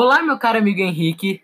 Olá, 0.00 0.22
meu 0.22 0.38
caro 0.38 0.58
amigo 0.58 0.80
Henrique. 0.80 1.42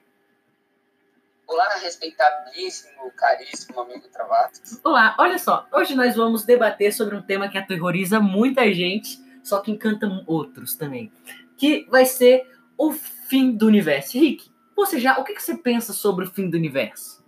Olá, 1.45 1.70
respeitabilíssimo, 1.82 3.11
caríssimo 3.17 3.80
amigo 3.80 4.07
Travato. 4.07 4.61
Olá, 4.84 5.17
olha 5.19 5.41
só, 5.41 5.67
hoje 5.73 5.96
nós 5.96 6.14
vamos 6.14 6.45
debater 6.45 6.93
sobre 6.93 7.17
um 7.17 7.21
tema 7.21 7.48
que 7.48 7.59
aterroriza 7.59 8.21
muita 8.21 8.72
gente, 8.72 9.19
só 9.43 9.59
que 9.61 9.72
encanta 9.72 10.06
outros 10.25 10.77
também, 10.77 11.12
que 11.56 11.85
vai 11.90 12.06
ser 12.06 12.48
o 12.79 12.93
fim 12.93 13.51
do 13.51 13.67
universo. 13.67 14.17
Henrique, 14.17 14.48
você 14.77 15.00
já, 15.00 15.18
o 15.18 15.25
que, 15.25 15.34
que 15.34 15.43
você 15.43 15.57
pensa 15.57 15.93
sobre 15.93 16.25
o 16.25 16.30
fim 16.30 16.48
do 16.48 16.57
universo? 16.57 17.25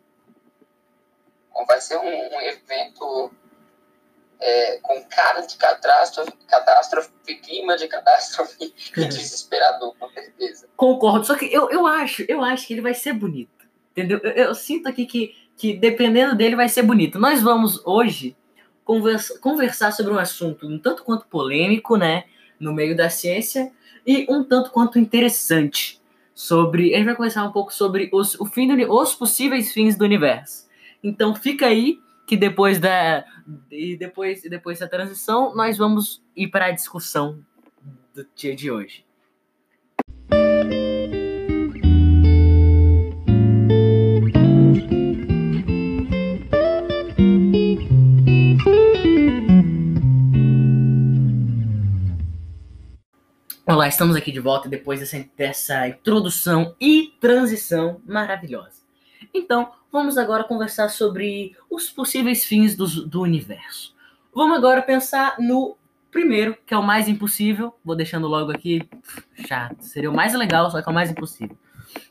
Bom, 1.52 1.66
vai 1.66 1.80
ser 1.80 1.96
um, 1.96 2.36
um 2.36 2.40
evento 2.40 3.32
é, 4.41 4.79
com 4.82 5.03
cara 5.05 5.41
de 5.41 5.57
catástrofe, 5.57 6.32
catástrofe, 6.46 7.11
clima 7.43 7.77
de 7.77 7.89
catástrofe 7.89 8.75
e 8.96 9.05
desesperador, 9.09 9.95
com 9.98 10.09
certeza. 10.11 10.68
Concordo, 10.77 11.27
só 11.27 11.35
que 11.35 11.46
eu, 11.53 11.71
eu 11.71 11.86
acho, 11.86 12.25
eu 12.29 12.43
acho 12.43 12.67
que 12.67 12.75
ele 12.75 12.82
vai 12.82 12.94
ser 12.94 13.13
bonito. 13.13 13.50
Entendeu? 13.93 14.18
Eu, 14.22 14.32
eu 14.32 14.54
sinto 14.54 14.89
aqui 14.89 15.07
que, 15.07 15.35
que 15.57 15.75
dependendo 15.75 16.35
dele 16.35 16.54
vai 16.54 16.68
ser 16.68 16.82
bonito. 16.82 17.18
Nós 17.18 17.43
vamos 17.43 17.80
hoje 17.86 18.36
conversa, 18.85 19.39
conversar 19.41 19.93
sobre 19.93 20.13
um 20.13 20.18
assunto 20.18 20.66
um 20.66 20.79
tanto 20.79 21.03
quanto 21.03 21.27
polêmico, 21.27 21.96
né? 21.96 22.25
No 22.58 22.72
meio 22.72 22.96
da 22.96 23.11
ciência, 23.11 23.72
e 24.07 24.27
um 24.30 24.44
tanto 24.44 24.71
quanto 24.71 24.99
interessante. 24.99 26.00
Sobre. 26.35 26.94
A 26.94 26.99
gente 26.99 27.07
vai 27.07 27.16
conversar 27.16 27.44
um 27.44 27.53
pouco 27.53 27.72
sobre 27.72 28.11
os, 28.13 28.39
o 28.39 28.44
fim 28.44 28.68
do, 28.68 28.93
os 28.93 29.14
possíveis 29.14 29.72
fins 29.72 29.96
do 29.96 30.05
universo. 30.05 30.66
Então 31.03 31.35
fica 31.35 31.66
aí 31.66 31.99
que 32.27 32.36
depois 32.36 32.80
da 32.80 33.25
e 33.70 33.97
depois 33.97 34.42
depois 34.42 34.80
da 34.80 34.89
transição 34.89 35.55
nós 35.55 35.78
vamos 35.78 36.22
ir 36.34 36.48
para 36.48 36.66
a 36.66 36.70
discussão 36.72 37.41
do 38.12 38.27
dia 38.34 38.55
de 38.55 38.70
hoje. 38.70 39.06
Olá, 53.69 53.88
estamos 53.88 54.16
aqui 54.16 54.32
de 54.32 54.41
volta 54.41 54.69
depois 54.69 55.00
dessa, 55.00 55.24
dessa 55.36 55.88
introdução 55.88 56.74
e 56.80 57.12
transição 57.20 58.00
maravilhosa. 58.06 58.85
Então, 59.36 59.70
vamos 59.92 60.16
agora 60.16 60.44
conversar 60.44 60.88
sobre 60.88 61.54
os 61.70 61.90
possíveis 61.90 62.44
fins 62.44 62.74
do, 62.74 62.86
do 63.06 63.20
universo. 63.20 63.94
Vamos 64.34 64.56
agora 64.56 64.80
pensar 64.80 65.36
no 65.38 65.76
primeiro, 66.10 66.56
que 66.66 66.72
é 66.72 66.78
o 66.78 66.82
mais 66.82 67.08
impossível. 67.08 67.74
Vou 67.84 67.94
deixando 67.94 68.26
logo 68.26 68.50
aqui, 68.50 68.88
chato. 69.46 69.82
Seria 69.82 70.10
o 70.10 70.14
mais 70.14 70.32
legal, 70.34 70.70
só 70.70 70.80
que 70.80 70.88
é 70.88 70.90
o 70.90 70.94
mais 70.94 71.10
impossível. 71.10 71.56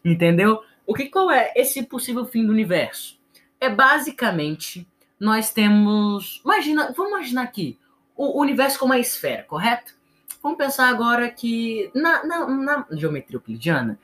Entendeu? 0.04 0.62
O 0.86 0.94
que 0.94 1.06
qual 1.06 1.32
é 1.32 1.52
esse 1.56 1.82
possível 1.84 2.26
fim 2.26 2.46
do 2.46 2.52
universo? 2.52 3.20
É 3.60 3.70
basicamente 3.70 4.88
nós 5.20 5.52
temos, 5.52 6.42
imagina, 6.44 6.94
vamos 6.96 7.14
imaginar 7.14 7.44
aqui 7.44 7.80
o 8.16 8.40
universo 8.40 8.78
como 8.78 8.94
uma 8.94 9.00
esfera, 9.00 9.44
correto? 9.44 9.96
Vamos 10.44 10.58
pensar 10.58 10.90
agora 10.90 11.30
que 11.30 11.90
na, 11.96 12.24
na, 12.24 12.48
na 12.48 12.88
geometria 12.92 13.38
euclidiana, 13.38 13.98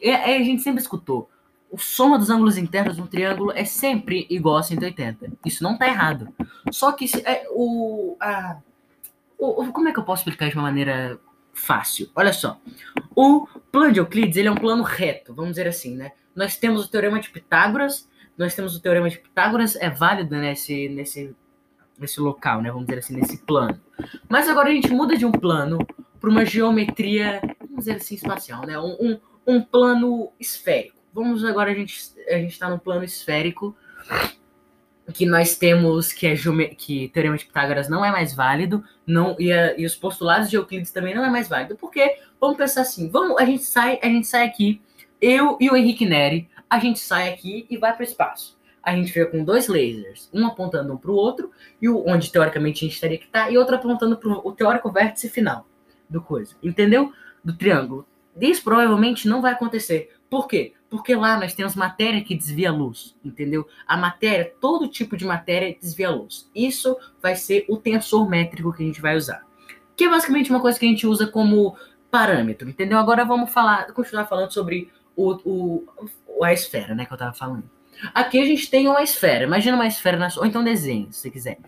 é, 0.00 0.10
é, 0.10 0.36
a 0.38 0.42
gente 0.42 0.62
sempre 0.62 0.80
escutou 0.80 1.30
o 1.70 1.78
soma 1.78 2.18
dos 2.18 2.30
ângulos 2.30 2.56
internos 2.56 2.96
de 2.96 3.02
um 3.02 3.06
triângulo 3.06 3.52
é 3.52 3.64
sempre 3.64 4.26
igual 4.30 4.56
a 4.56 4.62
180. 4.62 5.32
Isso 5.44 5.62
não 5.62 5.74
está 5.74 5.86
errado. 5.86 6.28
Só 6.70 6.92
que 6.92 7.06
é, 7.24 7.46
o, 7.50 8.16
a, 8.20 8.58
o, 9.38 9.70
Como 9.72 9.88
é 9.88 9.92
que 9.92 9.98
eu 9.98 10.04
posso 10.04 10.22
explicar 10.22 10.48
de 10.48 10.54
uma 10.54 10.62
maneira 10.62 11.18
fácil? 11.52 12.10
Olha 12.14 12.32
só. 12.32 12.58
O 13.14 13.46
plano 13.70 13.92
de 13.92 14.00
Euclides 14.00 14.36
ele 14.36 14.48
é 14.48 14.50
um 14.50 14.56
plano 14.56 14.82
reto, 14.82 15.34
vamos 15.34 15.52
dizer 15.52 15.66
assim, 15.66 15.94
né? 15.96 16.12
Nós 16.34 16.56
temos 16.56 16.84
o 16.84 16.90
teorema 16.90 17.20
de 17.20 17.30
Pitágoras, 17.30 18.08
nós 18.36 18.54
temos 18.54 18.76
o 18.76 18.80
teorema 18.80 19.10
de 19.10 19.18
Pitágoras, 19.18 19.76
é 19.76 19.90
válido 19.90 20.36
nesse, 20.36 20.88
nesse, 20.88 21.34
nesse 21.98 22.20
local, 22.20 22.62
né? 22.62 22.70
Vamos 22.70 22.86
dizer 22.86 23.00
assim, 23.00 23.14
nesse 23.14 23.38
plano. 23.38 23.78
Mas 24.28 24.48
agora 24.48 24.70
a 24.70 24.72
gente 24.72 24.90
muda 24.92 25.16
de 25.16 25.26
um 25.26 25.32
plano 25.32 25.78
para 26.20 26.30
uma 26.30 26.44
geometria, 26.44 27.40
vamos 27.60 27.84
dizer 27.84 27.96
assim, 27.96 28.14
espacial, 28.14 28.64
né? 28.64 28.78
Um, 28.78 28.96
um, 29.00 29.20
um 29.46 29.62
plano 29.62 30.32
esférico 30.38 30.97
vamos 31.18 31.44
agora 31.44 31.70
a 31.70 31.74
gente 31.74 32.14
a 32.28 32.34
gente 32.34 32.52
está 32.52 32.70
no 32.70 32.78
plano 32.78 33.04
esférico 33.04 33.76
que 35.12 35.24
nós 35.24 35.56
temos 35.56 36.12
que 36.12 36.26
é 36.26 36.36
que 36.76 37.08
teorema 37.08 37.36
de 37.36 37.46
Pitágoras 37.46 37.88
não 37.88 38.04
é 38.04 38.10
mais 38.10 38.34
válido, 38.34 38.84
não 39.06 39.34
e, 39.38 39.50
a, 39.50 39.78
e 39.78 39.86
os 39.86 39.94
postulados 39.94 40.50
de 40.50 40.56
Euclides 40.56 40.92
também 40.92 41.14
não 41.14 41.24
é 41.24 41.30
mais 41.30 41.48
válido, 41.48 41.76
porque 41.76 42.18
vamos 42.40 42.56
pensar 42.56 42.82
assim, 42.82 43.08
vamos 43.10 43.36
a 43.38 43.44
gente 43.44 43.64
sai 43.64 43.98
a 44.02 44.06
gente 44.06 44.26
sai 44.26 44.46
aqui, 44.46 44.80
eu 45.20 45.56
e 45.60 45.70
o 45.70 45.76
Henrique 45.76 46.06
Neri, 46.06 46.48
a 46.68 46.78
gente 46.78 47.00
sai 47.00 47.32
aqui 47.32 47.66
e 47.70 47.76
vai 47.76 47.92
para 47.92 48.02
o 48.02 48.04
espaço. 48.06 48.58
A 48.82 48.94
gente 48.94 49.12
fica 49.12 49.26
com 49.26 49.44
dois 49.44 49.66
lasers, 49.66 50.30
um 50.32 50.46
apontando 50.46 50.92
um 50.92 50.96
para 50.96 51.10
o 51.10 51.14
outro 51.14 51.50
e 51.80 51.88
o, 51.88 52.04
onde 52.06 52.30
teoricamente 52.30 52.84
a 52.84 52.88
gente 52.88 53.00
teria 53.00 53.18
que 53.18 53.26
estar 53.26 53.46
tá, 53.46 53.50
e 53.50 53.58
outro 53.58 53.74
apontando 53.74 54.16
para 54.16 54.30
o 54.30 54.52
teórico 54.52 54.90
vértice 54.92 55.28
final 55.28 55.66
do 56.08 56.22
coisa, 56.22 56.54
entendeu? 56.62 57.12
Do 57.44 57.56
triângulo. 57.56 58.06
Isso 58.40 58.62
provavelmente 58.62 59.26
não 59.26 59.42
vai 59.42 59.52
acontecer. 59.52 60.14
Por 60.30 60.46
quê? 60.46 60.74
Porque 60.90 61.14
lá 61.14 61.38
nós 61.38 61.54
temos 61.54 61.74
matéria 61.74 62.22
que 62.22 62.34
desvia 62.34 62.70
a 62.70 62.72
luz, 62.72 63.14
entendeu? 63.22 63.66
A 63.86 63.96
matéria, 63.96 64.52
todo 64.60 64.88
tipo 64.88 65.16
de 65.16 65.24
matéria 65.24 65.76
desvia 65.78 66.08
a 66.08 66.12
luz. 66.12 66.50
Isso 66.54 66.96
vai 67.22 67.36
ser 67.36 67.66
o 67.68 67.76
tensor 67.76 68.28
métrico 68.28 68.72
que 68.72 68.82
a 68.82 68.86
gente 68.86 69.00
vai 69.00 69.16
usar. 69.16 69.44
Que 69.94 70.04
é 70.04 70.08
basicamente 70.08 70.50
uma 70.50 70.60
coisa 70.60 70.78
que 70.78 70.86
a 70.86 70.88
gente 70.88 71.06
usa 71.06 71.26
como 71.26 71.76
parâmetro, 72.10 72.68
entendeu? 72.68 72.98
Agora 72.98 73.24
vamos 73.24 73.50
falar, 73.50 73.92
continuar 73.92 74.26
falando 74.26 74.50
sobre 74.50 74.90
o, 75.14 75.32
o, 75.44 76.44
a 76.44 76.52
esfera, 76.52 76.94
né, 76.94 77.04
que 77.04 77.12
eu 77.12 77.18
tava 77.18 77.34
falando. 77.34 77.68
Aqui 78.14 78.40
a 78.40 78.44
gente 78.44 78.70
tem 78.70 78.88
uma 78.88 79.02
esfera, 79.02 79.44
imagina 79.44 79.76
uma 79.76 79.86
esfera, 79.86 80.16
na, 80.16 80.28
ou 80.36 80.46
então 80.46 80.62
desenho, 80.62 81.12
se 81.12 81.30
quiser. 81.30 81.58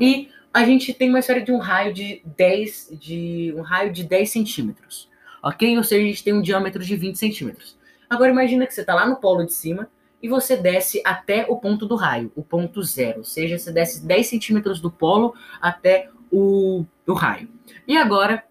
E 0.00 0.28
a 0.52 0.64
gente 0.64 0.92
tem 0.92 1.08
uma 1.08 1.20
esfera 1.20 1.40
de 1.40 1.52
um 1.52 1.58
raio 1.58 1.94
de 1.94 2.20
10, 2.36 2.98
de 3.00 3.54
um 3.56 3.62
raio 3.62 3.92
de 3.92 4.02
10 4.02 4.30
centímetros, 4.30 5.08
ok? 5.42 5.76
Ou 5.76 5.84
seja, 5.84 6.02
a 6.02 6.06
gente 6.06 6.24
tem 6.24 6.34
um 6.34 6.42
diâmetro 6.42 6.84
de 6.84 6.96
20 6.96 7.16
centímetros. 7.16 7.77
Agora 8.08 8.30
imagina 8.30 8.66
que 8.66 8.74
você 8.74 8.80
está 8.80 8.94
lá 8.94 9.06
no 9.06 9.16
polo 9.16 9.44
de 9.44 9.52
cima 9.52 9.88
e 10.22 10.28
você 10.28 10.56
desce 10.56 11.00
até 11.04 11.46
o 11.48 11.56
ponto 11.56 11.86
do 11.86 11.94
raio, 11.94 12.32
o 12.34 12.42
ponto 12.42 12.82
zero. 12.82 13.18
Ou 13.18 13.24
seja, 13.24 13.58
você 13.58 13.72
desce 13.72 14.04
10 14.04 14.26
centímetros 14.26 14.80
do 14.80 14.90
polo 14.90 15.34
até 15.60 16.10
o, 16.30 16.84
raio. 17.08 17.48
E 17.86 17.96
agora 17.96 18.44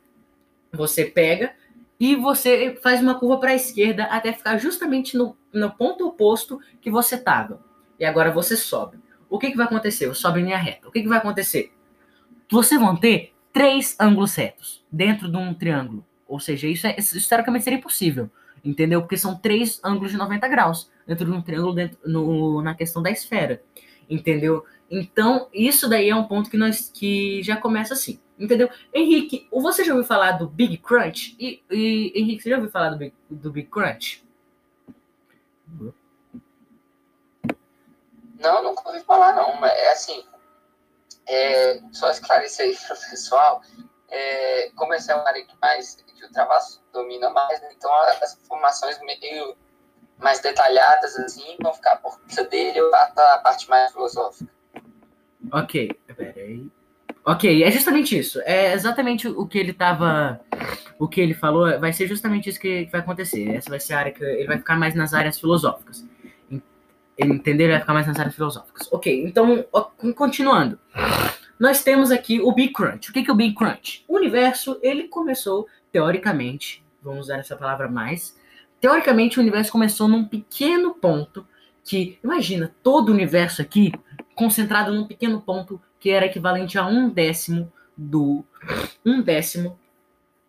você 0.72 1.06
pega 1.06 1.54
e 2.00 2.16
você 2.16 2.78
faz 2.82 3.02
uma 3.02 3.16
curva 3.16 3.40
para 3.40 3.52
a 3.52 3.56
esquerda 3.56 4.04
até 4.06 4.32
ficar 4.32 4.58
justamente 4.58 5.18
no, 5.18 5.36
no 5.52 5.72
ponto 5.72 6.08
oposto 6.08 6.60
que 6.80 6.90
você 6.90 7.16
estava. 7.16 7.60
E 8.00 8.06
agora 8.06 8.32
você 8.32 8.56
sobe. 8.56 9.00
O 9.30 9.38
que, 9.38 9.52
que 9.52 9.58
vai 9.58 9.66
acontecer? 9.66 10.08
Você 10.08 10.22
sobe 10.22 10.40
em 10.40 10.46
linha 10.46 10.58
reta. 10.58 10.88
O 10.88 10.92
que, 10.92 11.02
que 11.02 11.08
vai 11.08 11.18
acontecer? 11.18 11.74
Você 12.50 12.78
vão 12.78 12.96
ter 12.96 13.34
três 13.52 13.96
ângulos 14.00 14.36
retos 14.36 14.86
dentro 14.92 15.30
de 15.30 15.36
um 15.36 15.54
triângulo. 15.54 16.06
Ou 16.28 16.40
seja, 16.40 16.68
isso, 16.68 16.88
é, 16.88 16.96
historicamente 16.98 17.64
seria 17.64 17.80
impossível. 17.80 18.30
Entendeu? 18.64 19.02
Porque 19.02 19.18
são 19.18 19.36
três 19.38 19.80
ângulos 19.84 20.12
de 20.12 20.18
90 20.18 20.48
graus 20.48 20.90
dentro 21.06 21.26
de 21.26 21.32
um 21.32 21.42
triângulo 21.42 21.74
dentro, 21.74 21.98
no, 22.06 22.62
na 22.62 22.76
questão 22.76 23.02
da 23.02 23.10
esfera. 23.10 23.64
Entendeu? 24.10 24.66
Então, 24.90 25.48
isso 25.54 25.88
daí 25.90 26.10
é 26.10 26.16
um 26.16 26.26
ponto 26.26 26.50
que 26.50 26.58
nós 26.58 26.90
que 26.94 27.42
já 27.44 27.58
começa 27.58 27.94
assim. 27.94 28.20
Entendeu? 28.40 28.70
Henrique, 28.94 29.48
você 29.52 29.84
já 29.84 29.94
ouviu 29.94 30.08
falar 30.08 30.34
do 30.34 30.48
Big 30.48 30.78
Crunch? 30.78 31.36
E, 31.40 31.64
e 31.72 32.14
Henrique, 32.16 32.44
você 32.44 32.50
já 32.50 32.58
ouviu 32.58 32.72
falar 32.72 32.90
do 32.90 32.98
Big, 32.98 33.14
do 33.30 33.52
Big 33.52 33.68
Crunch? 33.68 34.24
Não, 38.40 38.64
nunca 38.64 38.88
ouvi 38.88 39.04
falar 39.04 39.36
não, 39.36 39.60
mas 39.60 39.72
é 39.72 39.92
assim, 39.92 40.24
é, 41.28 41.82
só 41.92 42.10
esclarecer 42.12 42.68
aí 42.68 42.76
para 42.76 42.96
o 42.96 43.10
pessoal, 43.10 43.62
é, 44.10 44.70
como 44.76 44.94
essa 44.94 45.12
é 45.12 45.16
uma 45.16 45.28
área 45.28 45.44
que 45.44 45.56
mais 45.62 45.96
que 45.96 46.26
o 46.26 46.32
Travasso 46.32 46.82
domina 46.92 47.30
mais, 47.30 47.62
né? 47.62 47.70
então 47.76 47.94
as 47.94 48.38
informações 48.38 49.00
meio 49.02 49.56
mais 50.18 50.40
detalhadas 50.40 51.18
assim 51.20 51.56
vão 51.62 51.74
ficar 51.74 51.98
por 51.98 52.20
conta 52.20 52.44
dele 52.46 52.82
ou 52.82 52.94
a 52.96 53.40
parte 53.44 53.70
mais 53.70 53.92
filosófica. 53.92 54.52
Ok, 55.52 55.92
peraí. 56.16 56.68
Ok, 57.24 57.62
é 57.62 57.70
justamente 57.70 58.18
isso. 58.18 58.40
É 58.46 58.74
exatamente 58.74 59.28
o 59.28 59.46
que 59.46 59.58
ele 59.58 59.74
tava. 59.74 60.40
O 60.98 61.08
que 61.08 61.20
ele 61.20 61.34
falou 61.34 61.78
vai 61.80 61.92
ser 61.92 62.08
justamente 62.08 62.50
isso 62.50 62.60
que 62.60 62.88
vai 62.92 63.02
acontecer. 63.02 63.50
Essa 63.54 63.70
vai 63.70 63.80
ser 63.80 63.94
a 63.94 64.00
área 64.00 64.12
que 64.14 64.24
ele 64.24 64.48
vai 64.48 64.58
ficar 64.58 64.78
mais 64.78 64.96
nas 64.96 65.14
áreas 65.14 65.40
filosóficas. 65.40 66.06
Entender? 67.20 67.70
Vai 67.70 67.80
ficar 67.82 67.94
mais 67.94 68.08
nas 68.08 68.18
áreas 68.18 68.34
filosóficas. 68.34 68.88
Ok, 68.92 69.26
então, 69.26 69.66
continuando. 70.16 70.80
Nós 71.60 71.84
temos 71.84 72.12
aqui 72.12 72.40
o 72.40 72.52
Big 72.52 72.74
Crunch. 72.74 73.10
O 73.10 73.14
que 73.14 73.28
é 73.28 73.32
o 73.32 73.36
Big 73.36 73.56
Crunch? 73.56 74.04
O 74.08 74.16
universo, 74.16 74.80
ele 74.82 75.08
começou 75.08 75.68
teoricamente, 75.92 76.84
vamos 77.02 77.22
usar 77.22 77.38
essa 77.38 77.56
palavra 77.56 77.88
mais, 77.90 78.38
teoricamente 78.80 79.40
o 79.40 79.42
universo 79.42 79.72
começou 79.72 80.08
num 80.08 80.26
pequeno 80.26 80.94
ponto 80.94 81.48
que, 81.84 82.20
imagina, 82.24 82.76
todo 82.84 83.10
o 83.10 83.14
universo 83.14 83.62
aqui 83.62 83.92
concentrado 84.36 84.94
num 84.94 85.08
pequeno 85.08 85.42
ponto 85.42 85.82
que 86.00 86.10
era 86.10 86.26
equivalente 86.26 86.78
a 86.78 86.86
um 86.86 87.10
décimo 87.10 87.72
do 87.96 88.46
um 89.04 89.22
décimo 89.22 89.80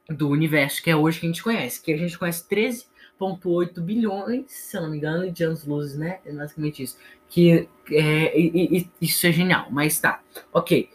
do 0.08 0.28
universo 0.28 0.82
que 0.82 0.90
é 0.90 0.96
hoje 0.96 1.20
que 1.20 1.26
a 1.26 1.28
gente 1.28 1.42
conhece, 1.42 1.80
que 1.80 1.92
a 1.92 1.96
gente 1.96 2.18
conhece 2.18 2.46
13 2.46 2.86
4,8 3.18 3.80
bilhões, 3.80 4.44
se 4.48 4.76
eu 4.76 4.82
não 4.82 4.90
me 4.90 4.96
engano, 4.96 5.30
de 5.30 5.44
anos-luzes, 5.44 5.98
né? 5.98 6.20
É 6.24 6.32
basicamente 6.32 6.82
isso. 6.82 6.96
Que 7.28 7.68
é, 7.90 8.38
e, 8.38 8.78
e, 8.78 8.90
isso 9.00 9.26
é 9.26 9.32
genial, 9.32 9.66
mas 9.70 9.98
tá. 9.98 10.22
Ok. 10.52 10.88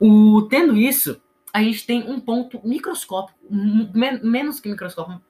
O, 0.00 0.42
tendo 0.48 0.76
isso, 0.76 1.20
a 1.52 1.62
gente 1.62 1.86
tem 1.86 2.10
um 2.10 2.18
ponto 2.18 2.60
microscópico, 2.64 3.38
men 3.50 4.20
menos 4.22 4.58
que 4.58 4.68
microscópico, 4.68 5.20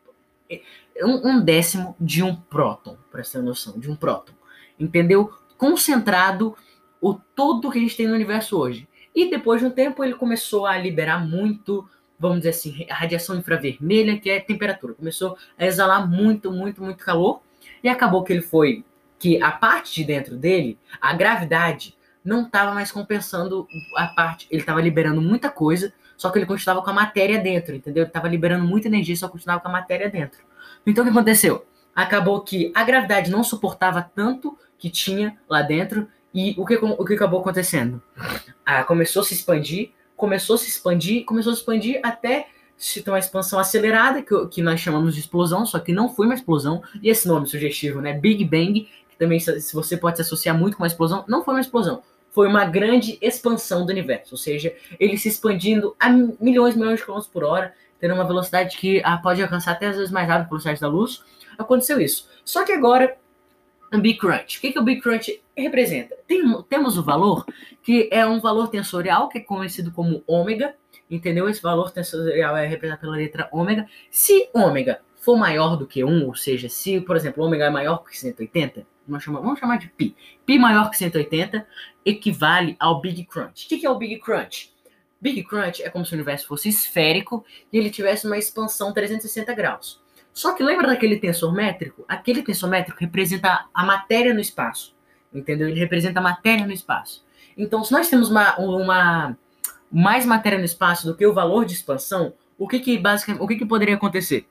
é, 0.49 0.63
um, 1.03 1.29
um 1.29 1.45
décimo 1.45 1.97
de 2.01 2.23
um 2.23 2.35
próton, 2.35 2.97
para 3.11 3.21
essa 3.21 3.43
noção, 3.43 3.79
de 3.79 3.91
um 3.91 3.97
próton. 3.97 4.33
Entendeu? 4.79 5.33
Concentrado 5.59 6.57
o 7.01 7.15
todo 7.15 7.71
que 7.71 7.79
a 7.79 7.81
gente 7.81 7.97
tem 7.97 8.07
no 8.07 8.15
universo 8.15 8.57
hoje. 8.57 8.89
E 9.15 9.29
depois 9.29 9.61
de 9.61 9.67
um 9.67 9.71
tempo 9.71 10.05
ele 10.05 10.15
começou 10.15 10.67
a 10.67 10.79
liberar 10.79 11.27
muito 11.27 11.89
vamos 12.21 12.41
dizer 12.41 12.51
assim, 12.51 12.87
a 12.91 12.95
radiação 12.95 13.35
infravermelha, 13.37 14.21
que 14.21 14.29
é 14.29 14.39
temperatura. 14.39 14.93
Começou 14.93 15.39
a 15.57 15.65
exalar 15.65 16.07
muito, 16.07 16.53
muito, 16.53 16.83
muito 16.83 17.03
calor. 17.03 17.41
E 17.83 17.89
acabou 17.89 18.23
que 18.23 18.31
ele 18.31 18.43
foi. 18.43 18.85
Que 19.19 19.43
a 19.43 19.51
parte 19.51 19.95
de 19.95 20.05
dentro 20.05 20.37
dele, 20.37 20.79
a 21.01 21.15
gravidade, 21.15 21.97
não 22.25 22.43
estava 22.43 22.73
mais 22.73 22.93
compensando 22.93 23.67
a 23.97 24.07
parte. 24.09 24.47
Ele 24.51 24.61
estava 24.61 24.81
liberando 24.81 25.21
muita 25.21 25.51
coisa, 25.51 25.93
só 26.17 26.31
que 26.31 26.39
ele 26.39 26.47
continuava 26.47 26.83
com 26.83 26.91
a 26.91 26.93
matéria 26.93 27.39
dentro, 27.39 27.75
entendeu? 27.75 28.03
Ele 28.03 28.11
estava 28.11 28.29
liberando 28.29 28.65
muita 28.65 28.89
energia, 28.89 29.17
só 29.17 29.29
continuava 29.29 29.61
com 29.63 29.69
a 29.69 29.73
matéria 29.73 30.09
dentro. 30.11 30.41
Então 30.87 31.03
o 31.03 31.07
que 31.07 31.13
aconteceu? 31.13 31.67
Acabou 31.95 32.41
que 32.43 32.73
a 32.75 32.85
gravidade 32.85 33.31
não 33.31 33.43
suportava 33.43 34.03
tanto 34.15 34.57
que 34.79 34.91
tinha 34.91 35.37
lá 35.49 35.63
dentro. 35.63 36.09
E 36.33 36.55
o 36.57 36.65
que, 36.65 36.77
o 36.77 37.05
que 37.05 37.15
acabou 37.15 37.41
acontecendo? 37.41 38.01
Ah, 38.65 38.85
começou 38.85 39.23
a 39.23 39.25
se 39.25 39.35
expandir, 39.35 39.91
começou 40.17 40.55
a 40.55 40.59
se 40.59 40.69
expandir, 40.69 41.25
começou 41.25 41.53
a 41.53 41.55
se 41.55 41.61
expandir 41.61 42.01
até 42.03 42.49
se 42.81 43.03
ter 43.03 43.11
uma 43.11 43.19
expansão 43.19 43.59
acelerada, 43.59 44.23
que, 44.23 44.47
que 44.47 44.63
nós 44.63 44.81
chamamos 44.81 45.15
de 45.15 45.21
explosão, 45.21 45.67
só 45.67 45.79
que 45.79 45.93
não 45.93 46.09
foi 46.09 46.25
uma 46.25 46.35
explosão, 46.35 46.83
e 47.03 47.11
esse 47.11 47.29
nome 47.29 47.47
sugestivo, 47.47 48.01
né? 48.01 48.15
Big 48.15 48.43
Bang, 48.43 48.89
que 49.11 49.17
também 49.19 49.39
se 49.39 49.75
você 49.75 49.99
pode 49.99 50.17
se 50.17 50.23
associar 50.23 50.57
muito 50.57 50.79
com 50.79 50.83
uma 50.83 50.87
explosão, 50.87 51.23
não 51.29 51.45
foi 51.45 51.53
uma 51.55 51.61
explosão, 51.61 52.03
foi 52.31 52.49
uma 52.49 52.65
grande 52.65 53.19
expansão 53.21 53.85
do 53.85 53.91
universo, 53.91 54.35
ou 54.35 54.38
seja, 54.38 54.75
ele 54.99 55.19
se 55.19 55.29
expandindo 55.29 55.94
a 55.99 56.09
milhões 56.09 56.75
e 56.75 56.79
milhões 56.79 56.99
de 56.99 57.05
quilômetros 57.05 57.32
por 57.32 57.44
hora, 57.44 57.75
tendo 57.99 58.15
uma 58.15 58.25
velocidade 58.25 58.77
que 58.77 59.03
ah, 59.05 59.19
pode 59.19 59.43
alcançar 59.43 59.73
até 59.73 59.87
às 59.87 59.97
vezes 59.97 60.11
mais 60.11 60.27
rápido 60.27 60.47
a 60.47 60.49
velocidade 60.49 60.81
da 60.81 60.88
luz. 60.88 61.23
Aconteceu 61.59 62.00
isso. 62.00 62.29
Só 62.44 62.65
que 62.65 62.73
agora 62.73 63.17
o 63.93 63.99
Big 63.99 64.19
Crunch. 64.19 64.59
O 64.59 64.61
que, 64.61 64.73
que 64.73 64.79
o 64.79 64.82
Big 64.82 65.00
Crunch 65.00 65.43
representa? 65.56 66.17
Tem, 66.27 66.41
temos 66.69 66.97
o 66.97 67.03
valor, 67.03 67.44
que 67.82 68.09
é 68.12 68.25
um 68.25 68.41
valor 68.41 68.69
tensorial, 68.69 69.29
que 69.29 69.38
é 69.38 69.41
conhecido 69.41 69.91
como 69.91 70.23
ômega, 70.26 70.75
entendeu? 71.11 71.49
Esse 71.49 71.61
valor 71.61 71.91
tensorial 71.91 72.56
é 72.56 72.67
representado 72.67 73.03
pela 73.03 73.17
letra 73.17 73.49
ômega. 73.53 73.87
Se 74.11 74.49
ômega 74.55 75.00
for 75.17 75.37
maior 75.37 75.76
do 75.76 75.87
que 75.87 76.03
1, 76.03 76.26
ou 76.26 76.35
seja, 76.35 76.69
se, 76.69 77.00
por 77.00 77.17
exemplo, 77.17 77.44
ômega 77.44 77.65
é 77.65 77.71
maior 77.71 77.99
que 78.05 78.17
180, 78.17 78.87
vamos 79.11 79.25
chamar, 79.25 79.41
vamos 79.41 79.59
chamar 79.59 79.79
de 79.79 79.89
pi. 79.89 80.17
Pi 80.47 80.59
maior 80.59 80.91
que 80.91 80.97
180 80.97 81.67
equivale 82.05 82.77
ao 82.79 83.01
Big 83.01 83.25
Crunch. 83.25 83.67
O 83.67 83.69
que, 83.69 83.79
que 83.79 83.87
é 83.87 83.91
o 83.91 83.99
Big 83.99 84.19
Crunch? 84.21 84.73
Big 85.21 85.45
Crunch 85.45 85.83
é 85.83 85.91
como 85.91 86.07
se 86.07 86.12
o 86.12 86.15
universo 86.15 86.47
fosse 86.47 86.69
esférico 86.69 87.45
e 87.73 87.77
ele 87.77 87.91
tivesse 87.91 88.27
uma 88.27 88.39
expansão 88.39 88.93
360 88.93 89.53
graus. 89.55 90.01
Só 90.33 90.55
que 90.55 90.62
lembra 90.62 90.89
daquele 90.89 91.19
tensor 91.19 91.53
métrico? 91.53 92.05
Aquele 92.09 92.43
tensor 92.43 92.71
métrico 92.71 92.99
representa 93.01 93.67
a 93.75 93.85
matéria 93.85 94.33
no 94.33 94.41
espaço. 94.41 94.95
Entendeu? 95.33 95.69
Ele 95.69 95.79
representa 95.79 96.21
a 96.21 96.23
matéria 96.23 96.65
no 96.65 96.73
espaço. 96.73 97.25
Então, 97.57 97.85
se 97.85 97.93
nós 97.93 98.09
temos 98.09 98.31
uma, 98.31 98.57
uma 98.57 99.37
mais 99.93 100.25
matéria 100.25 100.59
no 100.59 100.65
espaço 100.65 101.07
do 101.07 101.17
que 101.17 101.27
o 101.27 101.35
valor 101.35 101.65
de 101.65 101.75
expansão, 101.75 102.33
o 102.57 102.67
que 102.67 102.81
que 102.81 102.99
basicamente, 102.99 103.43
o 103.43 103.47
que 103.47 103.57
que 103.57 103.67
poderia 103.67 103.97
acontecer? 103.97 104.47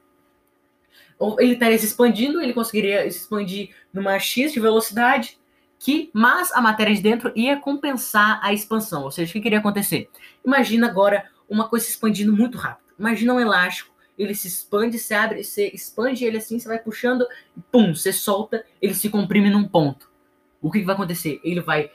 Ele 1.39 1.53
estaria 1.53 1.77
se 1.77 1.85
expandindo, 1.85 2.41
ele 2.41 2.53
conseguiria 2.53 3.09
se 3.11 3.19
expandir 3.19 3.75
numa 3.93 4.17
x 4.19 4.53
de 4.53 4.59
velocidade, 4.59 5.37
que 5.77 6.09
mas 6.13 6.51
a 6.51 6.61
matéria 6.61 6.95
de 6.95 7.01
dentro 7.01 7.31
ia 7.35 7.57
compensar 7.57 8.39
a 8.41 8.53
expansão. 8.53 9.03
Ou 9.03 9.11
seja, 9.11 9.29
o 9.29 9.33
que 9.33 9.41
queria 9.41 9.59
acontecer? 9.59 10.09
Imagina 10.45 10.87
agora 10.87 11.29
uma 11.49 11.67
coisa 11.67 11.85
se 11.85 11.91
expandindo 11.91 12.31
muito 12.35 12.57
rápido. 12.57 12.85
Imagina 12.97 13.33
um 13.33 13.39
elástico 13.39 13.89
ele 14.19 14.35
se 14.35 14.49
expande, 14.49 14.99
se 14.99 15.13
abre, 15.13 15.43
você 15.45 15.71
expande 15.73 16.25
ele 16.25 16.37
assim, 16.37 16.59
você 16.59 16.67
vai 16.67 16.77
puxando, 16.77 17.25
pum, 17.71 17.95
você 17.95 18.11
solta, 18.11 18.65
ele 18.81 18.93
se 18.93 19.07
comprime 19.07 19.49
num 19.49 19.65
ponto. 19.65 20.11
O 20.61 20.69
que, 20.69 20.79
que 20.79 20.85
vai 20.85 20.93
acontecer? 20.93 21.39
Ele 21.41 21.61
vai 21.61 21.89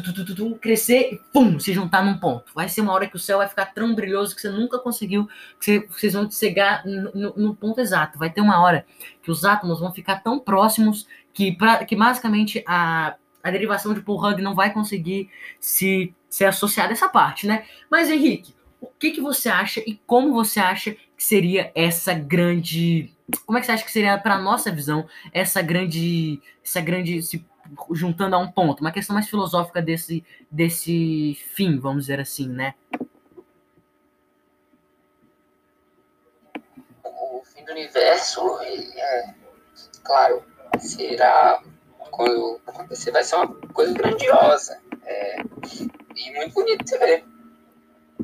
tu, 0.00 0.24
tu, 0.24 0.34
tu, 0.34 0.54
crescer 0.56 1.12
e 1.12 1.20
pum, 1.32 1.58
se 1.58 1.72
juntar 1.72 2.04
num 2.04 2.18
ponto. 2.18 2.52
Vai 2.54 2.68
ser 2.68 2.80
uma 2.80 2.92
hora 2.92 3.06
que 3.06 3.16
o 3.16 3.18
céu 3.18 3.38
vai 3.38 3.48
ficar 3.48 3.66
tão 3.66 3.94
brilhoso 3.94 4.34
que 4.34 4.40
você 4.40 4.48
nunca 4.48 4.78
conseguiu, 4.78 5.28
que 5.60 5.64
você, 5.64 5.86
vocês 5.90 6.12
vão 6.14 6.30
chegar 6.30 6.84
no, 6.86 7.34
no, 7.36 7.54
ponto 7.54 7.80
exato. 7.80 8.18
Vai 8.18 8.30
ter 8.30 8.40
uma 8.40 8.62
hora 8.62 8.86
que 9.22 9.30
os 9.30 9.44
átomos 9.44 9.80
vão 9.80 9.92
ficar 9.92 10.22
tão 10.22 10.38
próximos 10.38 11.06
que, 11.34 11.52
pra, 11.52 11.84
que 11.84 11.96
basicamente 11.96 12.62
a, 12.66 13.16
a 13.42 13.50
derivação 13.50 13.92
de 13.92 14.00
Paul 14.00 14.24
Hug 14.24 14.40
não 14.40 14.54
vai 14.54 14.72
conseguir 14.72 15.28
se, 15.60 16.14
se 16.28 16.44
associar 16.44 16.88
dessa 16.88 17.08
parte, 17.08 17.46
né? 17.46 17.64
Mas 17.90 18.08
Henrique, 18.08 18.54
o 18.80 18.86
que, 18.86 19.10
que 19.10 19.20
você 19.20 19.48
acha 19.48 19.80
e 19.86 20.00
como 20.06 20.32
você 20.32 20.60
acha 20.60 20.96
que 21.22 21.22
seria 21.22 21.70
essa 21.74 22.12
grande. 22.12 23.14
Como 23.46 23.56
é 23.56 23.60
que 23.60 23.66
você 23.66 23.72
acha 23.72 23.84
que 23.84 23.92
seria, 23.92 24.18
para 24.18 24.38
nossa 24.38 24.72
visão, 24.72 25.06
essa 25.32 25.62
grande. 25.62 26.40
Essa 26.64 26.80
grande. 26.80 27.22
Se 27.22 27.44
juntando 27.92 28.36
a 28.36 28.38
um 28.38 28.50
ponto, 28.50 28.80
uma 28.80 28.92
questão 28.92 29.14
mais 29.14 29.28
filosófica 29.28 29.80
desse, 29.80 30.24
desse 30.50 31.34
fim, 31.54 31.78
vamos 31.78 32.04
dizer 32.04 32.20
assim, 32.20 32.48
né? 32.48 32.74
O 37.04 37.42
fim 37.44 37.64
do 37.64 37.72
universo, 37.72 38.58
é, 38.60 39.34
claro, 40.02 40.44
será 40.78 41.62
vai 43.12 43.24
ser 43.24 43.36
uma 43.36 43.48
coisa 43.72 43.92
grandiosa 43.94 44.78
é, 45.04 45.36
e 46.16 46.32
muito 46.34 46.54
bonito 46.54 46.84
de 46.84 46.98
ver. 46.98 47.24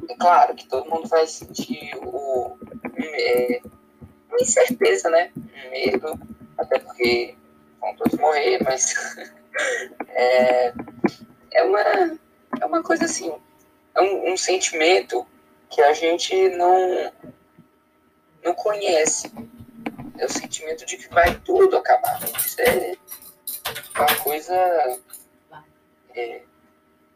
É 0.08 0.14
claro 0.17 0.55
que 0.55 0.67
todo 0.69 0.88
mundo 0.88 1.08
vai 1.08 1.26
sentir 1.26 1.96
o, 1.96 2.56
é, 2.96 3.61
incerteza, 4.40 5.11
né? 5.11 5.31
Um 5.37 5.70
medo, 5.70 6.20
até 6.56 6.79
porque 6.79 7.37
vão 7.80 7.94
todos 7.96 8.19
morrer, 8.19 8.62
mas 8.62 8.94
é, 10.08 10.72
é, 11.52 11.62
uma, 11.62 11.80
é 12.60 12.66
uma 12.66 12.82
coisa 12.82 13.04
assim, 13.04 13.34
é 13.94 14.02
um, 14.02 14.32
um 14.32 14.36
sentimento 14.36 15.26
que 15.70 15.82
a 15.82 15.92
gente 15.92 16.48
não, 16.50 17.12
não 18.42 18.54
conhece. 18.54 19.32
É 20.19 20.25
o 20.25 20.32
sentimento 20.32 20.84
de 20.84 20.96
que 20.96 21.08
vai 21.08 21.38
tudo 21.40 21.76
acabar. 21.76 22.20
Isso 22.36 22.60
é 22.60 22.97
uma 23.97 24.14
coisa, 24.16 24.54
é, 26.14 26.42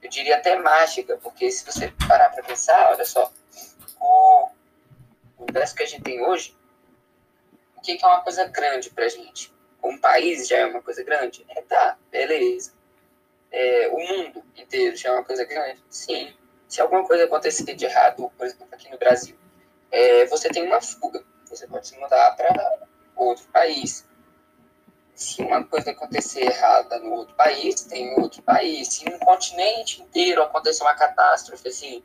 eu 0.03 0.11
diria 0.11 0.37
até 0.37 0.57
mágica, 0.59 1.19
porque 1.19 1.51
se 1.51 1.65
você 1.65 1.93
parar 2.07 2.31
para 2.31 2.43
pensar, 2.45 2.91
olha 2.91 3.05
só, 3.05 3.33
o, 4.01 4.49
o 5.39 5.43
universo 5.43 5.75
que 5.75 5.83
a 5.83 5.87
gente 5.87 6.03
tem 6.03 6.25
hoje, 6.25 6.57
o 7.77 7.81
que, 7.81 7.97
que 7.97 8.05
é 8.05 8.09
uma 8.09 8.21
coisa 8.21 8.45
grande 8.47 8.91
para 8.91 9.07
a 9.07 9.09
gente? 9.09 9.53
Um 9.83 9.99
país 9.99 10.47
já 10.47 10.59
é 10.59 10.67
uma 10.67 10.83
coisa 10.83 11.03
grande? 11.03 11.45
É, 11.49 11.61
tá, 11.63 11.99
beleza. 12.11 12.73
É, 13.51 13.89
o 13.89 13.99
mundo 13.99 14.45
inteiro 14.57 14.97
já 14.97 15.11
é 15.11 15.13
uma 15.13 15.25
coisa 15.25 15.45
grande? 15.45 15.83
Sim. 15.91 16.35
Se 16.69 16.81
alguma 16.81 17.07
coisa 17.07 17.25
acontecer 17.25 17.75
de 17.75 17.85
errado, 17.85 18.31
por 18.37 18.47
exemplo, 18.47 18.69
aqui 18.73 18.91
no 18.91 18.99
Brasil, 18.99 19.37
é, 19.91 20.25
você 20.27 20.49
tem 20.49 20.67
uma 20.67 20.81
fuga. 20.81 21.23
Você 21.51 21.67
pode 21.67 21.87
se 21.87 21.99
mudar 21.99 22.35
para 22.37 22.89
outro 23.15 23.47
país. 23.49 24.09
Se 25.15 25.43
uma 25.43 25.63
coisa 25.65 25.91
acontecer 25.91 26.45
errada 26.45 26.99
no 26.99 27.13
outro 27.13 27.35
país, 27.35 27.83
tem 27.83 28.19
outro 28.19 28.43
país. 28.43 28.89
Se 28.89 29.09
um 29.09 29.19
continente 29.19 30.01
inteiro 30.01 30.43
acontecer 30.43 30.83
uma 30.83 30.95
catástrofe, 30.95 31.69
assim, 31.69 32.03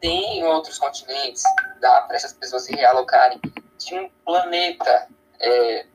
tem 0.00 0.44
outros 0.44 0.78
continentes, 0.78 1.42
dá 1.80 2.02
para 2.02 2.16
essas 2.16 2.32
pessoas 2.32 2.64
se 2.64 2.74
realocarem. 2.74 3.40
Se 3.76 3.94
um 3.94 4.08
planeta 4.24 5.08
é, 5.40 5.86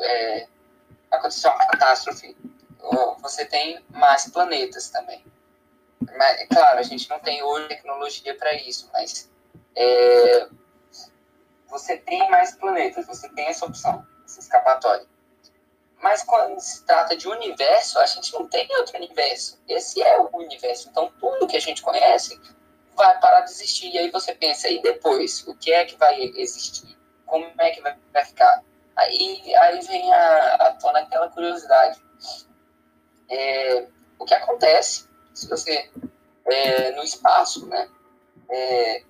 é, 0.00 0.46
acontecer 1.10 1.48
uma 1.48 1.66
catástrofe, 1.66 2.36
você 3.20 3.44
tem 3.44 3.84
mais 3.90 4.28
planetas 4.28 4.88
também. 4.90 5.24
Mas, 6.16 6.40
é 6.40 6.46
claro, 6.46 6.78
a 6.78 6.82
gente 6.82 7.08
não 7.10 7.18
tem 7.18 7.42
hoje 7.42 7.68
tecnologia 7.68 8.34
para 8.36 8.54
isso, 8.54 8.88
mas 8.92 9.30
é, 9.74 10.48
você 11.68 11.96
tem 11.96 12.30
mais 12.30 12.54
planetas, 12.54 13.06
você 13.06 13.28
tem 13.30 13.46
essa 13.46 13.66
opção, 13.66 14.06
essa 14.24 14.40
escapatória. 14.40 15.06
Mas 16.00 16.22
quando 16.22 16.60
se 16.60 16.84
trata 16.84 17.16
de 17.16 17.26
universo, 17.26 17.98
a 17.98 18.06
gente 18.06 18.32
não 18.32 18.46
tem 18.46 18.68
outro 18.76 18.96
universo. 18.96 19.58
Esse 19.66 20.02
é 20.02 20.20
o 20.20 20.28
universo. 20.36 20.88
Então, 20.88 21.12
tudo 21.18 21.46
que 21.46 21.56
a 21.56 21.60
gente 21.60 21.82
conhece 21.82 22.40
vai 22.94 23.18
parar 23.18 23.40
de 23.40 23.50
existir. 23.50 23.90
E 23.92 23.98
aí 23.98 24.10
você 24.10 24.34
pensa, 24.34 24.68
e 24.68 24.80
depois? 24.82 25.46
O 25.48 25.56
que 25.56 25.72
é 25.72 25.84
que 25.84 25.96
vai 25.96 26.20
existir? 26.36 26.96
Como 27.24 27.50
é 27.58 27.70
que 27.70 27.80
vai, 27.80 28.24
ficar? 28.24 28.62
Aí, 28.96 29.54
aí 29.54 29.80
vem 29.86 30.12
a, 30.12 30.54
a 30.54 30.72
tona 30.72 31.00
aquela 31.00 31.28
curiosidade. 31.28 32.00
É, 33.30 33.86
o 34.18 34.24
que 34.24 34.34
acontece 34.34 35.06
se 35.34 35.48
você, 35.48 35.90
é, 36.46 36.92
no 36.92 37.02
espaço, 37.02 37.66
né, 37.66 37.88
é, 38.50 39.02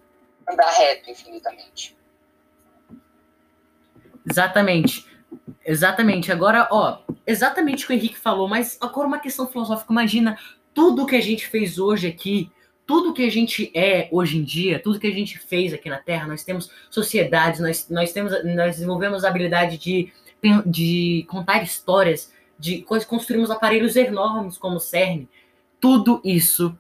andar 0.49 0.71
reto 0.71 1.11
infinitamente? 1.11 1.97
Exatamente. 4.29 5.07
Exatamente. 5.65 6.33
Agora, 6.33 6.69
ó, 6.71 6.99
exatamente 7.27 7.85
o 7.85 7.87
que 7.87 7.93
o 7.93 7.97
Henrique 7.97 8.19
falou, 8.19 8.49
mas 8.49 8.77
agora 8.81 9.07
uma 9.07 9.21
questão 9.21 9.47
filosófica. 9.47 9.93
Imagina 9.93 10.39
tudo 10.75 11.07
que 11.07 11.17
a 11.17 11.21
gente 11.21 11.47
fez 11.47 11.79
hoje 11.79 12.09
aqui, 12.09 12.51
tudo 12.87 13.13
que 13.13 13.25
a 13.25 13.31
gente 13.31 13.71
é 13.75 14.09
hoje 14.13 14.39
em 14.39 14.45
dia, 14.45 14.79
tudo 14.79 15.01
que 15.01 15.09
a 15.09 15.13
gente 15.13 15.39
fez 15.39 15.75
aqui 15.75 15.91
na 15.91 15.99
Terra, 15.99 16.29
nós 16.29 16.45
temos 16.45 16.71
sociedades, 16.89 17.59
nós, 17.59 17.89
nós 17.91 18.13
temos, 18.13 18.33
nós 18.45 18.77
desenvolvemos 18.77 19.25
a 19.25 19.29
habilidade 19.29 19.77
de, 19.77 20.13
de 20.65 21.27
contar 21.29 21.63
histórias, 21.63 22.33
de 22.57 22.83
construímos 22.83 23.51
aparelhos 23.51 23.97
enormes 23.97 24.57
como 24.57 24.77
o 24.77 24.81
CERN. 24.81 25.27
Tudo 25.81 26.21
isso 26.25 26.79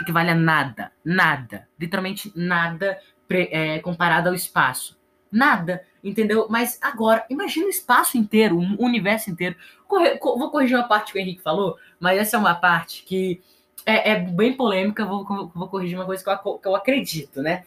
equivale 0.00 0.30
a 0.30 0.34
nada, 0.34 0.92
nada, 1.04 1.66
literalmente 1.78 2.32
nada 2.34 2.98
é, 3.28 3.80
comparado 3.80 4.28
ao 4.28 4.34
espaço. 4.34 4.98
Nada, 5.32 5.84
entendeu? 6.02 6.46
Mas 6.48 6.78
agora, 6.80 7.24
imagina 7.28 7.66
o 7.66 7.70
espaço 7.70 8.16
inteiro, 8.16 8.58
o 8.58 8.84
universo 8.84 9.30
inteiro. 9.30 9.56
Corre, 9.86 10.16
co 10.18 10.38
vou 10.38 10.50
corrigir 10.50 10.76
uma 10.76 10.88
parte 10.88 11.12
que 11.12 11.18
o 11.18 11.20
Henrique 11.20 11.42
falou, 11.42 11.76
mas 11.98 12.18
essa 12.18 12.36
é 12.36 12.38
uma 12.38 12.54
parte 12.54 13.04
que 13.04 13.40
é, 13.84 14.12
é 14.12 14.18
bem 14.18 14.52
polêmica. 14.52 15.04
Vou, 15.04 15.24
vou, 15.54 15.68
corrigir 15.68 15.98
uma 15.98 16.06
coisa 16.06 16.22
que 16.22 16.30
eu, 16.30 16.58
que 16.58 16.68
eu 16.68 16.76
acredito, 16.76 17.42
né? 17.42 17.64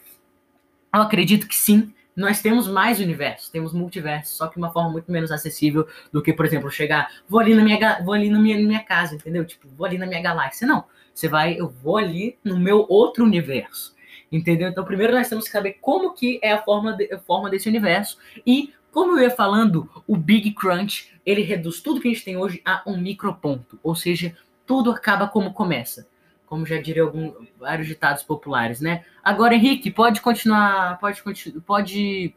Eu 0.94 1.02
acredito 1.02 1.48
que 1.48 1.56
sim, 1.56 1.94
nós 2.16 2.42
temos 2.42 2.68
mais 2.68 3.00
universos, 3.00 3.50
temos 3.50 3.74
multiversos, 3.74 4.38
só 4.38 4.48
que 4.48 4.58
uma 4.58 4.72
forma 4.72 4.92
muito 4.92 5.12
menos 5.12 5.32
acessível 5.32 5.88
do 6.12 6.22
que, 6.22 6.32
por 6.32 6.46
exemplo, 6.46 6.70
chegar, 6.70 7.10
vou 7.28 7.40
ali 7.40 7.56
na 7.56 7.64
minha, 7.64 8.02
vou 8.04 8.14
ali 8.14 8.30
na 8.30 8.40
minha, 8.40 8.60
na 8.60 8.68
minha 8.68 8.84
casa, 8.84 9.16
entendeu? 9.16 9.44
Tipo, 9.46 9.68
vou 9.70 9.86
ali 9.86 9.98
na 9.98 10.06
minha 10.06 10.22
galáxia. 10.22 10.68
Não, 10.68 10.86
você 11.14 11.28
vai, 11.28 11.60
eu 11.60 11.70
vou 11.70 11.98
ali 11.98 12.38
no 12.44 12.60
meu 12.60 12.86
outro 12.88 13.24
universo. 13.24 13.94
Entendeu? 14.32 14.68
Então, 14.68 14.84
primeiro 14.84 15.14
nós 15.14 15.30
temos 15.30 15.46
que 15.46 15.52
saber 15.52 15.78
como 15.80 16.14
que 16.14 16.40
é 16.42 16.52
a 16.52 16.62
forma, 16.62 16.94
de, 16.94 17.12
a 17.14 17.20
forma 17.20 17.50
desse 17.50 17.70
universo 17.70 18.18
e 18.46 18.74
como 18.92 19.18
eu 19.18 19.24
ia 19.24 19.32
falando, 19.32 19.90
o 20.08 20.16
Big 20.16 20.52
Crunch, 20.52 21.12
ele 21.26 21.42
reduz 21.42 21.82
tudo 21.82 22.00
que 22.00 22.08
a 22.08 22.12
gente 22.12 22.24
tem 22.24 22.38
hoje 22.38 22.62
a 22.64 22.84
um 22.86 22.96
microponto, 22.96 23.80
ou 23.82 23.96
seja, 23.96 24.36
tudo 24.66 24.92
acaba 24.92 25.28
como 25.28 25.54
começa. 25.54 26.08
Como 26.46 26.66
já 26.66 26.80
diria 26.80 27.04
alguns 27.04 27.34
vários 27.58 27.88
ditados 27.88 28.24
populares, 28.24 28.80
né? 28.80 29.06
Agora, 29.24 29.56
Henrique, 29.56 29.90
pode 29.90 30.22
continuar, 30.22 31.00
pode 31.00 31.24
pode 31.66 32.36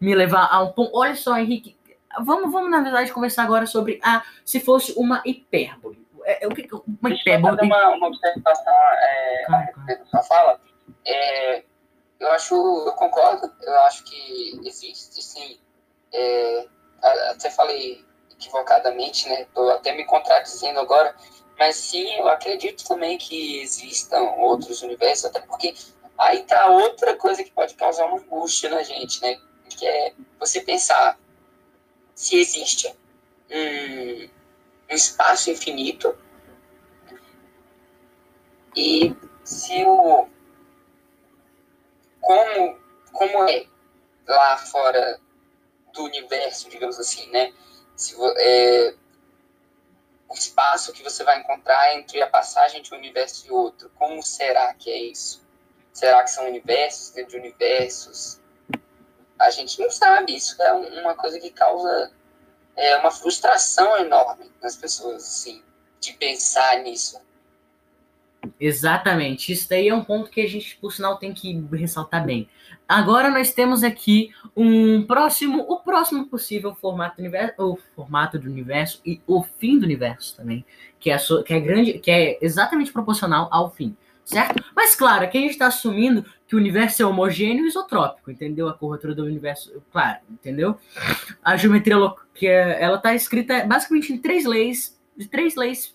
me 0.00 0.14
levar 0.14 0.48
a 0.50 0.62
um 0.62 0.72
ponto. 0.72 0.90
Olha 0.94 1.14
só, 1.14 1.38
Henrique, 1.38 1.76
vamos, 2.22 2.52
vamos 2.52 2.70
na 2.70 2.82
verdade 2.82 3.12
conversar 3.12 3.44
agora 3.44 3.66
sobre 3.66 3.98
a 4.02 4.22
se 4.44 4.60
fosse 4.60 4.92
uma 4.96 5.22
hipérbole. 5.24 6.04
É, 6.24 6.44
é 6.44 6.48
o 6.48 6.50
que 6.50 6.68
uma 6.72 7.10
hipérbole? 7.10 7.58
Uma, 7.62 7.88
uma 7.90 8.08
observação 8.08 8.74
é, 8.74 9.44
a 9.48 9.56
respeito 9.58 10.00
da 10.00 10.06
sua 10.06 10.22
fala 10.24 10.60
é, 11.04 11.62
eu 12.18 12.30
acho, 12.32 12.54
eu 12.54 12.92
concordo, 12.92 13.52
eu 13.62 13.80
acho 13.82 14.04
que 14.04 14.60
existe 14.64 15.22
sim. 15.22 15.58
É, 16.12 16.66
até 17.30 17.50
falei 17.50 18.04
equivocadamente, 18.32 19.28
né? 19.28 19.46
Tô 19.54 19.70
até 19.70 19.94
me 19.94 20.04
contradizendo 20.04 20.80
agora, 20.80 21.14
mas 21.58 21.76
sim, 21.76 22.06
eu 22.16 22.28
acredito 22.28 22.84
também 22.86 23.16
que 23.16 23.60
existam 23.60 24.20
outros 24.38 24.82
universos, 24.82 25.26
até 25.26 25.40
porque 25.40 25.74
aí 26.18 26.42
tá 26.44 26.66
outra 26.68 27.16
coisa 27.16 27.42
que 27.42 27.50
pode 27.50 27.74
causar 27.74 28.06
uma 28.06 28.18
angústia 28.18 28.70
na 28.70 28.82
gente, 28.82 29.20
né? 29.22 29.38
Que 29.70 29.86
é 29.86 30.14
você 30.38 30.60
pensar 30.60 31.18
se 32.14 32.38
existe 32.38 32.94
um, 33.50 34.28
um 34.90 34.94
espaço 34.94 35.50
infinito 35.50 36.16
e 38.74 39.14
se 39.44 39.84
o 39.84 40.28
como, 42.20 42.78
como 43.12 43.48
é 43.48 43.66
lá 44.26 44.56
fora 44.56 45.20
do 45.94 46.04
universo, 46.04 46.68
digamos 46.68 46.98
assim, 46.98 47.30
né? 47.30 47.52
Se, 47.94 48.14
é, 48.36 48.94
o 50.28 50.34
espaço 50.34 50.92
que 50.92 51.02
você 51.02 51.22
vai 51.24 51.40
encontrar 51.40 51.96
entre 51.96 52.20
a 52.20 52.26
passagem 52.26 52.82
de 52.82 52.92
um 52.92 52.98
universo 52.98 53.46
e 53.46 53.50
outro, 53.50 53.90
como 53.94 54.22
será 54.22 54.72
que 54.74 54.90
é 54.90 54.98
isso? 54.98 55.46
Será 55.92 56.22
que 56.22 56.30
são 56.30 56.46
universos 56.46 57.10
dentro 57.10 57.32
de 57.32 57.38
universos? 57.38 58.40
A 59.38 59.50
gente 59.50 59.80
não 59.80 59.90
sabe, 59.90 60.36
isso 60.36 60.60
é 60.62 60.72
uma 60.72 61.14
coisa 61.14 61.38
que 61.38 61.50
causa 61.50 62.12
é, 62.76 62.96
uma 62.96 63.10
frustração 63.10 63.96
enorme 63.98 64.50
nas 64.62 64.76
pessoas, 64.76 65.22
assim, 65.22 65.62
de 66.00 66.12
pensar 66.12 66.80
nisso. 66.80 67.20
Exatamente. 68.60 69.52
Isso 69.52 69.68
daí 69.68 69.88
é 69.88 69.94
um 69.94 70.04
ponto 70.04 70.30
que 70.30 70.40
a 70.40 70.48
gente, 70.48 70.76
por 70.76 70.92
sinal, 70.92 71.18
tem 71.18 71.32
que 71.32 71.52
ressaltar 71.72 72.24
bem. 72.24 72.48
Agora 72.88 73.30
nós 73.30 73.52
temos 73.52 73.82
aqui 73.82 74.30
um 74.56 75.02
próximo, 75.02 75.64
o 75.68 75.80
próximo 75.80 76.26
possível 76.26 76.74
formato 76.74 77.16
do 77.16 77.20
universo, 77.20 77.54
o 77.58 77.78
formato 77.94 78.38
do 78.38 78.48
universo 78.48 79.00
e 79.04 79.20
o 79.26 79.42
fim 79.42 79.78
do 79.78 79.84
universo 79.84 80.36
também, 80.36 80.64
que 81.00 81.10
é, 81.10 81.18
que 81.44 81.52
é 81.52 81.60
grande, 81.60 81.98
que 81.98 82.10
é 82.10 82.38
exatamente 82.40 82.92
proporcional 82.92 83.48
ao 83.50 83.70
fim, 83.70 83.96
certo? 84.24 84.62
Mas 84.74 84.94
claro, 84.94 85.24
aqui 85.24 85.36
a 85.36 85.40
gente 85.40 85.50
está 85.50 85.66
assumindo 85.66 86.24
que 86.46 86.54
o 86.54 86.58
universo 86.58 87.02
é 87.02 87.06
homogêneo 87.06 87.64
e 87.64 87.68
isotrópico, 87.68 88.30
entendeu? 88.30 88.68
A 88.68 88.74
curvatura 88.74 89.14
do 89.14 89.24
universo, 89.24 89.82
claro, 89.92 90.18
entendeu? 90.30 90.78
A 91.42 91.56
geometria 91.56 91.96
que 92.34 92.46
é, 92.46 92.82
ela 92.82 92.96
está 92.96 93.14
escrita 93.14 93.64
basicamente 93.64 94.12
em 94.12 94.18
três 94.18 94.44
leis, 94.44 94.96
de 95.16 95.26
três 95.26 95.56
leis 95.56 95.94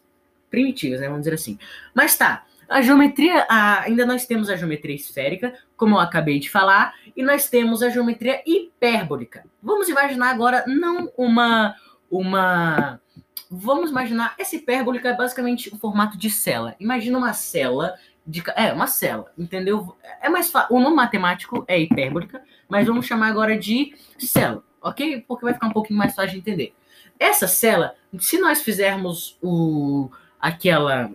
primitivas, 0.49 0.99
né? 0.99 1.07
Vamos 1.07 1.21
dizer 1.21 1.35
assim. 1.35 1.57
Mas 1.95 2.17
tá, 2.17 2.45
a 2.71 2.81
geometria, 2.81 3.45
a, 3.49 3.81
ainda 3.81 4.05
nós 4.05 4.25
temos 4.25 4.49
a 4.49 4.55
geometria 4.55 4.95
esférica, 4.95 5.53
como 5.81 5.95
eu 5.95 5.99
acabei 5.99 6.37
de 6.39 6.47
falar, 6.47 6.93
e 7.17 7.23
nós 7.23 7.49
temos 7.49 7.81
a 7.81 7.89
geometria 7.89 8.39
hipérbolica. 8.45 9.43
Vamos 9.63 9.89
imaginar 9.89 10.29
agora 10.29 10.63
não 10.67 11.11
uma 11.17 11.75
uma 12.07 13.01
vamos 13.49 13.89
imaginar 13.89 14.35
essa 14.37 14.55
hipérbolica 14.55 15.09
é 15.09 15.15
basicamente 15.15 15.73
o 15.73 15.79
formato 15.79 16.19
de 16.19 16.29
cela. 16.29 16.75
Imagina 16.79 17.17
uma 17.17 17.33
cela 17.33 17.95
de 18.27 18.43
é 18.55 18.71
uma 18.71 18.85
cela, 18.85 19.31
entendeu? 19.35 19.97
É 20.21 20.29
mais 20.29 20.53
o 20.69 20.79
nome 20.79 20.95
matemático 20.95 21.65
é 21.67 21.79
hipérbolica, 21.79 22.43
mas 22.69 22.85
vamos 22.85 23.07
chamar 23.07 23.29
agora 23.29 23.57
de 23.57 23.95
cela, 24.19 24.63
ok? 24.83 25.25
Porque 25.27 25.45
vai 25.45 25.55
ficar 25.55 25.65
um 25.65 25.73
pouquinho 25.73 25.97
mais 25.97 26.13
fácil 26.13 26.33
de 26.33 26.37
entender. 26.37 26.75
Essa 27.17 27.47
cela, 27.47 27.95
se 28.19 28.37
nós 28.37 28.61
fizermos 28.61 29.35
o 29.41 30.11
aquela 30.39 31.11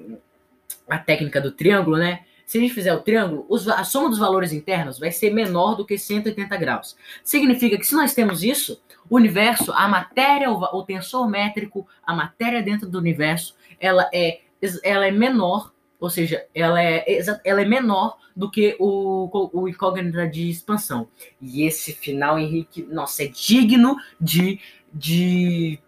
a 0.91 0.99
técnica 0.99 1.41
do 1.41 1.53
triângulo, 1.53 1.99
né? 1.99 2.25
Se 2.47 2.59
a 2.59 2.61
gente 2.61 2.73
fizer 2.73 2.95
o 2.95 3.01
triângulo, 3.01 3.45
os, 3.49 3.69
a 3.69 3.83
soma 3.83 4.09
dos 4.09 4.19
valores 4.19 4.53
internos 4.53 5.01
vai 5.01 5.11
ser 5.11 5.31
menor 5.31 5.75
do 5.75 5.85
que 5.85 5.99
180 5.99 6.57
graus. 6.57 6.97
Significa 7.25 7.77
que 7.77 7.85
se 7.85 7.97
nós 7.97 8.15
temos 8.15 8.45
isso, 8.45 8.81
o 9.11 9.17
universo, 9.17 9.73
a 9.73 9.89
matéria, 9.89 10.51
o, 10.51 10.63
o 10.63 10.85
tensor 10.85 11.29
métrico, 11.29 11.87
a 12.05 12.15
matéria 12.15 12.63
dentro 12.63 12.89
do 12.89 12.99
universo, 12.99 13.57
ela 13.81 14.09
é, 14.15 14.43
ela 14.85 15.07
é 15.07 15.11
menor, 15.11 15.73
ou 15.99 16.09
seja, 16.09 16.47
ela 16.55 16.81
é, 16.81 17.05
ela 17.45 17.63
é 17.63 17.65
menor 17.65 18.17
do 18.35 18.49
que 18.49 18.77
o, 18.79 19.29
o 19.53 19.69
incógnita 19.69 20.29
de 20.29 20.49
expansão. 20.49 21.09
E 21.41 21.65
esse 21.65 21.93
final, 21.93 22.39
Henrique, 22.39 22.87
nossa, 22.89 23.25
é 23.25 23.27
digno 23.27 23.97
de, 24.21 24.61
de 24.93 25.81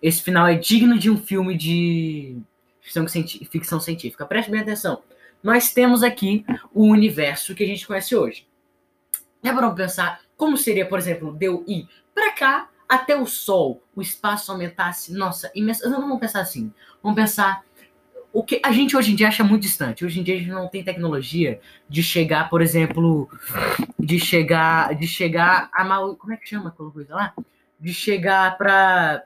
esse 0.00 0.22
final 0.22 0.46
é 0.46 0.54
digno 0.54 0.98
de 0.98 1.10
um 1.10 1.18
filme 1.18 1.56
de 1.56 2.38
ficção 2.80 3.80
científica. 3.80 4.24
Preste 4.24 4.50
bem 4.50 4.60
atenção. 4.60 5.02
Nós 5.46 5.72
temos 5.72 6.02
aqui 6.02 6.44
o 6.74 6.88
universo 6.88 7.54
que 7.54 7.62
a 7.62 7.66
gente 7.68 7.86
conhece 7.86 8.16
hoje. 8.16 8.48
É 9.44 9.52
para 9.52 9.70
pensar 9.70 10.20
como 10.36 10.56
seria, 10.56 10.84
por 10.84 10.98
exemplo, 10.98 11.32
deu 11.32 11.62
ir 11.68 11.88
para 12.12 12.32
cá 12.32 12.68
até 12.88 13.16
o 13.16 13.26
Sol, 13.26 13.80
o 13.94 14.02
espaço 14.02 14.50
aumentasse. 14.50 15.12
Nossa, 15.12 15.48
imenso. 15.54 15.88
Não 15.88 16.00
vamos 16.00 16.18
pensar 16.18 16.40
assim. 16.40 16.72
Vamos 17.00 17.14
pensar 17.14 17.62
o 18.32 18.42
que 18.42 18.60
a 18.60 18.72
gente 18.72 18.96
hoje 18.96 19.12
em 19.12 19.14
dia 19.14 19.28
acha 19.28 19.44
muito 19.44 19.62
distante. 19.62 20.04
Hoje 20.04 20.18
em 20.18 20.24
dia 20.24 20.34
a 20.34 20.38
gente 20.38 20.50
não 20.50 20.66
tem 20.66 20.82
tecnologia 20.82 21.60
de 21.88 22.02
chegar, 22.02 22.50
por 22.50 22.60
exemplo, 22.60 23.30
de 23.96 24.18
chegar, 24.18 24.96
de 24.96 25.06
chegar 25.06 25.70
a 25.72 25.84
mal, 25.84 26.16
como 26.16 26.32
é 26.32 26.36
que 26.36 26.48
chama 26.48 26.70
aquela 26.70 26.90
coisa 26.90 27.14
lá? 27.14 27.32
De 27.78 27.94
chegar 27.94 28.58
para 28.58 29.22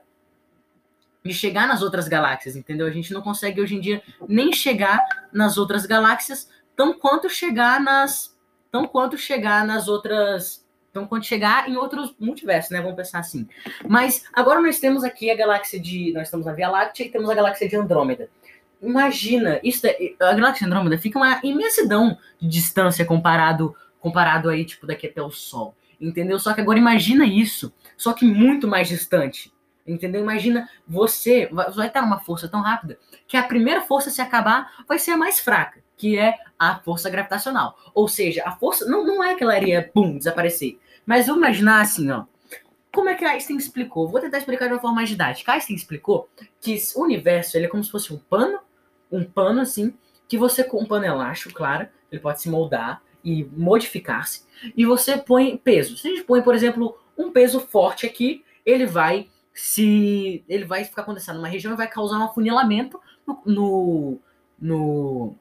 de 1.23 1.33
chegar 1.33 1.67
nas 1.67 1.81
outras 1.81 2.07
galáxias, 2.07 2.55
entendeu? 2.55 2.87
A 2.87 2.91
gente 2.91 3.13
não 3.13 3.21
consegue 3.21 3.61
hoje 3.61 3.75
em 3.75 3.79
dia 3.79 4.01
nem 4.27 4.51
chegar 4.51 4.99
nas 5.31 5.57
outras 5.57 5.85
galáxias 5.85 6.49
tão 6.75 6.93
quanto 6.93 7.29
chegar 7.29 7.79
nas 7.79 8.35
tão 8.71 8.87
quanto 8.87 9.17
chegar 9.17 9.65
nas 9.65 9.87
outras 9.87 10.65
tão 10.91 11.05
quanto 11.05 11.25
chegar 11.25 11.69
em 11.69 11.77
outros 11.77 12.13
multiversos, 12.19 12.71
né? 12.71 12.81
Vamos 12.81 12.97
pensar 12.97 13.19
assim. 13.19 13.47
Mas 13.87 14.25
agora 14.33 14.59
nós 14.59 14.79
temos 14.79 15.03
aqui 15.03 15.29
a 15.29 15.35
galáxia 15.35 15.79
de 15.79 16.11
nós 16.13 16.23
estamos 16.23 16.45
na 16.45 16.53
Via 16.53 16.69
Láctea 16.69 17.05
e 17.05 17.09
temos 17.09 17.29
a 17.29 17.35
galáxia 17.35 17.69
de 17.69 17.75
Andrômeda. 17.75 18.29
Imagina, 18.81 19.59
isso 19.63 19.85
é, 19.85 19.95
a 20.19 20.33
galáxia 20.33 20.65
de 20.65 20.73
Andrômeda 20.73 20.97
fica 20.97 21.19
uma 21.19 21.39
imensidão 21.43 22.17
de 22.39 22.47
distância 22.47 23.05
comparado 23.05 23.75
comparado 23.99 24.49
aí 24.49 24.65
tipo 24.65 24.87
daqui 24.87 25.05
até 25.05 25.21
o 25.21 25.29
Sol, 25.29 25.75
entendeu? 25.99 26.39
Só 26.39 26.53
que 26.53 26.61
agora 26.61 26.79
imagina 26.79 27.23
isso, 27.23 27.71
só 27.95 28.13
que 28.13 28.25
muito 28.25 28.67
mais 28.67 28.87
distante 28.89 29.53
Entendeu? 29.85 30.21
Imagina 30.21 30.69
você 30.87 31.49
vai 31.73 31.87
estar 31.87 32.03
uma 32.03 32.19
força 32.19 32.47
tão 32.47 32.61
rápida 32.61 32.99
que 33.27 33.35
a 33.35 33.43
primeira 33.43 33.81
força 33.81 34.09
se 34.09 34.21
acabar 34.21 34.83
vai 34.87 34.99
ser 34.99 35.11
a 35.11 35.17
mais 35.17 35.39
fraca, 35.39 35.81
que 35.97 36.17
é 36.17 36.35
a 36.57 36.79
força 36.79 37.09
gravitacional. 37.09 37.77
Ou 37.93 38.07
seja, 38.07 38.43
a 38.45 38.51
força 38.51 38.85
não, 38.85 39.05
não 39.05 39.23
é 39.23 39.35
que 39.35 39.43
ela 39.43 39.57
iria 39.57 39.89
pum, 39.93 40.17
desaparecer. 40.17 40.79
Mas 41.05 41.27
vamos 41.27 41.41
imaginar 41.41 41.81
assim, 41.81 42.09
ó. 42.11 42.25
como 42.91 43.09
é 43.09 43.15
que 43.15 43.25
Einstein 43.25 43.57
explicou? 43.57 44.07
Vou 44.07 44.21
tentar 44.21 44.37
explicar 44.37 44.67
de 44.67 44.73
uma 44.73 44.79
forma 44.79 44.97
mais 44.97 45.09
didática. 45.09 45.51
Einstein 45.51 45.75
explicou 45.75 46.29
que 46.59 46.77
o 46.95 47.01
universo 47.01 47.57
ele 47.57 47.65
é 47.65 47.69
como 47.69 47.83
se 47.83 47.91
fosse 47.91 48.13
um 48.13 48.17
pano, 48.17 48.59
um 49.11 49.23
pano 49.23 49.61
assim, 49.61 49.93
que 50.27 50.37
você 50.37 50.63
com 50.63 50.81
um 50.81 50.85
pano 50.85 51.05
elástico, 51.05 51.53
claro, 51.53 51.87
ele 52.11 52.21
pode 52.21 52.41
se 52.41 52.49
moldar 52.49 53.01
e 53.23 53.43
modificar-se, 53.55 54.43
e 54.75 54.85
você 54.85 55.17
põe 55.17 55.57
peso. 55.57 55.95
Se 55.97 56.07
a 56.07 56.11
gente 56.11 56.23
põe, 56.23 56.41
por 56.41 56.55
exemplo, 56.55 56.97
um 57.17 57.31
peso 57.31 57.59
forte 57.59 58.05
aqui, 58.05 58.43
ele 58.65 58.85
vai 58.85 59.29
se 59.53 60.43
ele 60.47 60.65
vai 60.65 60.83
ficar 60.83 61.03
condensado 61.03 61.37
numa 61.37 61.47
região 61.47 61.75
vai 61.75 61.87
causar 61.87 62.17
um 62.17 62.23
afunilamento 62.23 62.99
no, 63.27 63.41
no, 63.45 64.17
no, 64.59 65.35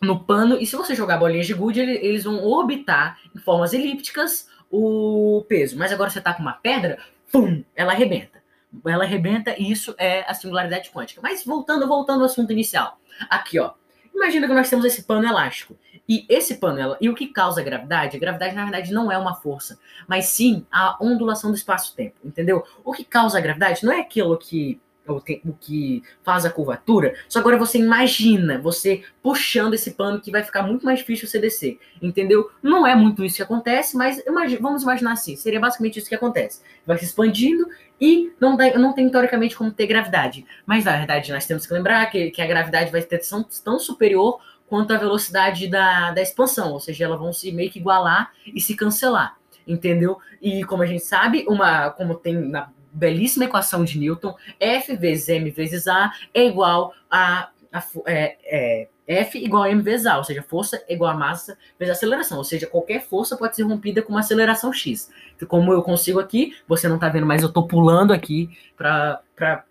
no 0.00 0.20
pano. 0.20 0.56
E 0.58 0.66
se 0.66 0.76
você 0.76 0.94
jogar 0.94 1.18
bolinhas 1.18 1.46
de 1.46 1.54
gude, 1.54 1.80
ele, 1.80 1.92
eles 1.92 2.24
vão 2.24 2.44
orbitar 2.44 3.18
em 3.34 3.38
formas 3.38 3.72
elípticas 3.72 4.48
o 4.70 5.44
peso. 5.48 5.78
Mas 5.78 5.92
agora 5.92 6.10
você 6.10 6.20
tá 6.20 6.32
com 6.34 6.42
uma 6.42 6.54
pedra, 6.54 6.98
pum, 7.30 7.62
ela 7.74 7.92
arrebenta. 7.92 8.42
Ela 8.84 9.04
arrebenta 9.04 9.54
e 9.58 9.70
isso 9.70 9.94
é 9.98 10.20
a 10.28 10.34
singularidade 10.34 10.90
quântica. 10.90 11.20
Mas 11.22 11.44
voltando, 11.44 11.86
voltando 11.86 12.20
ao 12.20 12.26
assunto 12.26 12.52
inicial. 12.52 12.98
Aqui, 13.30 13.58
ó. 13.58 13.72
Imagina 14.16 14.48
que 14.48 14.54
nós 14.54 14.70
temos 14.70 14.86
esse 14.86 15.02
pano 15.02 15.28
elástico. 15.28 15.76
E 16.08 16.24
esse 16.28 16.54
pano, 16.54 16.96
e 17.00 17.08
o 17.10 17.14
que 17.14 17.26
causa 17.26 17.60
a 17.60 17.64
gravidade? 17.64 18.16
A 18.16 18.20
gravidade, 18.20 18.54
na 18.54 18.62
verdade, 18.62 18.92
não 18.92 19.12
é 19.12 19.18
uma 19.18 19.34
força, 19.34 19.78
mas 20.08 20.26
sim 20.26 20.64
a 20.72 20.96
ondulação 21.04 21.50
do 21.50 21.56
espaço-tempo, 21.56 22.14
entendeu? 22.24 22.64
O 22.82 22.92
que 22.92 23.04
causa 23.04 23.36
a 23.36 23.40
gravidade 23.40 23.84
não 23.84 23.92
é 23.92 24.00
aquilo 24.00 24.38
que 24.38 24.80
o, 25.08 25.20
que 25.52 26.02
faz 26.22 26.44
a 26.44 26.50
curvatura, 26.50 27.14
só 27.28 27.38
agora 27.38 27.56
você 27.56 27.78
imagina 27.78 28.58
você 28.58 29.02
puxando 29.22 29.74
esse 29.74 29.92
pano 29.92 30.20
que 30.20 30.30
vai 30.30 30.42
ficar 30.42 30.62
muito 30.62 30.84
mais 30.84 30.98
difícil 30.98 31.28
você 31.28 31.38
descer, 31.38 31.78
entendeu? 32.00 32.50
Não 32.62 32.86
é 32.86 32.94
muito 32.94 33.24
isso 33.24 33.36
que 33.36 33.42
acontece, 33.42 33.96
mas 33.96 34.22
vamos 34.60 34.82
imaginar 34.82 35.12
assim, 35.12 35.36
seria 35.36 35.60
basicamente 35.60 35.98
isso 35.98 36.08
que 36.08 36.14
acontece. 36.14 36.60
Vai 36.86 36.98
se 36.98 37.04
expandindo 37.04 37.66
e 38.00 38.32
não, 38.40 38.56
dá, 38.56 38.78
não 38.78 38.92
tem 38.92 39.08
teoricamente 39.08 39.56
como 39.56 39.70
ter 39.70 39.86
gravidade. 39.86 40.44
Mas 40.64 40.84
na 40.84 40.96
verdade 40.96 41.32
nós 41.32 41.46
temos 41.46 41.66
que 41.66 41.72
lembrar 41.72 42.06
que, 42.06 42.30
que 42.30 42.42
a 42.42 42.46
gravidade 42.46 42.90
vai 42.90 43.02
ter 43.02 43.18
tão, 43.18 43.42
tão 43.64 43.78
superior 43.78 44.38
quanto 44.68 44.92
a 44.92 44.98
velocidade 44.98 45.68
da, 45.68 46.10
da 46.10 46.22
expansão, 46.22 46.72
ou 46.72 46.80
seja, 46.80 47.04
elas 47.04 47.18
vão 47.18 47.32
se 47.32 47.52
meio 47.52 47.70
que 47.70 47.78
igualar 47.78 48.32
e 48.46 48.60
se 48.60 48.74
cancelar, 48.74 49.36
entendeu? 49.66 50.18
E 50.42 50.64
como 50.64 50.82
a 50.82 50.86
gente 50.86 51.04
sabe, 51.04 51.44
uma 51.48 51.90
como 51.90 52.14
tem 52.14 52.34
na 52.34 52.68
belíssima 52.96 53.44
equação 53.44 53.84
de 53.84 53.98
Newton, 53.98 54.34
F 54.58 54.96
vezes 54.96 55.28
m 55.28 55.50
vezes 55.50 55.86
a 55.86 56.10
é 56.32 56.46
igual 56.46 56.94
a, 57.10 57.50
a 57.72 57.84
é, 58.06 58.36
é, 58.44 58.88
F 59.06 59.38
igual 59.38 59.64
a 59.64 59.70
m 59.70 59.82
vezes 59.82 60.06
a, 60.06 60.16
ou 60.16 60.24
seja, 60.24 60.42
força 60.42 60.82
igual 60.88 61.12
a 61.12 61.14
massa 61.14 61.56
vezes 61.78 61.90
a 61.90 61.92
aceleração, 61.92 62.38
ou 62.38 62.44
seja, 62.44 62.66
qualquer 62.66 63.04
força 63.04 63.36
pode 63.36 63.54
ser 63.54 63.62
rompida 63.62 64.02
com 64.02 64.12
uma 64.12 64.20
aceleração 64.20 64.72
x. 64.72 65.10
Como 65.46 65.72
eu 65.72 65.82
consigo 65.82 66.18
aqui, 66.18 66.56
você 66.66 66.88
não 66.88 66.96
está 66.96 67.08
vendo, 67.08 67.26
mas 67.26 67.42
eu 67.42 67.48
estou 67.48 67.68
pulando 67.68 68.12
aqui 68.12 68.50
para 68.76 69.20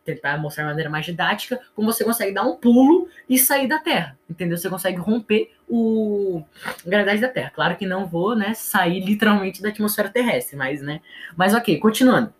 tentar 0.05 0.37
mostrar 0.37 0.63
de 0.63 0.69
maneira 0.69 0.89
mais 0.89 1.05
didática, 1.05 1.59
como 1.75 1.91
você 1.91 2.03
consegue 2.03 2.33
dar 2.33 2.43
um 2.43 2.55
pulo 2.55 3.09
e 3.27 3.37
sair 3.39 3.67
da 3.67 3.79
Terra, 3.79 4.17
entendeu? 4.29 4.57
Você 4.57 4.69
consegue 4.69 4.97
romper 4.97 5.51
o 5.67 6.43
a 6.85 6.89
gravidade 6.89 7.21
da 7.21 7.27
Terra. 7.27 7.51
Claro 7.53 7.75
que 7.75 7.87
não 7.87 8.05
vou, 8.05 8.35
né, 8.35 8.53
sair 8.53 8.99
literalmente 8.99 9.61
da 9.61 9.69
atmosfera 9.69 10.09
terrestre, 10.09 10.55
mas, 10.55 10.81
né, 10.81 11.01
mas 11.35 11.55
ok, 11.55 11.77
continuando. 11.79 12.31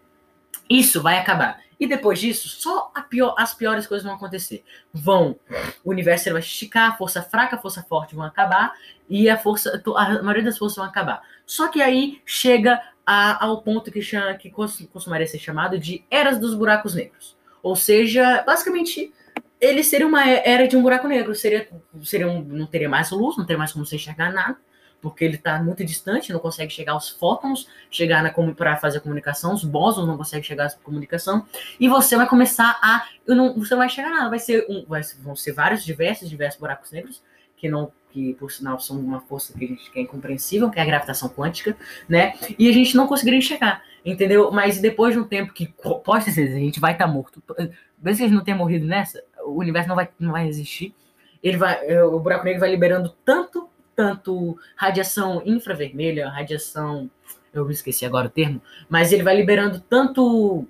Isso 0.69 1.01
vai 1.01 1.17
acabar. 1.17 1.59
E 1.79 1.85
depois 1.87 2.19
disso, 2.19 2.47
só 2.47 2.91
pior, 3.09 3.35
as 3.37 3.53
piores 3.53 3.85
coisas 3.85 4.05
vão 4.05 4.15
acontecer. 4.15 4.63
Vão, 4.93 5.37
o 5.83 5.89
universo 5.89 6.31
vai 6.31 6.39
esticar, 6.39 6.91
a 6.91 6.97
força 6.97 7.21
fraca, 7.21 7.55
a 7.55 7.59
força 7.59 7.83
forte 7.83 8.15
vão 8.15 8.23
acabar 8.23 8.73
e 9.09 9.29
a 9.29 9.37
força, 9.37 9.81
a 9.95 10.23
maioria 10.23 10.43
das 10.43 10.57
forças 10.57 10.77
vão 10.77 10.85
acabar. 10.85 11.21
Só 11.45 11.67
que 11.67 11.81
aí 11.81 12.21
chega 12.25 12.81
a, 13.05 13.45
ao 13.45 13.61
ponto 13.61 13.91
que, 13.91 14.01
chama, 14.01 14.33
que 14.35 14.49
costumaria 14.49 15.27
ser 15.27 15.39
chamado 15.39 15.77
de 15.77 16.03
eras 16.09 16.39
dos 16.39 16.55
buracos 16.55 16.95
negros. 16.95 17.37
Ou 17.61 17.75
seja, 17.75 18.41
basicamente, 18.45 19.13
ele 19.59 19.83
seria 19.83 20.07
uma 20.07 20.27
era 20.27 20.67
de 20.67 20.77
um 20.77 20.81
buraco 20.81 21.07
negro. 21.07 21.35
Seria, 21.35 21.67
seria 22.03 22.27
um, 22.27 22.41
não 22.41 22.67
teria 22.67 22.87
mais 22.87 23.11
luz, 23.11 23.37
não 23.37 23.45
teria 23.45 23.57
mais 23.57 23.73
como 23.73 23.85
você 23.85 23.97
enxergar 23.97 24.31
nada 24.31 24.57
porque 25.01 25.23
ele 25.23 25.35
está 25.35 25.61
muito 25.61 25.83
distante, 25.83 26.33
não 26.33 26.39
consegue 26.39 26.71
chegar 26.71 26.93
aos 26.93 27.09
fótons, 27.09 27.67
chegar 27.91 28.33
para 28.55 28.77
fazer 28.77 28.97
a 28.97 29.01
comunicação, 29.01 29.53
os 29.53 29.63
bósons 29.63 30.07
não 30.07 30.17
conseguem 30.17 30.43
chegar 30.43 30.65
à 30.65 30.71
comunicação, 30.71 31.45
e 31.79 31.87
você 31.87 32.15
vai 32.15 32.27
começar 32.27 32.79
a. 32.81 33.07
Não, 33.27 33.53
você 33.53 33.73
não 33.73 33.79
vai 33.79 33.89
chegar 33.89 34.09
a 34.09 34.15
nada, 34.15 34.29
vai 34.29 34.39
ser 34.39 34.65
um, 34.69 34.85
vai, 34.87 35.01
vão 35.19 35.35
ser 35.35 35.51
vários, 35.51 35.83
diversos, 35.83 36.29
diversos 36.29 36.59
buracos 36.59 36.91
negros, 36.91 37.21
que 37.57 37.69
não 37.69 37.91
que 38.15 38.33
por 38.35 38.49
sinal 38.49 38.79
são 38.79 38.97
uma 38.97 39.19
força 39.19 39.51
que 39.51 39.65
a 39.65 39.67
gente 39.67 39.91
que 39.91 39.99
é 39.99 40.01
incompreensível, 40.01 40.71
que 40.71 40.79
é 40.79 40.81
a 40.81 40.85
gravitação 40.85 41.27
quântica, 41.27 41.75
né? 42.07 42.33
E 42.57 42.69
a 42.69 42.71
gente 42.71 42.95
não 42.95 43.07
conseguiria 43.07 43.39
enxergar, 43.39 43.83
entendeu? 44.05 44.49
Mas 44.51 44.79
depois 44.79 45.13
de 45.13 45.19
um 45.19 45.25
tempo 45.25 45.51
que 45.51 45.67
pode 46.01 46.31
ser, 46.31 46.47
a 46.47 46.59
gente 46.59 46.79
vai 46.79 46.93
estar 46.93 47.07
tá 47.07 47.11
morto. 47.11 47.43
Mesmo 48.01 48.17
que 48.17 48.23
a 48.23 48.27
gente 48.27 48.31
não 48.31 48.43
tenha 48.43 48.55
morrido 48.55 48.85
nessa, 48.85 49.21
o 49.43 49.59
universo 49.59 49.89
não 49.89 49.97
vai, 49.97 50.07
não 50.17 50.31
vai 50.31 50.47
existir. 50.47 50.95
Ele 51.43 51.57
vai, 51.57 51.93
o 52.03 52.17
buraco 52.17 52.45
negro 52.45 52.61
vai 52.61 52.71
liberando 52.71 53.13
tanto 53.25 53.69
tanto 53.95 54.57
radiação 54.75 55.41
infravermelha, 55.45 56.29
radiação. 56.29 57.09
Eu 57.53 57.65
me 57.65 57.73
esqueci 57.73 58.05
agora 58.05 58.27
o 58.27 58.29
termo, 58.29 58.61
mas 58.89 59.11
ele 59.11 59.23
vai 59.23 59.35
liberando 59.35 59.79
tanto. 59.79 60.67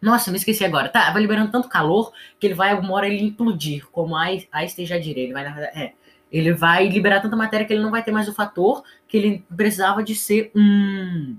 Nossa, 0.00 0.30
me 0.30 0.36
esqueci 0.36 0.64
agora. 0.64 0.88
Tá, 0.88 1.10
vai 1.10 1.20
liberando 1.20 1.50
tanto 1.50 1.68
calor 1.68 2.12
que 2.38 2.46
ele 2.46 2.54
vai, 2.54 2.70
alguma 2.70 2.94
hora, 2.94 3.06
ele 3.06 3.22
implodir, 3.22 3.86
como 3.90 4.16
a 4.16 4.26
Einstein 4.52 4.86
já 4.86 4.98
diria. 4.98 5.24
Ele 5.24 5.32
vai, 5.32 5.44
é, 5.44 5.92
ele 6.30 6.52
vai 6.52 6.88
liberar 6.88 7.20
tanta 7.20 7.36
matéria 7.36 7.66
que 7.66 7.72
ele 7.72 7.82
não 7.82 7.90
vai 7.90 8.02
ter 8.02 8.12
mais 8.12 8.28
o 8.28 8.34
fator 8.34 8.82
que 9.06 9.16
ele 9.16 9.44
precisava 9.54 10.02
de 10.02 10.14
ser 10.14 10.50
um. 10.54 11.36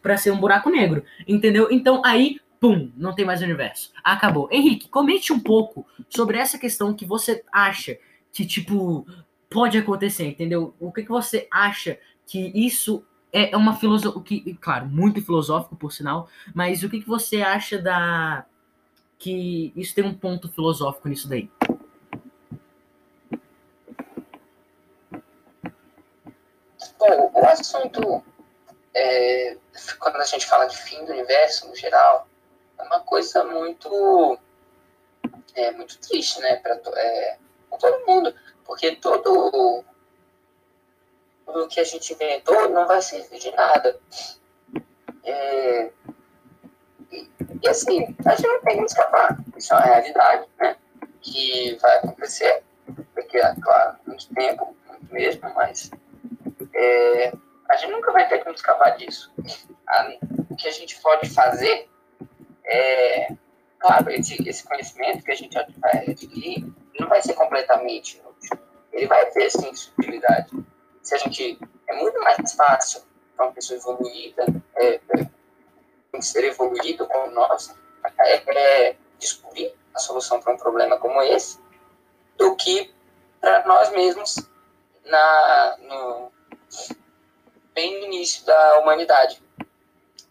para 0.00 0.16
ser 0.16 0.30
um 0.30 0.38
buraco 0.38 0.70
negro. 0.70 1.04
Entendeu? 1.26 1.68
Então 1.70 2.00
aí 2.04 2.40
pum, 2.60 2.92
não 2.94 3.14
tem 3.14 3.24
mais 3.24 3.40
universo. 3.40 3.90
Acabou. 4.04 4.48
Henrique, 4.52 4.88
comente 4.88 5.32
um 5.32 5.40
pouco 5.40 5.86
sobre 6.08 6.36
essa 6.36 6.58
questão 6.58 6.94
que 6.94 7.06
você 7.06 7.42
acha 7.50 7.98
que, 8.30 8.44
tipo, 8.44 9.06
pode 9.50 9.76
acontecer, 9.76 10.26
entendeu? 10.26 10.74
O 10.78 10.92
que, 10.92 11.02
que 11.02 11.08
você 11.08 11.48
acha 11.50 11.98
que 12.24 12.52
isso 12.54 13.04
é 13.32 13.56
uma 13.56 13.76
filosofia, 13.76 14.42
claro, 14.60 14.86
muito 14.86 15.20
filosófico 15.22 15.76
por 15.76 15.92
sinal, 15.92 16.28
mas 16.54 16.82
o 16.82 16.88
que, 16.88 17.00
que 17.00 17.08
você 17.08 17.42
acha 17.42 17.78
da 17.78 18.46
que 19.18 19.72
isso 19.76 19.94
tem 19.94 20.04
um 20.04 20.14
ponto 20.14 20.50
filosófico 20.50 21.08
nisso 21.08 21.28
daí? 21.28 21.50
Bom, 26.98 27.30
o 27.34 27.46
assunto, 27.46 28.24
é, 28.94 29.56
quando 29.98 30.16
a 30.16 30.24
gente 30.24 30.46
fala 30.46 30.66
de 30.66 30.76
fim 30.76 31.04
do 31.04 31.12
universo 31.12 31.68
no 31.68 31.76
geral, 31.76 32.26
é 32.78 32.82
uma 32.82 33.00
coisa 33.00 33.44
muito, 33.44 34.38
é, 35.54 35.70
muito 35.72 35.98
triste, 35.98 36.40
né, 36.40 36.56
para 36.56 36.80
é, 36.96 37.38
todo 37.78 38.06
mundo. 38.06 38.34
Porque 38.70 38.94
todo 38.94 39.84
o 41.44 41.66
que 41.66 41.80
a 41.80 41.84
gente 41.84 42.12
inventou 42.12 42.68
não 42.68 42.86
vai 42.86 43.02
servir 43.02 43.40
de 43.40 43.50
nada. 43.50 43.98
É, 45.24 45.90
e, 47.10 47.28
e, 47.64 47.68
assim, 47.68 48.14
a 48.24 48.36
gente 48.36 48.46
não 48.46 48.60
tem 48.60 48.74
como 48.76 48.86
escapar. 48.86 49.40
Isso 49.56 49.74
é 49.74 49.76
uma 49.76 49.84
realidade, 49.84 50.46
né? 50.60 50.76
Que 51.20 51.76
vai 51.82 51.98
acontecer 51.98 52.62
daqui 53.16 53.38
a, 53.38 53.56
claro, 53.60 53.98
muito 54.06 54.32
tempo, 54.32 54.76
muito 54.86 55.12
mesmo, 55.12 55.52
mas 55.52 55.90
é, 56.72 57.32
a 57.70 57.76
gente 57.76 57.90
nunca 57.90 58.12
vai 58.12 58.28
ter 58.28 58.38
como 58.38 58.54
escapar 58.54 58.96
disso. 58.96 59.32
o 60.48 60.54
que 60.54 60.68
a 60.68 60.72
gente 60.72 61.00
pode 61.00 61.28
fazer 61.28 61.90
é, 62.64 63.34
claro, 63.80 64.10
esse, 64.12 64.48
esse 64.48 64.62
conhecimento 64.62 65.24
que 65.24 65.32
a 65.32 65.36
gente 65.36 65.58
vai 65.80 66.04
adquirir 66.08 66.72
não 67.00 67.08
vai 67.08 67.22
ser 67.22 67.34
completamente 67.34 68.18
inútil. 68.18 68.58
Ele 68.92 69.06
vai 69.06 69.28
ter, 69.30 69.50
sim, 69.50 69.74
sutilidade. 69.74 70.50
Se 71.02 71.14
a 71.14 71.18
gente. 71.18 71.58
É 71.88 71.94
muito 71.94 72.20
mais 72.20 72.52
fácil 72.52 73.02
para 73.36 73.46
uma 73.46 73.52
pessoa 73.52 73.76
evoluída, 73.76 74.44
é, 74.76 74.94
é, 74.94 76.20
ser 76.20 76.44
evoluído 76.44 77.04
como 77.08 77.32
nós, 77.32 77.74
é, 78.20 78.88
é 78.88 78.96
descobrir 79.18 79.74
a 79.92 79.98
solução 79.98 80.40
para 80.40 80.52
um 80.52 80.56
problema 80.56 80.98
como 80.98 81.20
esse, 81.20 81.58
do 82.36 82.54
que 82.54 82.94
para 83.40 83.66
nós 83.66 83.90
mesmos 83.90 84.36
na, 85.04 85.76
no, 85.80 86.32
bem 87.74 87.98
no 87.98 88.06
início 88.06 88.44
da 88.46 88.78
humanidade. 88.78 89.42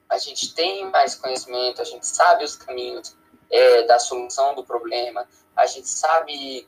A 0.08 0.18
gente 0.18 0.54
tem 0.56 0.86
mais 0.90 1.16
conhecimento, 1.16 1.82
a 1.82 1.86
gente 1.86 2.08
sabe 2.08 2.46
os 2.46 2.56
caminhos 2.56 3.18
é, 3.50 3.84
da 3.84 4.00
solução 4.00 4.56
do 4.56 4.64
problema, 4.64 5.28
a 5.56 5.66
gente 5.66 5.88
sabe 5.88 6.68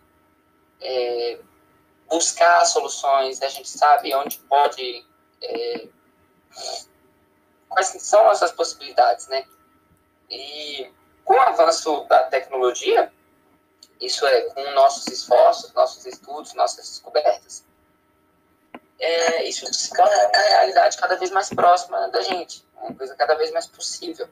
é, 0.82 1.40
buscar 2.10 2.66
soluções, 2.66 3.42
a 3.42 3.48
gente 3.48 3.70
sabe 3.70 4.14
onde 4.14 4.38
pode. 4.40 5.06
É, 5.42 5.88
quais 7.70 7.88
são 7.88 8.30
essas 8.30 8.52
possibilidades, 8.52 9.28
né? 9.28 9.46
E 10.30 10.92
com 11.24 11.34
o 11.34 11.42
avanço 11.42 12.04
da 12.10 12.24
tecnologia, 12.24 13.12
isso 14.00 14.26
é, 14.26 14.42
com 14.42 14.72
nossos 14.72 15.08
esforços, 15.08 15.72
nossos 15.74 16.06
estudos, 16.06 16.54
nossas 16.54 16.90
descobertas, 16.90 17.64
é, 19.00 19.48
isso 19.48 19.72
se 19.74 19.90
torna 19.90 20.14
a 20.14 20.42
realidade 20.42 20.98
cada 20.98 21.16
vez 21.16 21.32
mais 21.32 21.50
próxima 21.50 22.08
da 22.10 22.22
gente. 22.22 22.64
uma 22.76 22.94
coisa 22.94 23.16
cada 23.16 23.36
vez 23.36 23.52
mais 23.52 23.66
possível. 23.66 24.28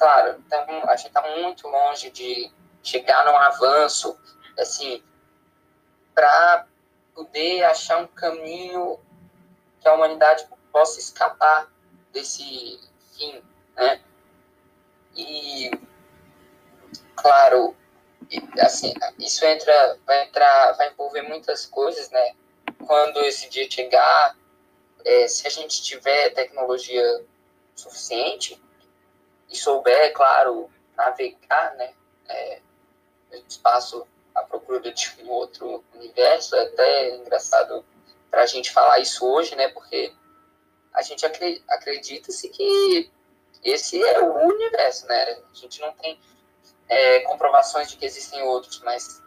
Claro, 0.00 0.42
então, 0.46 0.64
a 0.88 0.96
gente 0.96 1.08
está 1.08 1.20
muito 1.36 1.68
longe 1.68 2.08
de 2.10 2.50
chegar 2.82 3.22
num 3.26 3.36
avanço, 3.36 4.18
assim, 4.58 5.04
para 6.14 6.66
poder 7.14 7.62
achar 7.64 7.98
um 7.98 8.06
caminho 8.06 8.98
que 9.78 9.86
a 9.86 9.92
humanidade 9.92 10.48
possa 10.72 10.98
escapar 10.98 11.70
desse 12.14 12.80
fim, 13.14 13.42
né? 13.76 14.00
E, 15.14 15.70
claro, 17.14 17.76
assim, 18.58 18.94
isso 19.18 19.44
entra, 19.44 19.98
vai 20.06 20.24
entrar, 20.24 20.72
vai 20.78 20.88
envolver 20.88 21.20
muitas 21.28 21.66
coisas, 21.66 22.08
né? 22.08 22.34
Quando 22.86 23.20
esse 23.20 23.50
dia 23.50 23.70
chegar, 23.70 24.34
é, 25.04 25.28
se 25.28 25.46
a 25.46 25.50
gente 25.50 25.82
tiver 25.82 26.30
tecnologia 26.30 27.22
suficiente 27.74 28.58
e 29.50 29.56
souber, 29.56 30.12
claro, 30.12 30.70
navegar, 30.96 31.74
né? 31.76 31.92
É, 32.28 32.60
no 33.32 33.42
espaço 33.48 34.06
à 34.34 34.42
procura 34.42 34.80
de 34.80 35.16
um 35.22 35.30
outro 35.30 35.84
universo, 35.94 36.54
é 36.56 36.62
até 36.62 37.16
engraçado 37.16 37.84
para 38.30 38.42
a 38.42 38.46
gente 38.46 38.70
falar 38.70 38.98
isso 39.00 39.26
hoje, 39.26 39.54
né? 39.56 39.68
Porque 39.68 40.12
a 40.92 41.02
gente 41.02 41.24
acredita-se 41.68 42.48
que 42.48 43.10
esse 43.62 44.02
é 44.02 44.20
o 44.20 44.48
universo, 44.48 45.06
né? 45.06 45.42
A 45.50 45.54
gente 45.54 45.80
não 45.80 45.92
tem 45.92 46.18
é, 46.88 47.20
comprovações 47.20 47.90
de 47.90 47.96
que 47.96 48.06
existem 48.06 48.42
outros, 48.42 48.80
mas 48.80 49.22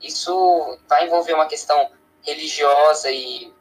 isso 0.00 0.78
vai 0.88 1.06
envolver 1.06 1.34
uma 1.34 1.46
questão 1.46 1.90
religiosa 2.22 3.10
e 3.10 3.52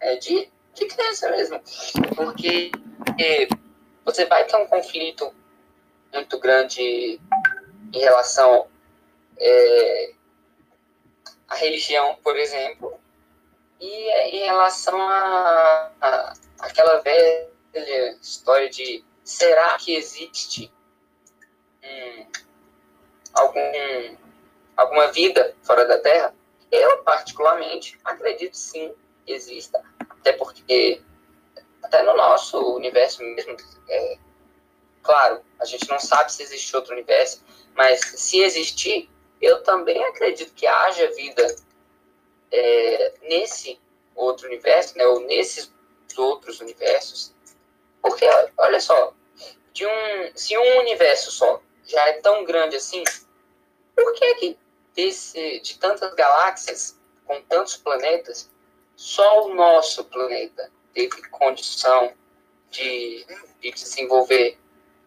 é, 0.00 0.16
de, 0.16 0.50
de 0.74 0.86
crença 0.86 1.30
mesmo, 1.30 1.60
porque 2.14 2.70
é, 3.18 3.48
você 4.06 4.24
vai 4.24 4.44
ter 4.46 4.56
um 4.56 4.66
conflito 4.68 5.34
muito 6.12 6.38
grande 6.38 7.20
em 7.92 7.98
relação 7.98 8.68
é, 9.36 10.12
à 11.48 11.56
religião, 11.56 12.16
por 12.22 12.36
exemplo, 12.36 12.98
e 13.80 13.92
é 13.92 14.28
em 14.30 14.44
relação 14.44 14.96
a, 14.98 15.90
a 16.00 16.32
aquela 16.60 17.00
velha 17.00 17.50
história 18.22 18.70
de 18.70 19.04
será 19.24 19.76
que 19.76 19.94
existe 19.94 20.72
hum, 21.82 22.26
algum, 23.34 24.16
alguma 24.76 25.08
vida 25.08 25.54
fora 25.62 25.84
da 25.84 25.98
Terra? 25.98 26.34
Eu, 26.70 27.02
particularmente, 27.02 27.98
acredito 28.04 28.56
sim 28.56 28.94
que 29.24 29.32
exista, 29.32 29.82
até 30.08 30.32
porque 30.32 31.02
até 31.86 32.02
no 32.02 32.16
nosso 32.16 32.58
universo 32.74 33.22
mesmo, 33.22 33.56
é, 33.88 34.18
claro, 35.02 35.40
a 35.60 35.64
gente 35.64 35.88
não 35.88 35.98
sabe 35.98 36.32
se 36.32 36.42
existe 36.42 36.74
outro 36.74 36.92
universo, 36.92 37.44
mas 37.74 38.00
se 38.00 38.40
existir, 38.40 39.08
eu 39.40 39.62
também 39.62 40.02
acredito 40.04 40.52
que 40.54 40.66
haja 40.66 41.10
vida 41.12 41.56
é, 42.50 43.14
nesse 43.22 43.80
outro 44.14 44.46
universo, 44.46 44.98
né, 44.98 45.06
ou 45.06 45.20
nesses 45.20 45.72
outros 46.16 46.60
universos, 46.60 47.34
porque, 48.02 48.26
olha 48.56 48.80
só, 48.80 49.12
de 49.72 49.86
um, 49.86 50.30
se 50.34 50.56
um 50.56 50.78
universo 50.80 51.30
só 51.30 51.62
já 51.84 52.08
é 52.08 52.14
tão 52.14 52.44
grande 52.44 52.76
assim, 52.76 53.04
por 53.94 54.12
que 54.14 54.34
que 54.36 54.58
desse, 54.94 55.60
de 55.60 55.78
tantas 55.78 56.14
galáxias, 56.14 56.98
com 57.24 57.40
tantos 57.42 57.76
planetas, 57.76 58.50
só 58.96 59.46
o 59.46 59.54
nosso 59.54 60.04
planeta 60.04 60.70
teve 60.96 61.28
condição 61.28 62.14
de, 62.70 63.26
de 63.60 63.70
desenvolver 63.70 64.58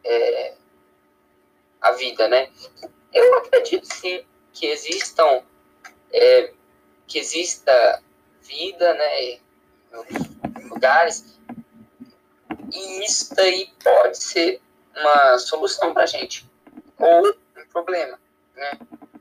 é, 0.06 0.54
a 1.82 1.91
vida, 1.93 2.28
né? 2.28 2.52
Eu 3.12 3.39
acredito 3.39 3.91
sim 3.91 4.23
que 4.54 4.67
existam 4.67 5.41
é, 6.13 6.54
que 7.08 7.17
exista 7.17 8.04
vida, 8.43 8.93
né, 8.93 9.39
lugares 10.69 11.39
e 12.71 13.04
isso 13.04 13.34
daí 13.34 13.73
pode 13.84 14.17
ser 14.17 14.62
uma 14.95 15.39
solução 15.39 15.91
para 15.91 16.04
a 16.04 16.06
gente, 16.06 16.47
ou 16.99 17.30
um 17.30 17.65
problema, 17.71 18.19
né? 18.56 18.71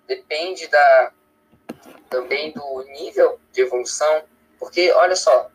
Depende 0.07 0.67
da, 0.67 1.13
também 2.11 2.53
do 2.53 2.83
nível 2.85 3.41
de 3.53 3.63
evolução, 3.63 4.25
porque, 4.59 4.91
olha 4.93 5.17
só, 5.17 5.51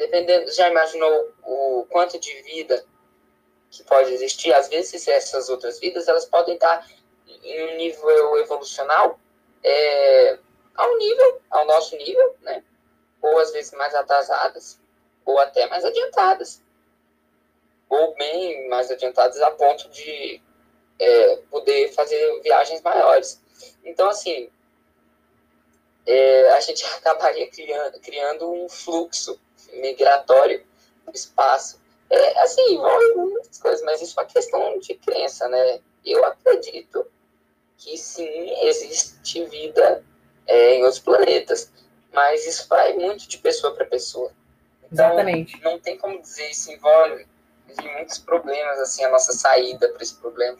dependendo, 0.00 0.50
já 0.52 0.68
imaginou 0.68 1.32
o 1.44 1.86
quanto 1.90 2.18
de 2.18 2.32
vida 2.42 2.84
que 3.70 3.84
pode 3.84 4.12
existir? 4.12 4.52
Às 4.52 4.68
vezes, 4.68 5.06
essas 5.06 5.48
outras 5.48 5.78
vidas, 5.78 6.08
elas 6.08 6.24
podem 6.24 6.54
estar 6.54 6.84
em 7.44 7.72
um 7.72 7.76
nível 7.76 8.38
evolucional 8.38 9.20
é, 9.62 10.38
ao 10.74 10.96
nível, 10.96 11.40
ao 11.50 11.66
nosso 11.66 11.96
nível, 11.96 12.34
né? 12.40 12.64
Ou 13.22 13.38
às 13.38 13.52
vezes 13.52 13.72
mais 13.72 13.94
atrasadas, 13.94 14.80
ou 15.24 15.38
até 15.38 15.68
mais 15.68 15.84
adiantadas 15.84 16.62
ou 17.90 18.14
bem 18.14 18.68
mais 18.68 18.90
adiantados 18.90 19.42
a 19.42 19.50
ponto 19.50 19.88
de 19.90 20.40
é, 20.98 21.36
poder 21.50 21.92
fazer 21.92 22.40
viagens 22.40 22.80
maiores. 22.82 23.42
Então, 23.84 24.08
assim, 24.08 24.48
é, 26.06 26.50
a 26.50 26.60
gente 26.60 26.86
acabaria 26.96 27.50
criando, 27.50 28.00
criando 28.00 28.50
um 28.50 28.68
fluxo 28.68 29.38
migratório 29.74 30.64
no 31.06 31.12
espaço. 31.12 31.80
É, 32.08 32.40
assim, 32.42 32.74
envolve 32.74 33.14
muitas 33.14 33.58
coisas, 33.58 33.84
mas 33.84 34.02
isso 34.02 34.18
é 34.18 34.22
uma 34.22 34.28
questão 34.28 34.78
de 34.78 34.94
crença, 34.94 35.48
né? 35.48 35.80
Eu 36.04 36.24
acredito 36.24 37.06
que 37.76 37.96
sim, 37.96 38.28
existe 38.64 39.44
vida 39.46 40.04
é, 40.46 40.74
em 40.74 40.82
outros 40.82 40.98
planetas, 40.98 41.72
mas 42.12 42.46
isso 42.46 42.68
vai 42.68 42.94
muito 42.94 43.28
de 43.28 43.38
pessoa 43.38 43.74
para 43.74 43.86
pessoa. 43.86 44.32
Então, 44.92 45.06
Exatamente. 45.06 45.60
Não 45.62 45.78
tem 45.78 45.96
como 45.96 46.20
dizer 46.20 46.50
isso 46.50 46.70
envolve 46.72 47.26
muitos 47.82 48.18
problemas, 48.18 48.78
assim, 48.80 49.04
a 49.04 49.10
nossa 49.10 49.32
saída 49.32 49.88
para 49.90 50.02
esse 50.02 50.16
problema. 50.16 50.58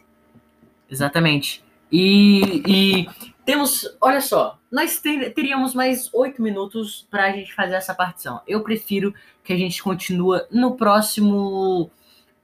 Exatamente. 0.89 1.65
E, 1.91 2.63
e, 2.67 3.09
temos, 3.51 3.85
olha 4.01 4.21
só, 4.21 4.61
nós 4.71 5.01
ter, 5.01 5.35
teríamos 5.35 5.75
mais 5.75 6.09
oito 6.15 6.41
minutos 6.41 7.09
para 7.11 7.25
a 7.25 7.33
gente 7.33 7.53
fazer 7.53 7.75
essa 7.75 7.93
partição. 7.93 8.41
Eu 8.47 8.63
prefiro 8.63 9.13
que 9.43 9.53
a 9.53 9.57
gente 9.57 9.83
continue 9.83 10.43
no 10.53 10.77
próximo 10.77 11.91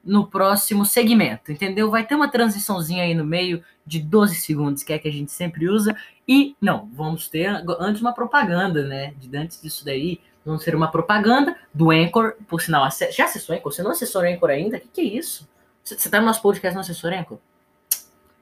no 0.02 0.26
próximo 0.26 0.84
segmento, 0.84 1.50
entendeu? 1.52 1.90
Vai 1.90 2.04
ter 2.04 2.16
uma 2.16 2.28
transiçãozinha 2.28 3.04
aí 3.04 3.14
no 3.14 3.24
meio 3.24 3.62
de 3.84 4.00
12 4.00 4.34
segundos, 4.36 4.82
que 4.82 4.92
é 4.92 4.98
que 4.98 5.06
a 5.06 5.12
gente 5.12 5.30
sempre 5.30 5.68
usa. 5.68 5.96
E 6.26 6.56
não, 6.60 6.88
vamos 6.92 7.28
ter 7.28 7.46
antes 7.78 8.00
uma 8.00 8.12
propaganda, 8.12 8.84
né? 8.84 9.14
De 9.16 9.36
antes 9.36 9.62
disso 9.62 9.84
daí, 9.84 10.20
Vamos 10.44 10.62
ser 10.62 10.76
uma 10.76 10.88
propaganda 10.88 11.56
do 11.74 11.90
Anchor, 11.90 12.36
por 12.46 12.62
sinal, 12.62 12.88
já 13.10 13.24
acessou 13.24 13.56
Anchor? 13.56 13.72
Você 13.72 13.82
não 13.82 13.90
acessou 13.90 14.22
Anchor 14.22 14.48
ainda? 14.48 14.76
O 14.76 14.80
que, 14.80 14.86
que 14.86 15.00
é 15.00 15.04
isso? 15.04 15.48
Você 15.82 16.08
tá 16.08 16.20
no 16.20 16.26
nosso 16.26 16.40
podcast 16.40 16.72
não 16.72 16.82
acessou 16.82 17.10
Anchor? 17.10 17.38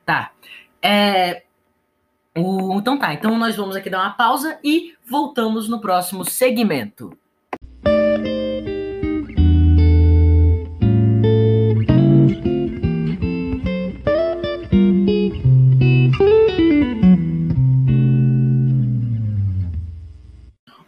Tá. 0.05 0.31
É, 0.83 1.45
então 2.37 2.99
tá, 2.99 3.15
então 3.15 3.39
nós 3.39 3.55
vamos 3.55 3.77
aqui 3.77 3.89
dar 3.89 4.01
uma 4.01 4.11
pausa 4.11 4.59
e 4.65 4.93
voltamos 5.09 5.69
no 5.69 5.81
próximo 5.81 6.25
segmento. 6.25 7.17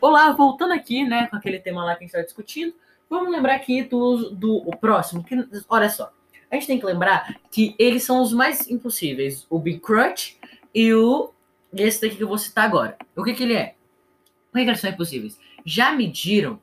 Olá, 0.00 0.32
voltando 0.32 0.72
aqui, 0.72 1.04
né, 1.04 1.28
com 1.28 1.36
aquele 1.36 1.60
tema 1.60 1.84
lá 1.84 1.92
que 1.92 1.98
a 1.98 2.00
gente 2.00 2.08
estava 2.08 2.24
discutindo, 2.24 2.74
vamos 3.08 3.30
lembrar 3.30 3.54
aqui 3.54 3.84
do, 3.84 4.30
do 4.30 4.68
o 4.68 4.76
próximo, 4.76 5.22
que, 5.22 5.36
olha 5.68 5.88
só, 5.88 6.10
a 6.50 6.56
gente 6.56 6.66
tem 6.66 6.80
que 6.80 6.86
lembrar 6.86 7.36
que 7.52 7.76
eles 7.78 8.02
são 8.02 8.20
os 8.20 8.32
mais 8.32 8.68
impossíveis, 8.68 9.46
o 9.48 9.60
Big 9.60 9.78
Crunch 9.78 10.36
e 10.74 10.92
o 10.92 11.32
esse 11.78 12.00
daqui 12.00 12.16
que 12.16 12.22
eu 12.22 12.28
vou 12.28 12.38
citar 12.38 12.64
agora. 12.64 12.96
O 13.14 13.22
que 13.22 13.34
que 13.34 13.42
ele 13.42 13.54
é? 13.54 13.74
São 14.76 14.90
impossíveis? 14.90 15.38
Já 15.64 15.92
mediram 15.92 16.58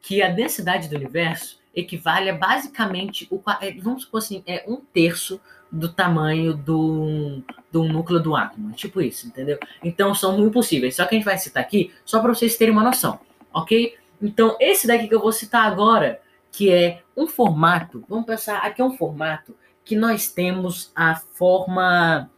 que 0.00 0.22
a 0.22 0.28
densidade 0.28 0.88
do 0.88 0.96
universo 0.96 1.58
equivale 1.74 2.30
a 2.30 2.34
basicamente, 2.34 3.26
o, 3.30 3.40
é, 3.60 3.72
vamos 3.72 4.02
supor 4.02 4.18
assim, 4.18 4.42
é 4.46 4.64
um 4.66 4.76
terço 4.76 5.40
do 5.70 5.88
tamanho 5.88 6.54
do, 6.54 7.42
do 7.70 7.84
núcleo 7.84 8.20
do 8.20 8.34
átomo. 8.34 8.72
Tipo 8.72 9.00
isso, 9.00 9.26
entendeu? 9.26 9.58
Então 9.82 10.14
são 10.14 10.38
impossíveis. 10.44 10.96
Só 10.96 11.04
que 11.04 11.14
a 11.14 11.18
gente 11.18 11.24
vai 11.24 11.38
citar 11.38 11.62
aqui 11.62 11.92
só 12.04 12.20
para 12.20 12.34
vocês 12.34 12.56
terem 12.56 12.72
uma 12.72 12.82
noção, 12.82 13.20
ok? 13.52 13.96
Então, 14.20 14.56
esse 14.58 14.86
daqui 14.86 15.06
que 15.06 15.14
eu 15.14 15.20
vou 15.20 15.30
citar 15.30 15.64
agora, 15.70 16.20
que 16.50 16.72
é 16.72 17.02
um 17.16 17.26
formato, 17.26 18.04
vamos 18.08 18.26
pensar, 18.26 18.58
aqui 18.58 18.80
é 18.80 18.84
um 18.84 18.96
formato 18.96 19.54
que 19.84 19.94
nós 19.94 20.30
temos 20.30 20.90
a 20.94 21.14
forma 21.14 22.30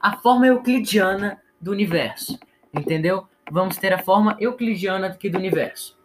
a 0.00 0.16
forma 0.18 0.46
euclidiana 0.46 1.40
do 1.64 1.70
universo, 1.70 2.38
entendeu? 2.72 3.26
Vamos 3.50 3.76
ter 3.76 3.92
a 3.92 3.98
forma 3.98 4.36
euclidiana 4.38 5.08
aqui 5.08 5.30
do 5.30 5.38
universo. 5.38 5.98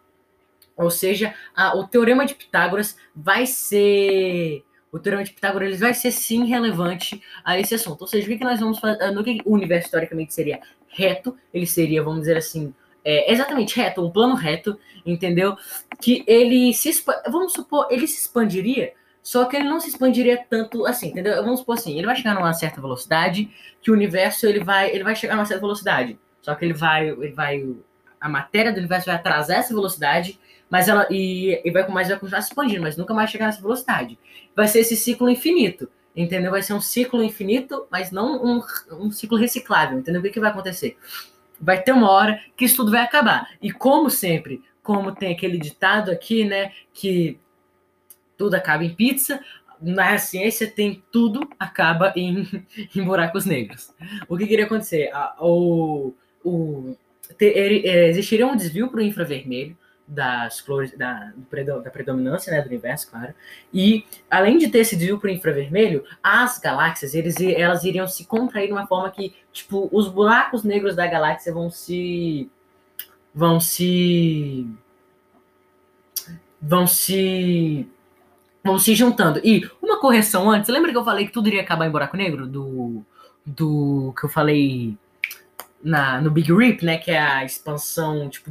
Ou 0.76 0.90
seja, 0.90 1.34
a, 1.54 1.76
o 1.76 1.86
teorema 1.86 2.24
de 2.24 2.34
Pitágoras 2.34 2.96
vai 3.14 3.46
ser. 3.46 4.64
O 4.90 4.98
teorema 4.98 5.22
de 5.22 5.32
Pitágoras 5.32 5.78
vai 5.78 5.92
ser 5.92 6.10
sim 6.10 6.46
relevante 6.46 7.22
a 7.44 7.58
esse 7.58 7.74
assunto. 7.74 8.00
Ou 8.00 8.06
seja, 8.06 8.26
o 8.26 8.30
que, 8.30 8.38
que 8.38 8.44
nós 8.44 8.58
vamos 8.58 8.78
fazer. 8.78 9.10
No 9.10 9.22
que 9.22 9.40
o 9.44 9.52
universo 9.52 9.86
historicamente 9.86 10.32
seria 10.32 10.60
reto, 10.88 11.36
ele 11.52 11.66
seria, 11.66 12.02
vamos 12.02 12.20
dizer 12.20 12.36
assim, 12.36 12.74
é, 13.04 13.32
exatamente 13.32 13.76
reto, 13.76 14.04
um 14.04 14.10
plano 14.10 14.34
reto, 14.34 14.78
entendeu? 15.04 15.56
Que 16.00 16.24
ele 16.26 16.72
se 16.72 16.90
vamos 17.30 17.52
supor, 17.52 17.86
ele 17.90 18.06
se 18.06 18.22
expandiria, 18.22 18.94
só 19.22 19.44
que 19.44 19.56
ele 19.56 19.68
não 19.68 19.80
se 19.80 19.88
expandiria 19.88 20.44
tanto 20.48 20.86
assim, 20.86 21.08
entendeu? 21.08 21.42
Vamos 21.42 21.60
supor 21.60 21.76
assim, 21.76 21.96
ele 21.96 22.06
vai 22.06 22.16
chegar 22.16 22.34
numa 22.34 22.52
certa 22.52 22.80
velocidade, 22.80 23.50
que 23.80 23.90
o 23.90 23.94
universo 23.94 24.46
ele 24.46 24.62
vai, 24.62 24.90
ele 24.90 25.04
vai 25.04 25.14
chegar 25.14 25.34
numa 25.34 25.46
certa 25.46 25.60
velocidade, 25.60 26.18
só 26.40 26.54
que 26.54 26.64
ele 26.64 26.74
vai, 26.74 27.08
ele 27.08 27.32
vai, 27.32 27.66
a 28.20 28.28
matéria 28.28 28.72
do 28.72 28.78
universo 28.78 29.06
vai 29.06 29.14
atrasar 29.16 29.58
essa 29.58 29.74
velocidade, 29.74 30.38
mas 30.68 30.88
ela 30.88 31.06
e, 31.10 31.60
e 31.64 31.70
vai, 31.70 31.86
mais 31.88 32.08
vai 32.08 32.18
continuar 32.18 32.42
se 32.42 32.48
expandindo, 32.48 32.82
mas 32.82 32.96
nunca 32.96 33.12
mais 33.12 33.30
chegar 33.30 33.46
nessa 33.46 33.60
velocidade. 33.60 34.18
Vai 34.54 34.68
ser 34.68 34.80
esse 34.80 34.96
ciclo 34.96 35.28
infinito, 35.28 35.88
entendeu? 36.14 36.50
Vai 36.50 36.62
ser 36.62 36.74
um 36.74 36.80
ciclo 36.80 37.22
infinito, 37.22 37.86
mas 37.90 38.10
não 38.10 38.42
um, 38.42 38.62
um 38.92 39.10
ciclo 39.10 39.36
reciclável, 39.36 39.98
entendeu? 39.98 40.20
O 40.20 40.24
que, 40.24 40.30
que 40.30 40.40
vai 40.40 40.50
acontecer? 40.50 40.96
vai 41.60 41.82
ter 41.82 41.92
uma 41.92 42.10
hora 42.10 42.40
que 42.56 42.64
isso 42.64 42.76
tudo 42.76 42.90
vai 42.90 43.02
acabar. 43.02 43.48
E 43.60 43.70
como 43.70 44.08
sempre, 44.08 44.62
como 44.82 45.14
tem 45.14 45.32
aquele 45.32 45.58
ditado 45.58 46.10
aqui, 46.10 46.44
né, 46.44 46.72
que 46.92 47.38
tudo 48.40 48.54
acaba 48.54 48.82
em 48.82 48.94
pizza, 48.94 49.38
na 49.78 50.16
ciência 50.16 50.66
tem 50.66 51.04
tudo 51.12 51.46
acaba 51.58 52.10
em, 52.16 52.48
em 52.96 53.04
buracos 53.04 53.44
negros. 53.44 53.92
O 54.26 54.38
que 54.38 54.46
queria 54.46 54.64
acontecer? 54.64 55.10
o, 55.38 56.14
o, 56.42 56.96
ter, 57.36 57.84
é, 57.84 58.08
existiria 58.08 58.46
um 58.46 58.56
desvio 58.56 58.88
para 58.88 59.00
o 59.00 59.02
infravermelho, 59.02 59.76
das 60.08 60.60
cores, 60.62 60.96
da, 60.96 61.32
da 61.84 61.90
predominância 61.90 62.50
né, 62.50 62.62
do 62.62 62.66
universo, 62.66 63.10
claro. 63.10 63.34
E 63.72 64.06
além 64.28 64.56
de 64.56 64.68
ter 64.68 64.78
esse 64.78 64.96
desvio 64.96 65.20
para 65.20 65.28
o 65.28 65.32
infravermelho, 65.32 66.02
as 66.22 66.58
galáxias 66.58 67.14
eles, 67.14 67.38
elas 67.40 67.84
iriam 67.84 68.08
se 68.08 68.24
contrair 68.24 68.68
de 68.68 68.72
uma 68.72 68.86
forma 68.86 69.10
que, 69.10 69.34
tipo, 69.52 69.88
os 69.92 70.08
buracos 70.08 70.64
negros 70.64 70.96
da 70.96 71.06
galáxia 71.06 71.52
vão 71.52 71.70
se. 71.70 72.50
vão 73.34 73.60
se. 73.60 74.66
vão 76.60 76.86
se. 76.88 77.86
Vão 78.64 78.78
se 78.78 78.94
juntando. 78.94 79.40
E 79.44 79.68
uma 79.82 80.00
correção 80.00 80.50
antes, 80.50 80.70
lembra 80.70 80.90
que 80.90 80.96
eu 80.96 81.04
falei 81.04 81.26
que 81.26 81.32
tudo 81.32 81.48
iria 81.48 81.62
acabar 81.62 81.86
em 81.86 81.90
buraco 81.90 82.16
negro? 82.16 82.46
Do. 82.46 83.04
do 83.44 84.14
que 84.18 84.24
eu 84.24 84.28
falei 84.28 84.96
na, 85.82 86.20
no 86.20 86.30
Big 86.30 86.52
Rip, 86.52 86.84
né? 86.84 86.98
Que 86.98 87.10
é 87.10 87.18
a 87.18 87.44
expansão, 87.44 88.28
tipo, 88.28 88.50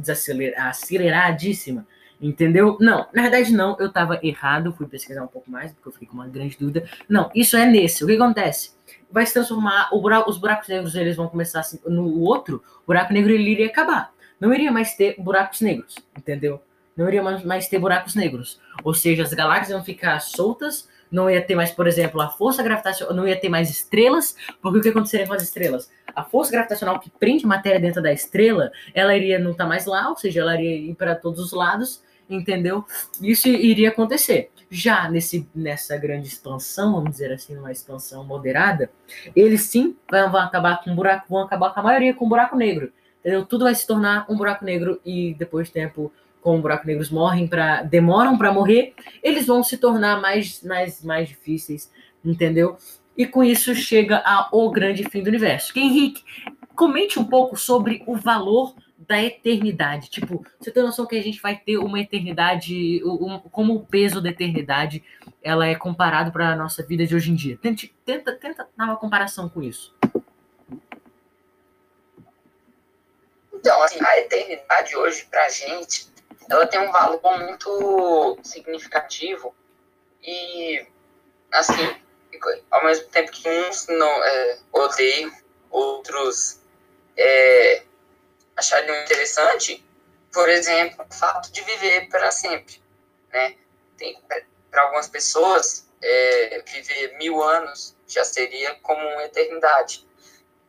aceleradíssima. 0.56 1.86
Entendeu? 2.20 2.76
Não, 2.78 3.06
na 3.14 3.22
verdade 3.22 3.50
não, 3.50 3.78
eu 3.80 3.90
tava 3.90 4.20
errado, 4.22 4.74
fui 4.74 4.86
pesquisar 4.86 5.24
um 5.24 5.26
pouco 5.26 5.50
mais, 5.50 5.72
porque 5.72 5.88
eu 5.88 5.92
fiquei 5.92 6.06
com 6.06 6.14
uma 6.14 6.28
grande 6.28 6.54
dúvida. 6.58 6.86
Não, 7.08 7.30
isso 7.34 7.56
é 7.56 7.64
nesse. 7.64 8.04
O 8.04 8.06
que 8.06 8.12
acontece? 8.12 8.72
Vai 9.10 9.24
se 9.24 9.32
transformar, 9.32 9.88
buraco, 9.90 10.28
os 10.28 10.36
buracos 10.36 10.68
negros 10.68 10.94
eles 10.94 11.16
vão 11.16 11.28
começar 11.28 11.60
assim, 11.60 11.80
no 11.86 12.20
outro, 12.20 12.62
o 12.82 12.86
buraco 12.88 13.14
negro 13.14 13.32
ele 13.32 13.50
iria 13.50 13.66
acabar. 13.66 14.12
Não 14.38 14.52
iria 14.52 14.70
mais 14.70 14.94
ter 14.94 15.16
buracos 15.18 15.62
negros, 15.62 15.96
entendeu? 16.16 16.60
Não 16.96 17.08
iria 17.08 17.22
mais 17.22 17.68
ter 17.68 17.78
buracos 17.78 18.14
negros. 18.14 18.60
Ou 18.84 18.94
seja, 18.94 19.22
as 19.22 19.32
galáxias 19.32 19.70
vão 19.70 19.84
ficar 19.84 20.20
soltas 20.20 20.88
não 21.10 21.28
ia 21.28 21.42
ter 21.42 21.54
mais, 21.54 21.72
por 21.72 21.86
exemplo, 21.86 22.20
a 22.20 22.28
força 22.28 22.62
gravitacional, 22.62 23.14
não 23.14 23.26
ia 23.26 23.38
ter 23.38 23.48
mais 23.48 23.68
estrelas, 23.68 24.36
porque 24.62 24.78
o 24.78 24.82
que 24.82 24.88
aconteceria 24.90 25.26
com 25.26 25.32
as 25.32 25.42
estrelas? 25.42 25.90
A 26.14 26.22
força 26.22 26.52
gravitacional 26.52 27.00
que 27.00 27.10
prende 27.10 27.46
matéria 27.46 27.80
dentro 27.80 28.00
da 28.00 28.12
estrela, 28.12 28.70
ela 28.94 29.16
iria 29.16 29.38
não 29.38 29.50
estar 29.50 29.64
tá 29.64 29.68
mais 29.68 29.86
lá, 29.86 30.08
ou 30.08 30.16
seja, 30.16 30.40
ela 30.40 30.54
iria 30.54 30.90
ir 30.90 30.94
para 30.94 31.14
todos 31.14 31.40
os 31.40 31.52
lados, 31.52 32.02
entendeu? 32.28 32.84
Isso 33.20 33.48
iria 33.48 33.88
acontecer. 33.88 34.50
Já 34.70 35.10
nesse, 35.10 35.48
nessa 35.52 35.96
grande 35.96 36.28
expansão, 36.28 36.92
vamos 36.92 37.10
dizer 37.10 37.32
assim, 37.32 37.56
uma 37.56 37.72
expansão 37.72 38.22
moderada, 38.24 38.88
eles 39.34 39.62
sim 39.62 39.96
vão, 40.08 40.30
vão 40.30 40.40
acabar 40.40 40.82
com 40.82 40.90
um 40.92 40.94
buraco, 40.94 41.26
vão 41.28 41.42
acabar 41.42 41.74
com 41.74 41.80
a 41.80 41.82
maioria 41.82 42.14
com 42.14 42.26
um 42.26 42.28
buraco 42.28 42.54
negro. 42.54 42.92
Entendeu? 43.18 43.44
Tudo 43.44 43.64
vai 43.64 43.74
se 43.74 43.86
tornar 43.86 44.24
um 44.30 44.36
buraco 44.36 44.64
negro 44.64 45.00
e 45.04 45.34
depois 45.34 45.66
de 45.66 45.74
tempo 45.74 46.10
como 46.40 46.60
buracos 46.60 46.86
negros 46.86 47.10
morrem 47.10 47.46
para 47.46 47.82
demoram 47.82 48.36
para 48.38 48.52
morrer, 48.52 48.94
eles 49.22 49.46
vão 49.46 49.62
se 49.62 49.76
tornar 49.76 50.20
mais, 50.20 50.62
mais, 50.62 51.02
mais 51.02 51.28
difíceis, 51.28 51.90
entendeu? 52.24 52.76
E 53.16 53.26
com 53.26 53.44
isso 53.44 53.74
chega 53.74 54.22
a 54.24 54.48
o 54.52 54.70
grande 54.70 55.04
fim 55.10 55.22
do 55.22 55.28
universo. 55.28 55.72
Que 55.74 55.80
Henrique, 55.80 56.24
comente 56.74 57.18
um 57.18 57.24
pouco 57.24 57.56
sobre 57.56 58.02
o 58.06 58.16
valor 58.16 58.74
da 58.98 59.22
eternidade. 59.22 60.08
Tipo, 60.08 60.44
você 60.58 60.70
tem 60.70 60.82
noção 60.82 61.06
que 61.06 61.16
a 61.16 61.22
gente 61.22 61.40
vai 61.40 61.56
ter 61.56 61.78
uma 61.78 62.00
eternidade, 62.00 63.02
um, 63.04 63.38
como 63.38 63.74
o 63.74 63.84
peso 63.84 64.20
da 64.20 64.30
eternidade 64.30 65.02
ela 65.42 65.66
é 65.66 65.74
comparado 65.74 66.30
para 66.30 66.50
a 66.50 66.56
nossa 66.56 66.82
vida 66.82 67.06
de 67.06 67.14
hoje 67.14 67.30
em 67.30 67.34
dia. 67.34 67.58
Tente, 67.60 67.94
tenta, 68.04 68.32
tenta 68.32 68.68
dar 68.76 68.84
uma 68.84 68.96
comparação 68.96 69.48
com 69.48 69.62
isso. 69.62 69.94
Então, 73.52 73.82
assim, 73.82 73.98
a 74.02 74.18
eternidade 74.18 74.96
hoje 74.96 75.26
para 75.30 75.44
a 75.44 75.48
gente 75.50 76.09
ela 76.50 76.66
tem 76.66 76.80
um 76.80 76.90
valor 76.90 77.38
muito 77.38 78.38
significativo 78.42 79.54
e, 80.20 80.84
assim, 81.52 81.96
ao 82.70 82.84
mesmo 82.84 83.06
tempo 83.08 83.30
que 83.30 83.48
uns 83.48 83.86
não 83.86 84.24
é, 84.24 84.58
odeiam, 84.72 85.32
outros 85.70 86.60
é, 87.16 87.84
achariam 88.56 89.00
interessante, 89.04 89.86
por 90.32 90.48
exemplo, 90.48 91.06
o 91.08 91.14
fato 91.14 91.52
de 91.52 91.62
viver 91.62 92.08
para 92.08 92.32
sempre, 92.32 92.82
né? 93.32 93.56
Para 94.70 94.82
algumas 94.82 95.08
pessoas, 95.08 95.88
é, 96.02 96.62
viver 96.66 97.16
mil 97.18 97.40
anos 97.42 97.96
já 98.08 98.24
seria 98.24 98.74
como 98.82 99.00
uma 99.00 99.22
eternidade, 99.22 100.04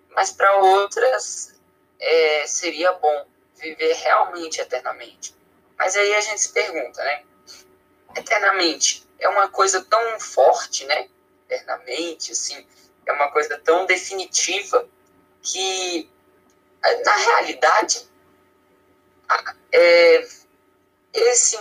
mas 0.10 0.32
para 0.32 0.58
outras 0.58 1.60
é, 2.00 2.46
seria 2.46 2.94
bom 2.94 3.26
viver 3.56 3.94
realmente 3.94 4.62
eternamente. 4.62 5.41
Mas 5.82 5.96
aí 5.96 6.13
a 6.13 6.22
gente 6.22 6.39
se 6.39 6.50
pergunta, 6.50 7.04
né? 7.04 7.24
Eternamente 8.15 9.04
é 9.17 9.28
uma 9.28 9.50
coisa 9.50 9.84
tão 9.84 10.20
forte, 10.20 10.86
né? 10.86 11.10
Eternamente, 11.50 12.34
assim, 12.34 12.67
é 13.04 13.12
uma 13.12 13.32
coisa 13.32 13.58
tão 13.58 13.88
definitiva 13.88 14.88
que, 15.41 16.08
na 17.04 17.15
realidade, 17.15 18.08
é, 19.72 20.28
esse 21.13 21.58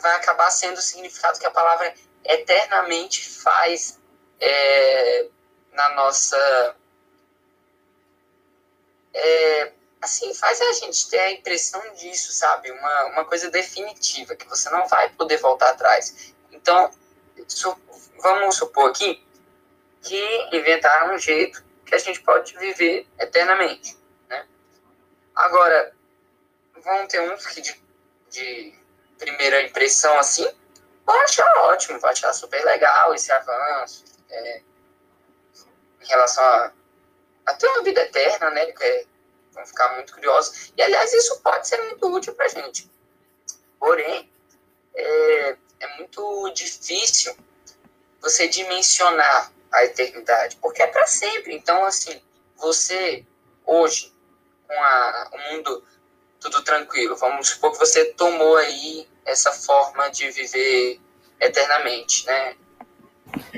vai 0.00 0.16
acabar 0.16 0.50
sendo 0.50 0.78
o 0.78 0.82
significado 0.82 1.38
que 1.38 1.46
a 1.46 1.50
palavra 1.52 1.94
eternamente 2.24 3.24
faz 3.24 4.00
é, 4.40 5.28
na 5.72 5.90
nossa. 5.90 6.76
É, 9.14 9.72
assim, 10.00 10.32
faz 10.34 10.60
a 10.60 10.72
gente 10.72 11.08
ter 11.10 11.18
a 11.18 11.32
impressão 11.32 11.82
disso, 11.94 12.32
sabe? 12.32 12.70
Uma, 12.70 13.04
uma 13.06 13.24
coisa 13.24 13.50
definitiva, 13.50 14.34
que 14.34 14.48
você 14.48 14.70
não 14.70 14.86
vai 14.88 15.10
poder 15.10 15.36
voltar 15.36 15.70
atrás. 15.70 16.34
Então, 16.50 16.90
su 17.46 17.76
vamos 18.18 18.56
supor 18.56 18.90
aqui 18.90 19.24
que 20.02 20.48
inventaram 20.52 21.14
um 21.14 21.18
jeito 21.18 21.62
que 21.84 21.94
a 21.94 21.98
gente 21.98 22.20
pode 22.22 22.56
viver 22.58 23.06
eternamente, 23.18 23.96
né? 24.28 24.46
Agora, 25.34 25.94
vão 26.82 27.06
ter 27.06 27.20
uns 27.20 27.46
que 27.46 27.60
de, 27.60 27.82
de 28.30 28.74
primeira 29.18 29.62
impressão, 29.62 30.18
assim, 30.18 30.48
vão 31.04 31.20
achar 31.22 31.50
ótimo, 31.64 31.98
vão 31.98 32.10
achar 32.10 32.32
super 32.32 32.64
legal 32.64 33.14
esse 33.14 33.30
avanço, 33.32 34.04
é, 34.30 34.62
em 36.00 36.06
relação 36.06 36.44
a, 36.44 36.72
a 37.46 37.54
ter 37.54 37.66
uma 37.66 37.82
vida 37.82 38.00
eterna, 38.02 38.50
né? 38.50 38.72
É, 38.80 39.06
vão 39.60 39.66
ficar 39.66 39.94
muito 39.94 40.14
curiosos. 40.14 40.72
E, 40.76 40.82
aliás, 40.82 41.12
isso 41.12 41.40
pode 41.40 41.68
ser 41.68 41.78
muito 41.82 42.12
útil 42.12 42.34
para 42.34 42.46
a 42.46 42.48
gente. 42.48 42.90
Porém, 43.78 44.30
é, 44.94 45.56
é 45.80 45.96
muito 45.98 46.50
difícil 46.54 47.36
você 48.20 48.48
dimensionar 48.48 49.52
a 49.72 49.84
eternidade, 49.84 50.56
porque 50.56 50.82
é 50.82 50.86
para 50.86 51.06
sempre. 51.06 51.54
Então, 51.54 51.84
assim, 51.84 52.20
você, 52.56 53.24
hoje, 53.64 54.12
com 54.66 54.74
a, 54.74 55.30
o 55.32 55.52
mundo 55.52 55.84
tudo 56.40 56.62
tranquilo, 56.62 57.16
vamos 57.16 57.48
supor 57.48 57.72
que 57.72 57.78
você 57.78 58.06
tomou 58.14 58.56
aí 58.56 59.06
essa 59.26 59.52
forma 59.52 60.08
de 60.08 60.30
viver 60.30 60.98
eternamente, 61.38 62.24
né? 62.26 62.56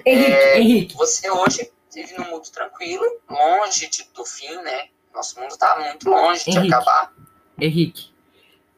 Henrique, 0.05 0.33
é, 0.33 0.59
Henrique. 0.59 0.95
Você 0.97 1.31
hoje 1.31 1.73
vive 1.95 2.15
num 2.19 2.25
mundo 2.25 2.51
tranquilo, 2.51 3.21
longe 3.29 3.87
de, 3.87 4.05
do 4.13 4.25
fim, 4.25 4.57
né? 4.63 4.89
Nosso 5.15 5.41
mundo 5.41 5.57
tá 5.57 5.79
muito 5.79 6.09
longe 6.09 6.43
Henrique, 6.47 6.67
de 6.67 6.75
acabar. 6.75 7.13
Henrique, 7.61 8.11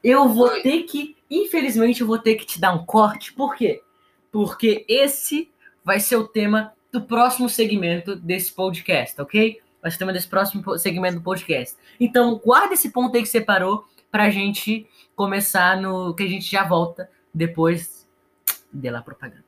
eu 0.03 0.29
vou 0.29 0.49
Oi. 0.49 0.62
ter 0.62 0.83
que, 0.83 1.16
infelizmente, 1.31 2.01
eu 2.01 2.07
vou 2.07 2.18
ter 2.18 2.35
que 2.35 2.44
te 2.44 2.61
dar 2.61 2.73
um 2.73 2.85
corte. 2.85 3.33
Por 3.33 3.55
quê? 3.55 3.83
Porque 4.31 4.85
esse 4.88 5.51
vai 5.85 6.01
ser 6.01 6.16
o 6.16 6.27
tema 6.27 6.73
do 6.92 7.03
próximo 7.03 7.49
segmento 7.49 8.16
desse 8.16 8.53
podcast, 8.53 9.20
ok? 9.20 9.61
Vai 9.81 9.90
ser 9.90 9.97
o 9.97 9.99
tema 9.99 10.12
desse 10.12 10.29
próximo 10.29 10.79
segmento 10.79 11.16
do 11.16 11.23
podcast. 11.23 11.77
Então, 12.01 12.37
guarda 12.37 12.75
esse 12.75 12.90
ponto 12.90 13.16
aí 13.16 13.23
que 13.23 13.29
você 13.29 13.40
parou 13.40 13.87
pra 14.11 14.31
gente 14.31 14.87
começar 15.14 15.81
no. 15.81 16.14
que 16.14 16.23
a 16.23 16.29
gente 16.29 16.51
já 16.51 16.64
volta 16.64 17.11
depois 17.33 18.07
de 18.73 18.90
la 18.90 19.03
propaganda. 19.03 19.44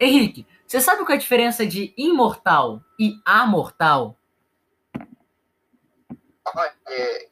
Henrique, 0.00 0.46
você 0.66 0.80
sabe 0.80 1.04
qual 1.04 1.12
é 1.12 1.14
a 1.14 1.20
diferença 1.20 1.66
de 1.66 1.92
imortal 1.96 2.82
e 2.98 3.20
amortal? 3.24 4.16
Olha, 6.54 6.72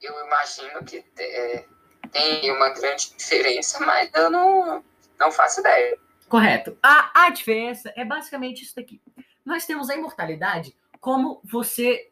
eu 0.03 0.27
imagino 0.27 0.85
que 0.85 1.05
é, 1.19 1.65
tem 2.13 2.51
uma 2.51 2.71
grande 2.71 3.15
diferença, 3.17 3.85
mas 3.85 4.11
eu 4.15 4.31
não, 4.31 4.85
não 5.19 5.31
faço 5.31 5.61
ideia. 5.61 5.99
Correto. 6.29 6.77
A, 6.83 7.27
a 7.27 7.31
diferença 7.31 7.93
é 7.97 8.05
basicamente 8.05 8.63
isso 8.63 8.75
daqui. 8.75 9.01
Nós 9.45 9.65
temos 9.65 9.89
a 9.89 9.95
imortalidade 9.95 10.77
como 11.01 11.41
você 11.45 12.11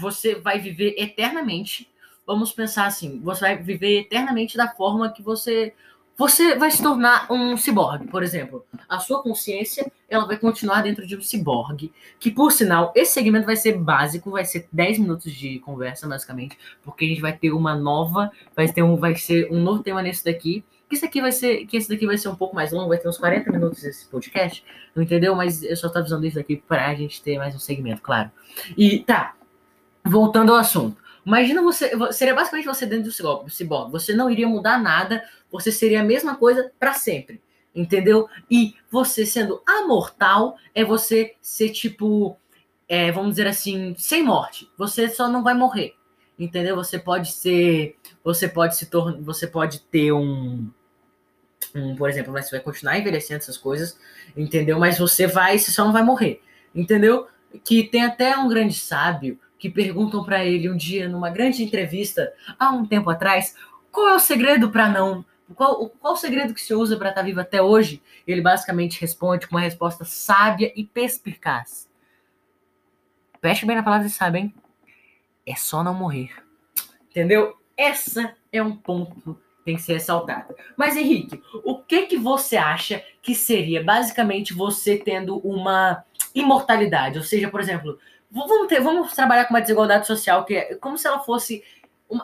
você 0.00 0.34
vai 0.36 0.58
viver 0.58 0.94
eternamente. 0.96 1.92
Vamos 2.24 2.52
pensar 2.52 2.86
assim, 2.86 3.20
você 3.20 3.40
vai 3.40 3.56
viver 3.56 4.00
eternamente 4.00 4.56
da 4.56 4.68
forma 4.68 5.12
que 5.12 5.22
você 5.22 5.74
você 6.16 6.56
vai 6.56 6.70
se 6.70 6.82
tornar 6.82 7.30
um 7.30 7.56
ciborgue, 7.56 8.06
por 8.08 8.22
exemplo. 8.22 8.64
A 8.88 8.98
sua 8.98 9.22
consciência, 9.22 9.90
ela 10.08 10.24
vai 10.24 10.38
continuar 10.38 10.82
dentro 10.82 11.06
de 11.06 11.16
um 11.16 11.20
ciborgue, 11.20 11.92
que 12.18 12.30
por 12.30 12.50
sinal, 12.50 12.92
esse 12.94 13.12
segmento 13.12 13.44
vai 13.44 13.56
ser 13.56 13.76
básico, 13.76 14.30
vai 14.30 14.44
ser 14.44 14.66
10 14.72 14.98
minutos 15.00 15.30
de 15.32 15.58
conversa, 15.58 16.08
basicamente, 16.08 16.56
porque 16.82 17.04
a 17.04 17.08
gente 17.08 17.20
vai 17.20 17.32
ter 17.34 17.52
uma 17.52 17.74
nova, 17.74 18.30
vai 18.54 18.66
ter 18.66 18.82
um 18.82 18.96
vai 18.96 19.14
ser 19.14 19.52
um 19.52 19.60
novo 19.60 19.82
tema 19.82 20.00
nesse 20.00 20.24
daqui. 20.24 20.64
Que 20.88 20.94
esse 20.94 21.04
aqui 21.04 21.20
vai 21.20 21.32
ser, 21.32 21.66
que 21.66 21.76
esse 21.76 21.88
daqui 21.88 22.06
vai 22.06 22.16
ser 22.16 22.28
um 22.28 22.36
pouco 22.36 22.54
mais 22.54 22.70
longo, 22.72 22.88
vai 22.88 22.98
ter 22.98 23.08
uns 23.08 23.18
40 23.18 23.50
minutos 23.50 23.82
esse 23.84 24.06
podcast, 24.06 24.64
não 24.94 25.02
entendeu? 25.02 25.34
Mas 25.34 25.62
eu 25.62 25.76
só 25.76 25.88
tô 25.88 25.98
avisando 25.98 26.24
isso 26.24 26.36
daqui 26.36 26.56
pra 26.56 26.94
gente 26.94 27.20
ter 27.20 27.36
mais 27.36 27.54
um 27.54 27.58
segmento, 27.58 28.00
claro. 28.00 28.30
E 28.76 29.00
tá, 29.00 29.34
voltando 30.04 30.52
ao 30.52 30.58
assunto. 30.58 30.96
Imagina 31.26 31.60
você, 31.60 31.90
seria 32.12 32.36
basicamente 32.36 32.66
você 32.66 32.86
dentro 32.86 33.10
do 33.10 33.50
ciborgue. 33.50 33.90
Você 33.90 34.14
não 34.14 34.30
iria 34.30 34.46
mudar 34.46 34.78
nada, 34.78 35.24
você 35.60 35.72
seria 35.72 36.00
a 36.00 36.04
mesma 36.04 36.36
coisa 36.36 36.70
para 36.78 36.94
sempre. 36.94 37.40
Entendeu? 37.74 38.26
E 38.50 38.74
você 38.90 39.26
sendo 39.26 39.60
amortal 39.66 40.56
é 40.74 40.82
você 40.82 41.34
ser 41.42 41.68
tipo, 41.70 42.36
é, 42.88 43.12
vamos 43.12 43.30
dizer 43.32 43.46
assim, 43.46 43.94
sem 43.98 44.22
morte. 44.22 44.70
Você 44.78 45.08
só 45.08 45.28
não 45.28 45.42
vai 45.42 45.52
morrer. 45.52 45.94
Entendeu? 46.38 46.74
Você 46.76 46.98
pode 46.98 47.32
ser, 47.32 47.96
você 48.24 48.48
pode 48.48 48.76
se 48.76 48.86
tornar, 48.86 49.20
você 49.20 49.46
pode 49.46 49.80
ter 49.80 50.12
um, 50.12 50.70
um, 51.74 51.94
por 51.96 52.08
exemplo, 52.08 52.32
você 52.32 52.50
vai 52.50 52.60
continuar 52.60 52.98
envelhecendo 52.98 53.38
essas 53.40 53.58
coisas, 53.58 53.98
entendeu? 54.36 54.78
Mas 54.78 54.98
você 54.98 55.26
vai, 55.26 55.58
você 55.58 55.70
só 55.70 55.84
não 55.84 55.92
vai 55.92 56.02
morrer. 56.02 56.42
Entendeu? 56.74 57.26
Que 57.64 57.84
tem 57.84 58.04
até 58.04 58.36
um 58.36 58.48
grande 58.48 58.74
sábio 58.74 59.38
que 59.58 59.70
perguntam 59.70 60.24
para 60.24 60.44
ele 60.44 60.70
um 60.70 60.76
dia 60.76 61.08
numa 61.08 61.30
grande 61.30 61.62
entrevista 61.62 62.32
há 62.58 62.70
um 62.70 62.86
tempo 62.86 63.10
atrás, 63.10 63.54
qual 63.90 64.10
é 64.10 64.14
o 64.14 64.20
segredo 64.20 64.70
para 64.70 64.88
não 64.88 65.24
qual, 65.54 65.88
qual 65.90 66.14
o 66.14 66.16
segredo 66.16 66.54
que 66.54 66.60
se 66.60 66.74
usa 66.74 66.96
para 66.96 67.10
estar 67.10 67.20
tá 67.20 67.26
vivo 67.26 67.40
até 67.40 67.62
hoje? 67.62 68.02
Ele 68.26 68.40
basicamente 68.40 69.00
responde 69.00 69.46
com 69.46 69.56
uma 69.56 69.62
resposta 69.62 70.04
sábia 70.04 70.72
e 70.74 70.84
perspicaz. 70.84 71.88
Preste 73.40 73.64
bem 73.64 73.76
na 73.76 73.82
palavra 73.82 74.08
sabe, 74.08 74.38
hein? 74.38 74.54
É 75.46 75.54
só 75.54 75.84
não 75.84 75.94
morrer. 75.94 76.30
Entendeu? 77.10 77.56
Essa 77.76 78.34
é 78.52 78.62
um 78.62 78.74
ponto 78.74 79.34
que 79.34 79.64
tem 79.64 79.76
que 79.76 79.82
ser 79.82 79.94
ressaltado. 79.94 80.54
Mas, 80.76 80.96
Henrique, 80.96 81.42
o 81.64 81.78
que, 81.78 82.06
que 82.06 82.16
você 82.16 82.56
acha 82.56 83.02
que 83.22 83.34
seria 83.34 83.82
basicamente 83.82 84.52
você 84.52 84.96
tendo 84.96 85.38
uma 85.38 86.04
imortalidade? 86.34 87.18
Ou 87.18 87.24
seja, 87.24 87.48
por 87.48 87.60
exemplo, 87.60 87.98
Vamos, 88.30 88.66
ter, 88.66 88.80
vamos 88.80 89.14
trabalhar 89.14 89.44
com 89.44 89.54
uma 89.54 89.60
desigualdade 89.60 90.06
social 90.06 90.44
que 90.44 90.54
é 90.54 90.74
como 90.74 90.98
se 90.98 91.06
ela 91.06 91.20
fosse. 91.20 91.62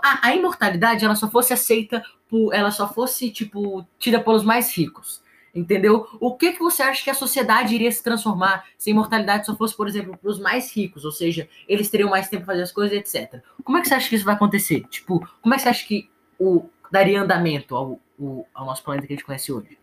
A, 0.02 0.28
a, 0.28 0.36
imortalidade 0.36 1.04
ela 1.04 1.14
só 1.14 1.28
fosse 1.28 1.52
aceita 1.52 2.02
por. 2.28 2.52
Ela 2.54 2.70
só 2.70 2.92
fosse, 2.92 3.30
tipo, 3.30 3.86
tida 3.98 4.20
pelos 4.20 4.44
mais 4.44 4.76
ricos. 4.76 5.22
Entendeu? 5.54 6.08
O 6.18 6.34
que, 6.34 6.52
que 6.52 6.60
você 6.60 6.82
acha 6.82 7.04
que 7.04 7.10
a 7.10 7.14
sociedade 7.14 7.74
iria 7.74 7.92
se 7.92 8.02
transformar 8.02 8.66
se 8.78 8.88
a 8.88 8.92
imortalidade 8.92 9.44
só 9.44 9.54
fosse, 9.54 9.76
por 9.76 9.86
exemplo, 9.86 10.16
para 10.16 10.30
os 10.30 10.38
mais 10.38 10.74
ricos? 10.74 11.04
Ou 11.04 11.12
seja, 11.12 11.46
eles 11.68 11.90
teriam 11.90 12.08
mais 12.08 12.28
tempo 12.28 12.44
para 12.44 12.54
fazer 12.54 12.62
as 12.62 12.72
coisas, 12.72 12.96
etc. 12.96 13.42
Como 13.62 13.76
é 13.76 13.82
que 13.82 13.88
você 13.88 13.94
acha 13.94 14.08
que 14.08 14.16
isso 14.16 14.24
vai 14.24 14.34
acontecer? 14.34 14.86
Tipo, 14.88 15.28
como 15.42 15.54
é 15.54 15.58
que 15.58 15.62
você 15.62 15.68
acha 15.68 15.86
que 15.86 16.08
o, 16.38 16.64
daria 16.90 17.20
andamento 17.20 17.76
ao, 17.76 18.00
ao, 18.18 18.46
ao 18.54 18.66
nosso 18.66 18.82
planeta 18.82 19.06
que 19.06 19.12
a 19.12 19.16
gente 19.16 19.26
conhece 19.26 19.52
hoje? 19.52 19.78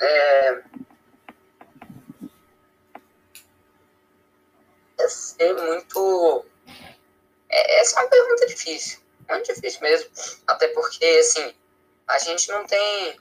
É, 0.00 0.62
é 4.98 5.08
ser 5.08 5.54
muito. 5.54 6.44
É, 7.54 7.80
essa 7.80 8.00
é 8.00 8.02
uma 8.02 8.10
pergunta 8.10 8.46
difícil, 8.46 8.98
muito 9.28 9.54
difícil 9.54 9.80
mesmo. 9.80 10.10
Até 10.44 10.66
porque, 10.68 11.04
assim, 11.20 11.54
a 12.08 12.18
gente 12.18 12.48
não 12.48 12.66
tem 12.66 13.16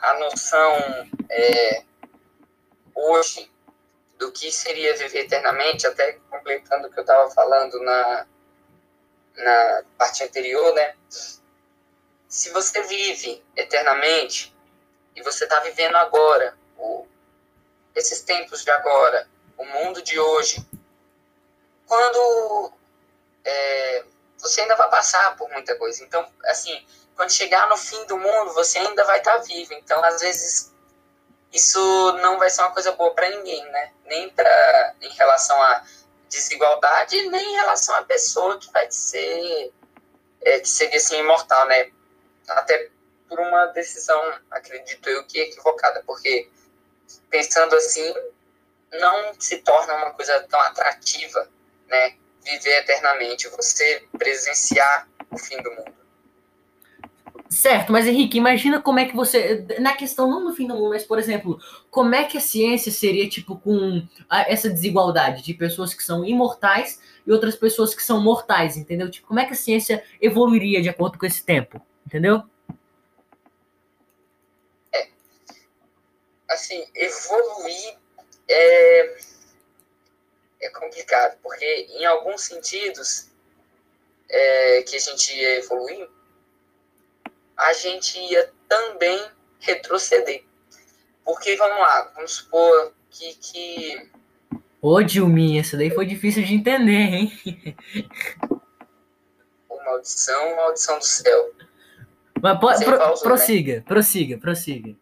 a 0.00 0.14
noção 0.18 0.74
é, 1.30 1.84
hoje 2.92 3.48
do 4.18 4.32
que 4.32 4.50
seria 4.50 4.96
viver 4.96 5.20
eternamente, 5.20 5.86
até 5.86 6.14
completando 6.28 6.88
o 6.88 6.90
que 6.90 6.98
eu 6.98 7.02
estava 7.02 7.30
falando 7.30 7.80
na, 7.82 8.26
na 9.36 9.84
parte 9.96 10.24
anterior, 10.24 10.74
né? 10.74 10.96
Se 12.28 12.50
você 12.50 12.82
vive 12.82 13.44
eternamente 13.54 14.54
e 15.14 15.22
você 15.22 15.44
está 15.44 15.60
vivendo 15.60 15.94
agora, 15.94 16.58
o, 16.76 17.06
esses 17.94 18.20
tempos 18.22 18.64
de 18.64 18.70
agora, 18.70 19.28
o 19.56 19.64
mundo 19.64 20.02
de 20.02 20.18
hoje, 20.18 20.66
quando 21.86 22.75
é, 23.46 24.04
você 24.36 24.62
ainda 24.62 24.74
vai 24.76 24.90
passar 24.90 25.36
por 25.36 25.48
muita 25.50 25.76
coisa. 25.76 26.02
Então, 26.02 26.26
assim, 26.46 26.84
quando 27.14 27.32
chegar 27.32 27.68
no 27.68 27.76
fim 27.76 28.04
do 28.06 28.18
mundo, 28.18 28.52
você 28.52 28.78
ainda 28.78 29.04
vai 29.04 29.18
estar 29.18 29.38
vivo. 29.38 29.72
Então, 29.74 30.02
às 30.04 30.20
vezes, 30.20 30.74
isso 31.52 32.12
não 32.20 32.38
vai 32.38 32.50
ser 32.50 32.62
uma 32.62 32.72
coisa 32.72 32.92
boa 32.92 33.14
para 33.14 33.30
ninguém, 33.30 33.64
né? 33.70 33.92
Nem 34.04 34.28
pra, 34.30 34.94
em 35.00 35.08
relação 35.10 35.60
à 35.62 35.84
desigualdade, 36.28 37.28
nem 37.28 37.52
em 37.52 37.54
relação 37.54 37.94
à 37.94 38.02
pessoa 38.02 38.58
que 38.58 38.70
vai 38.72 38.90
ser, 38.90 39.72
é, 40.42 40.58
que 40.60 40.68
seria 40.68 40.96
assim, 40.96 41.18
imortal, 41.18 41.66
né? 41.68 41.90
Até 42.48 42.90
por 43.28 43.38
uma 43.40 43.66
decisão, 43.66 44.20
acredito 44.50 45.08
eu, 45.08 45.24
que 45.26 45.40
é 45.40 45.44
equivocada, 45.44 46.02
porque 46.06 46.50
pensando 47.30 47.74
assim, 47.76 48.14
não 48.92 49.34
se 49.40 49.58
torna 49.58 49.94
uma 49.94 50.10
coisa 50.12 50.40
tão 50.48 50.60
atrativa 50.60 51.48
né, 51.88 52.16
viver 52.46 52.78
eternamente, 52.78 53.48
você 53.48 54.04
presenciar 54.16 55.08
o 55.30 55.36
fim 55.36 55.60
do 55.62 55.70
mundo. 55.70 55.96
Certo, 57.48 57.92
mas 57.92 58.06
Henrique, 58.06 58.38
imagina 58.38 58.82
como 58.82 58.98
é 58.98 59.04
que 59.04 59.14
você. 59.14 59.64
Na 59.78 59.94
questão 59.94 60.28
não 60.28 60.44
do 60.44 60.54
fim 60.54 60.66
do 60.66 60.74
mundo, 60.74 60.90
mas, 60.90 61.04
por 61.04 61.18
exemplo, 61.18 61.60
como 61.90 62.14
é 62.14 62.24
que 62.24 62.36
a 62.36 62.40
ciência 62.40 62.90
seria, 62.90 63.28
tipo, 63.28 63.56
com 63.56 64.06
essa 64.48 64.68
desigualdade 64.68 65.42
de 65.42 65.54
pessoas 65.54 65.94
que 65.94 66.02
são 66.02 66.24
imortais 66.24 67.00
e 67.24 67.30
outras 67.30 67.54
pessoas 67.54 67.94
que 67.94 68.02
são 68.02 68.20
mortais, 68.20 68.76
entendeu? 68.76 69.08
Tipo, 69.10 69.28
como 69.28 69.38
é 69.38 69.44
que 69.44 69.52
a 69.52 69.56
ciência 69.56 70.02
evoluiria 70.20 70.82
de 70.82 70.88
acordo 70.88 71.18
com 71.18 71.26
esse 71.26 71.44
tempo, 71.44 71.80
entendeu? 72.04 72.42
É. 74.92 75.08
Assim, 76.50 76.84
evoluir 76.96 77.96
é 78.48 79.16
é 80.60 80.68
complicado, 80.70 81.38
porque 81.42 81.86
em 81.90 82.04
alguns 82.04 82.42
sentidos 82.42 83.30
é, 84.28 84.82
que 84.82 84.96
a 84.96 84.98
gente 84.98 85.36
ia 85.36 85.58
evoluir, 85.58 86.08
a 87.56 87.72
gente 87.72 88.18
ia 88.18 88.50
também 88.68 89.20
retroceder. 89.60 90.44
Porque, 91.24 91.56
vamos 91.56 91.78
lá, 91.78 92.12
vamos 92.14 92.32
supor 92.32 92.92
que... 93.10 93.34
que... 93.34 94.10
Ô, 94.80 95.02
Dilminha, 95.02 95.60
isso 95.60 95.76
daí 95.76 95.90
foi 95.90 96.06
difícil 96.06 96.44
de 96.44 96.54
entender, 96.54 96.92
hein? 96.92 97.32
Ô, 99.68 99.76
maldição, 99.82 100.56
maldição 100.56 100.98
do 100.98 101.04
céu. 101.04 101.52
Mas 102.40 102.60
pode, 102.60 102.84
pro, 102.84 102.98
pausou, 102.98 103.24
prossiga, 103.24 103.76
né? 103.76 103.80
prossiga, 103.80 104.38
prossiga. 104.38 104.94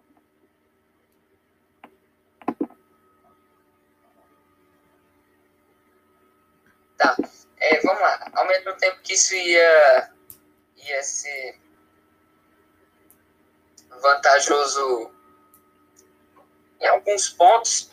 Tá. 7.05 7.17
É, 7.59 7.81
vamos 7.81 8.01
lá. 8.01 8.31
Ao 8.35 8.47
mesmo 8.47 8.75
tempo 8.77 9.01
que 9.03 9.15
isso 9.15 9.35
ia, 9.35 10.11
ia 10.77 11.03
ser 11.03 11.59
vantajoso 14.01 15.11
em 16.81 16.87
alguns 16.87 17.29
pontos, 17.29 17.91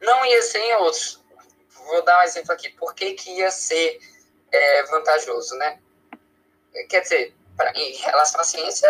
não 0.00 0.24
ia 0.26 0.42
ser 0.42 0.58
em 0.58 0.74
outros. 0.76 1.22
Vou 1.70 2.02
dar 2.04 2.20
um 2.20 2.22
exemplo 2.22 2.52
aqui. 2.52 2.70
Por 2.70 2.94
que, 2.94 3.14
que 3.14 3.30
ia 3.30 3.50
ser 3.50 3.98
é, 4.50 4.82
vantajoso, 4.84 5.54
né? 5.56 5.80
quer 6.90 7.00
dizer, 7.00 7.34
pra, 7.56 7.72
em 7.74 7.96
relação 7.96 8.40
à 8.40 8.44
ciência, 8.44 8.88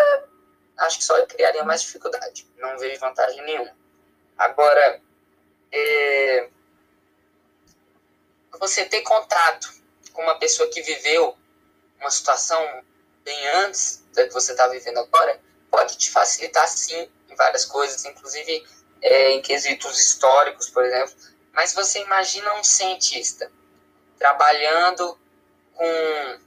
acho 0.77 0.97
que 0.97 1.03
só 1.03 1.25
criaria 1.25 1.63
mais 1.63 1.81
dificuldade. 1.81 2.47
Não 2.57 2.77
vejo 2.77 2.99
vantagem 2.99 3.41
nenhuma. 3.43 3.71
Agora, 4.37 5.01
é, 5.71 6.49
você 8.59 8.85
ter 8.85 9.01
contato 9.01 9.73
com 10.13 10.21
uma 10.21 10.37
pessoa 10.39 10.69
que 10.69 10.81
viveu 10.81 11.37
uma 11.99 12.09
situação 12.11 12.83
bem 13.23 13.47
antes 13.65 14.03
da 14.13 14.27
que 14.27 14.33
você 14.33 14.51
está 14.51 14.67
vivendo 14.67 14.99
agora, 14.99 15.39
pode 15.69 15.97
te 15.97 16.09
facilitar 16.09 16.67
sim 16.67 17.09
em 17.29 17.35
várias 17.35 17.65
coisas, 17.65 18.05
inclusive 18.05 18.65
é, 19.01 19.31
em 19.31 19.41
quesitos 19.41 19.99
históricos, 19.99 20.69
por 20.69 20.83
exemplo. 20.85 21.13
Mas 21.53 21.73
você 21.73 22.01
imagina 22.01 22.53
um 22.55 22.63
cientista 22.63 23.51
trabalhando 24.17 25.19
com 25.73 26.39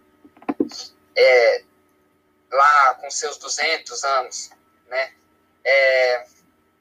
é, 1.16 1.64
lá 2.50 2.94
com 2.94 3.10
seus 3.10 3.36
200 3.36 4.04
anos, 4.04 4.50
né? 4.88 5.12
É, 5.64 6.26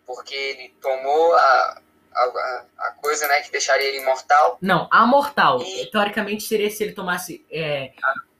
porque 0.05 0.33
ele 0.33 0.69
tomou 0.81 1.35
a, 1.35 1.81
a, 2.13 2.65
a, 2.79 2.91
coisa 2.93 3.27
né, 3.27 3.41
que 3.41 3.51
deixaria 3.51 3.87
ele 3.87 4.01
imortal. 4.01 4.57
Não, 4.61 4.87
amortal. 4.91 5.61
E... 5.61 5.85
Teoricamente 5.87 6.43
seria 6.43 6.69
se 6.69 6.83
ele 6.83 6.93
tomasse. 6.93 7.45
É, 7.51 7.91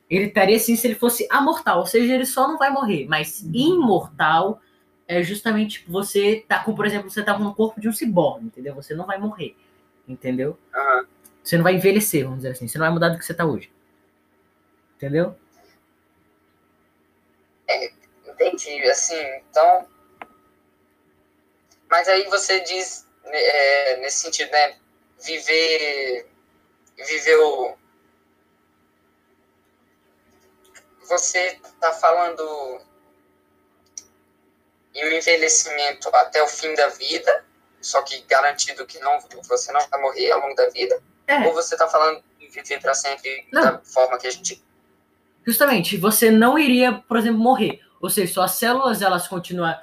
ele 0.10 0.26
estaria 0.26 0.56
assim 0.56 0.76
se 0.76 0.88
ele 0.88 0.96
fosse 0.96 1.28
amortal, 1.30 1.80
ou 1.80 1.86
seja, 1.86 2.14
ele 2.14 2.26
só 2.26 2.48
não 2.48 2.58
vai 2.58 2.72
morrer, 2.72 3.06
mas 3.08 3.42
imortal 3.54 4.60
é 5.08 5.24
justamente 5.24 5.86
você 5.88 6.44
tá 6.48 6.64
com, 6.64 6.74
por 6.76 6.86
exemplo, 6.86 7.10
você 7.10 7.24
tá 7.24 7.36
com 7.36 7.44
o 7.44 7.56
corpo 7.56 7.80
de 7.80 7.88
um 7.88 7.94
ciborgue, 7.94 8.46
entendeu? 8.46 8.76
Você 8.76 8.94
não 8.94 9.06
vai 9.06 9.18
morrer, 9.18 9.56
entendeu? 10.08 10.58
Uhum. 10.76 11.06
Você 11.44 11.58
não 11.58 11.64
vai 11.64 11.74
envelhecer, 11.74 12.24
vamos 12.24 12.40
dizer 12.40 12.52
assim. 12.52 12.68
Você 12.68 12.78
não 12.78 12.86
vai 12.86 12.94
mudar 12.94 13.10
do 13.10 13.18
que 13.18 13.26
você 13.26 13.34
tá 13.34 13.46
hoje. 13.46 13.72
Entendeu? 14.96 15.36
É, 17.68 17.92
entendi, 18.28 18.84
assim, 18.84 19.20
então. 19.50 19.88
Mas 21.90 22.08
aí 22.08 22.26
você 22.26 22.60
diz, 22.60 23.08
é, 23.38 23.98
nesse 23.98 24.20
sentido, 24.20 24.52
né? 24.52 24.78
Viver. 25.24 26.28
Viver 26.98 27.36
o. 27.38 27.78
Você 31.08 31.60
tá 31.80 31.92
falando 31.94 32.82
em 34.94 35.06
um 35.06 35.12
envelhecimento 35.12 36.10
até 36.14 36.42
o 36.44 36.48
fim 36.48 36.74
da 36.76 36.88
vida, 36.90 37.46
só 37.82 38.02
que 38.02 38.22
garantido 38.24 38.86
que 38.86 39.00
não, 39.00 39.20
você 39.48 39.72
não 39.72 39.88
vai 39.90 40.02
morrer 40.02 40.32
ao 40.32 40.42
longo 40.42 40.56
da 40.56 40.70
vida? 40.70 41.02
É. 41.26 41.48
Ou 41.48 41.54
você 41.54 41.76
tá 41.78 41.88
falando 41.88 42.24
em 42.40 42.50
viver 42.50 42.80
para 42.82 42.94
sempre 42.94 43.48
não. 43.52 43.62
da 43.62 43.80
forma 43.80 44.18
que 44.18 44.28
a 44.28 44.32
gente 44.32 44.64
Justamente, 45.46 45.98
você 45.98 46.30
não 46.30 46.60
iria, 46.60 46.94
por 46.94 47.18
exemplo, 47.18 47.40
morrer. 47.40 47.80
Ou 48.00 48.10
seja, 48.10 48.32
suas 48.32 48.52
células, 48.52 49.02
elas 49.02 49.28
continuam. 49.28 49.76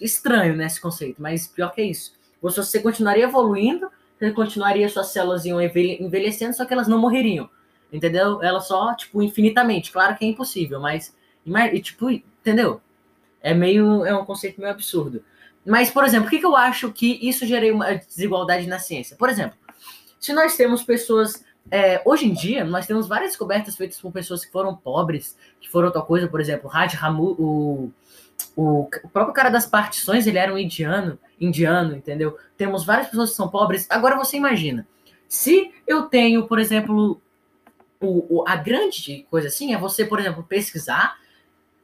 Estranho, 0.00 0.54
né, 0.54 0.66
esse 0.66 0.80
conceito, 0.80 1.20
mas 1.20 1.46
pior 1.46 1.72
que 1.72 1.80
é 1.80 1.84
isso. 1.84 2.12
Você, 2.40 2.80
continuaria 2.80 3.24
evoluindo, 3.24 3.90
você 4.18 4.30
continuaria, 4.32 4.88
suas 4.88 5.08
células 5.08 5.44
iam 5.44 5.60
envelhecendo, 5.60 6.54
só 6.54 6.64
que 6.64 6.72
elas 6.72 6.88
não 6.88 6.98
morreriam. 6.98 7.48
Entendeu? 7.92 8.42
Elas 8.42 8.68
só, 8.68 8.94
tipo, 8.94 9.22
infinitamente. 9.22 9.90
Claro 9.90 10.16
que 10.16 10.24
é 10.24 10.28
impossível, 10.28 10.80
mas. 10.80 11.16
E, 11.72 11.80
tipo, 11.80 12.10
entendeu? 12.10 12.80
É 13.40 13.54
meio. 13.54 14.04
É 14.04 14.14
um 14.14 14.24
conceito 14.24 14.60
meio 14.60 14.72
absurdo. 14.72 15.24
Mas, 15.64 15.90
por 15.90 16.04
exemplo, 16.04 16.26
o 16.26 16.30
que, 16.30 16.38
que 16.38 16.46
eu 16.46 16.56
acho 16.56 16.92
que 16.92 17.18
isso 17.26 17.46
geraria 17.46 17.74
uma 17.74 17.94
desigualdade 17.94 18.66
na 18.66 18.78
ciência? 18.78 19.16
Por 19.16 19.28
exemplo, 19.28 19.56
se 20.20 20.32
nós 20.32 20.56
temos 20.56 20.82
pessoas 20.82 21.44
é, 21.70 22.00
hoje 22.04 22.26
em 22.26 22.32
dia, 22.32 22.64
nós 22.64 22.86
temos 22.86 23.06
várias 23.06 23.30
descobertas 23.30 23.76
feitas 23.76 24.00
por 24.00 24.10
pessoas 24.10 24.44
que 24.44 24.50
foram 24.50 24.74
pobres, 24.74 25.36
que 25.60 25.68
foram 25.68 25.88
outra 25.88 26.02
coisa, 26.02 26.26
por 26.28 26.40
exemplo, 26.40 26.68
Raj 26.68 26.94
Ramu, 26.94 27.36
o, 27.38 27.92
o, 28.56 28.88
o, 29.04 29.08
próprio 29.08 29.34
cara 29.34 29.50
das 29.50 29.66
partições, 29.66 30.26
ele 30.26 30.38
era 30.38 30.52
um 30.52 30.58
indiano, 30.58 31.18
indiano, 31.40 31.94
entendeu? 31.96 32.36
Temos 32.56 32.84
várias 32.84 33.08
pessoas 33.08 33.30
que 33.30 33.36
são 33.36 33.48
pobres. 33.48 33.86
Agora 33.88 34.16
você 34.16 34.36
imagina, 34.36 34.86
se 35.28 35.72
eu 35.86 36.02
tenho, 36.02 36.46
por 36.46 36.58
exemplo, 36.58 37.20
o, 38.00 38.40
o, 38.40 38.44
a 38.48 38.56
grande 38.56 39.26
coisa 39.30 39.48
assim 39.48 39.74
é 39.74 39.78
você, 39.78 40.04
por 40.04 40.18
exemplo, 40.18 40.42
pesquisar, 40.42 41.16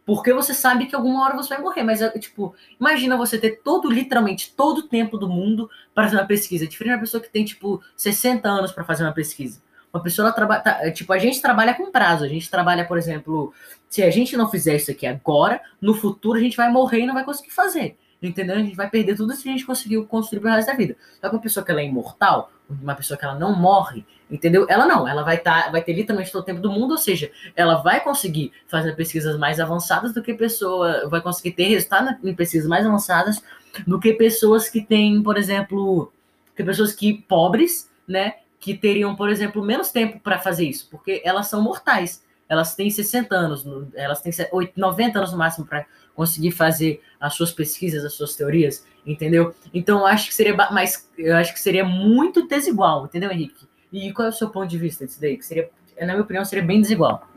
porque 0.07 0.33
você 0.33 0.53
sabe 0.53 0.87
que 0.87 0.95
alguma 0.95 1.25
hora 1.25 1.37
você 1.37 1.51
vai 1.51 1.63
morrer. 1.63 1.83
Mas, 1.83 2.01
tipo, 2.21 2.55
imagina 2.79 3.17
você 3.17 3.39
ter 3.39 3.63
todo, 3.63 3.91
literalmente, 3.91 4.53
todo 4.55 4.79
o 4.79 4.89
tempo 4.89 5.17
do 5.17 5.29
mundo 5.29 5.71
para 5.95 6.05
fazer 6.05 6.17
uma 6.17 6.27
pesquisa. 6.27 6.67
Diferente 6.67 6.91
de 6.91 6.97
uma 6.97 7.01
pessoa 7.01 7.23
que 7.23 7.31
tem, 7.31 7.45
tipo, 7.45 7.83
60 7.97 8.49
anos 8.49 8.73
para 8.73 8.85
fazer 8.85 9.05
uma 9.05 9.13
pesquisa. 9.13 9.63
Uma 9.95 10.03
pessoa 10.03 10.33
trabalha. 10.33 10.61
Tá, 10.61 10.79
é, 10.85 10.91
tipo, 10.91 11.13
a 11.13 11.19
gente 11.19 11.41
trabalha 11.41 11.73
com 11.73 11.93
prazo. 11.93 12.25
A 12.25 12.29
gente 12.29 12.51
trabalha, 12.51 12.85
por 12.85 12.99
exemplo, 12.99 13.55
se 13.89 14.03
a 14.03 14.11
gente 14.11 14.37
não 14.37 14.51
fizer 14.51 14.75
isso 14.75 14.91
aqui 14.91 15.07
agora, 15.07 15.61
no 15.81 15.95
futuro 15.95 16.37
a 16.37 16.43
gente 16.43 16.57
vai 16.57 16.69
morrer 16.69 17.03
e 17.03 17.07
não 17.07 17.15
vai 17.15 17.25
conseguir 17.25 17.53
fazer. 17.53 17.97
Entendeu? 18.21 18.57
A 18.57 18.59
gente 18.59 18.75
vai 18.75 18.91
perder 18.91 19.15
tudo 19.15 19.33
se 19.35 19.49
a 19.49 19.53
gente 19.53 19.65
conseguiu 19.65 20.05
construir 20.05 20.41
pro 20.41 20.51
resto 20.51 20.67
da 20.67 20.77
vida. 20.77 20.97
Só 21.21 21.29
que 21.29 21.37
uma 21.37 21.41
pessoa 21.41 21.65
que 21.65 21.71
ela 21.71 21.81
é 21.81 21.85
imortal, 21.85 22.51
uma 22.69 22.95
pessoa 22.97 23.17
que 23.17 23.25
ela 23.25 23.39
não 23.39 23.55
morre, 23.55 24.05
entendeu? 24.29 24.67
Ela 24.69 24.85
não, 24.85 25.07
ela 25.07 25.23
vai 25.23 25.39
tá, 25.39 25.69
vai 25.71 25.83
ter 25.83 25.93
literalmente 25.93 26.33
todo 26.33 26.43
o 26.43 26.45
tempo 26.45 26.61
do 26.61 26.73
mundo, 26.73 26.93
ou 26.93 26.99
seja, 26.99 27.31
ela 27.55 27.77
vai 27.77 28.01
conseguir 28.03 28.51
fazer 28.67 28.97
pesquisas 28.97 29.39
mais 29.39 29.61
avançadas 29.61 30.13
do 30.13 30.23
que 30.23 30.35
pessoa, 30.35 31.07
vai 31.09 31.21
conseguir 31.21 31.53
ter 31.53 31.69
resultado 31.69 32.17
em 32.27 32.35
pesquisas 32.35 32.67
mais 32.67 32.85
avançadas 32.87 33.43
do 33.87 34.01
que 34.01 34.15
pessoas 34.15 34.69
que 34.69 34.81
têm, 34.81 35.23
por 35.23 35.37
exemplo, 35.37 36.11
que 36.57 36.65
pessoas 36.65 36.93
que 36.93 37.13
pobres, 37.29 37.91
né, 38.09 38.37
que 38.65 38.75
teriam, 38.75 39.15
por 39.15 39.29
exemplo, 39.29 39.63
menos 39.63 39.91
tempo 39.91 40.19
para 40.19 40.39
fazer 40.39 40.65
isso, 40.65 40.89
porque 40.91 41.21
elas 41.23 41.49
são 41.49 41.61
mortais. 41.61 42.25
Elas 42.49 42.75
têm 42.75 42.89
60 42.89 43.35
anos, 43.35 43.67
elas 43.95 44.23
têm 44.23 44.33
90 44.75 45.19
anos 45.19 45.33
no 45.33 45.37
máximo 45.37 45.67
para 45.67 45.85
conseguir 46.15 46.51
fazer 46.51 47.03
as 47.21 47.35
suas 47.35 47.53
pesquisas, 47.53 48.03
as 48.07 48.15
suas 48.15 48.35
teorias, 48.35 48.87
entendeu? 49.05 49.55
Então 49.75 50.07
acho 50.07 50.29
que 50.29 50.35
seria 50.35 50.57
mais, 50.71 51.11
eu 51.19 51.37
acho 51.37 51.53
que 51.53 51.61
seria 51.61 51.85
muito 51.85 52.49
desigual, 52.49 53.05
entendeu, 53.05 53.31
Henrique? 53.31 53.69
E 53.93 54.11
qual 54.15 54.29
é 54.29 54.31
o 54.31 54.33
seu 54.33 54.49
ponto 54.49 54.67
de 54.67 54.79
vista 54.79 55.05
disso 55.05 55.21
daí? 55.21 55.37
Que 55.37 55.45
seria, 55.45 55.69
na 56.01 56.15
minha 56.15 56.23
opinião, 56.23 56.43
seria 56.43 56.65
bem 56.65 56.81
desigual. 56.81 57.29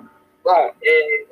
Bom, 0.46 0.74
é, 0.82 1.26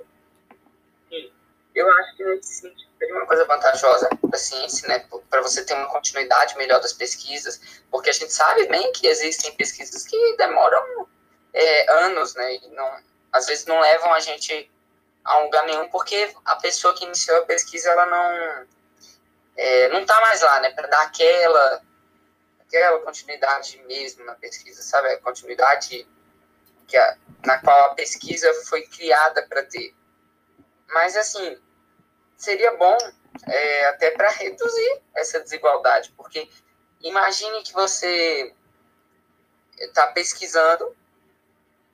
eu 1.74 1.90
acho 2.00 2.18
que 2.18 2.24
nesse 2.26 2.54
sentido 2.62 2.90
seria 3.06 3.16
uma 3.16 3.28
coisa 3.28 3.46
vantajosa 3.46 4.10
para 4.10 4.36
a 4.36 4.38
ciência, 4.38 4.88
né, 4.88 5.06
para 5.30 5.42
você 5.42 5.64
ter 5.64 5.74
uma 5.74 5.88
continuidade 5.88 6.58
melhor 6.58 6.82
das 6.82 6.94
pesquisas, 6.94 7.62
porque 7.92 8.10
a 8.10 8.14
gente 8.14 8.34
sabe 8.34 8.68
bem 8.68 8.92
que 8.92 9.08
existem 9.08 9.56
pesquisas 9.56 10.06
que 10.06 10.36
demoram 10.38 11.08
é, 11.54 11.92
anos, 12.04 12.34
né, 12.36 12.56
e 12.56 12.68
não, 12.70 13.00
às 13.32 13.46
vezes 13.46 13.66
não 13.66 13.80
levam 13.80 14.12
a 14.14 14.20
gente 14.20 14.72
a 15.24 15.40
lugar 15.40 15.66
nenhum, 15.66 15.88
porque 15.90 16.34
a 16.46 16.56
pessoa 16.58 16.94
que 16.96 17.06
iniciou 17.06 17.38
a 17.40 17.46
pesquisa, 17.46 17.90
ela 17.90 18.06
não 18.06 18.68
é, 19.58 19.88
não 19.90 20.02
está 20.02 20.20
mais 20.22 20.42
lá, 20.42 20.60
né, 20.62 20.72
para 20.72 20.88
dar 20.88 21.02
aquela 21.04 21.82
aquela 22.68 23.00
continuidade 23.00 23.82
mesmo 23.86 24.26
na 24.26 24.34
pesquisa, 24.36 24.82
sabe, 24.82 25.08
a 25.10 25.20
continuidade 25.20 26.08
que 26.88 26.98
a, 26.98 27.18
na 27.46 27.60
qual 27.60 27.92
a 27.92 27.96
pesquisa 27.96 28.52
foi 28.68 28.82
criada 28.88 29.44
para 29.44 29.64
ter. 29.64 29.96
Mas, 30.90 31.16
assim, 31.16 31.58
seria 32.38 32.76
bom 32.78 32.98
é, 33.48 33.86
até 33.88 34.12
para 34.12 34.30
reduzir 34.30 35.02
essa 35.16 35.40
desigualdade, 35.40 36.14
porque 36.16 36.50
imagine 37.02 37.64
que 37.64 37.74
você 37.74 38.54
está 39.78 40.08
pesquisando, 40.08 40.96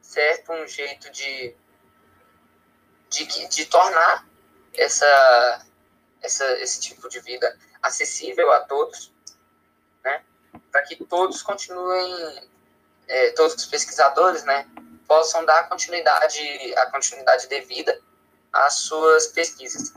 certo, 0.01 0.51
um 0.51 0.67
jeito 0.67 1.09
de, 1.11 1.55
de, 3.09 3.47
de 3.47 3.65
tornar 3.65 4.27
essa, 4.73 5.65
essa, 6.21 6.45
esse 6.59 6.79
tipo 6.81 7.09
de 7.09 7.19
vida 7.19 7.57
acessível 7.81 8.51
a 8.51 8.61
todos, 8.61 9.11
né, 10.03 10.23
para 10.71 10.83
que 10.83 11.03
todos 11.05 11.41
continuem, 11.41 12.49
é, 13.07 13.31
todos 13.31 13.55
os 13.55 13.65
pesquisadores, 13.65 14.43
né, 14.43 14.69
possam 15.07 15.43
dar 15.43 15.67
continuidade, 15.67 16.73
a 16.77 16.85
continuidade 16.91 17.47
devida 17.47 17.99
às 18.53 18.75
suas 18.75 19.27
pesquisas 19.27 19.93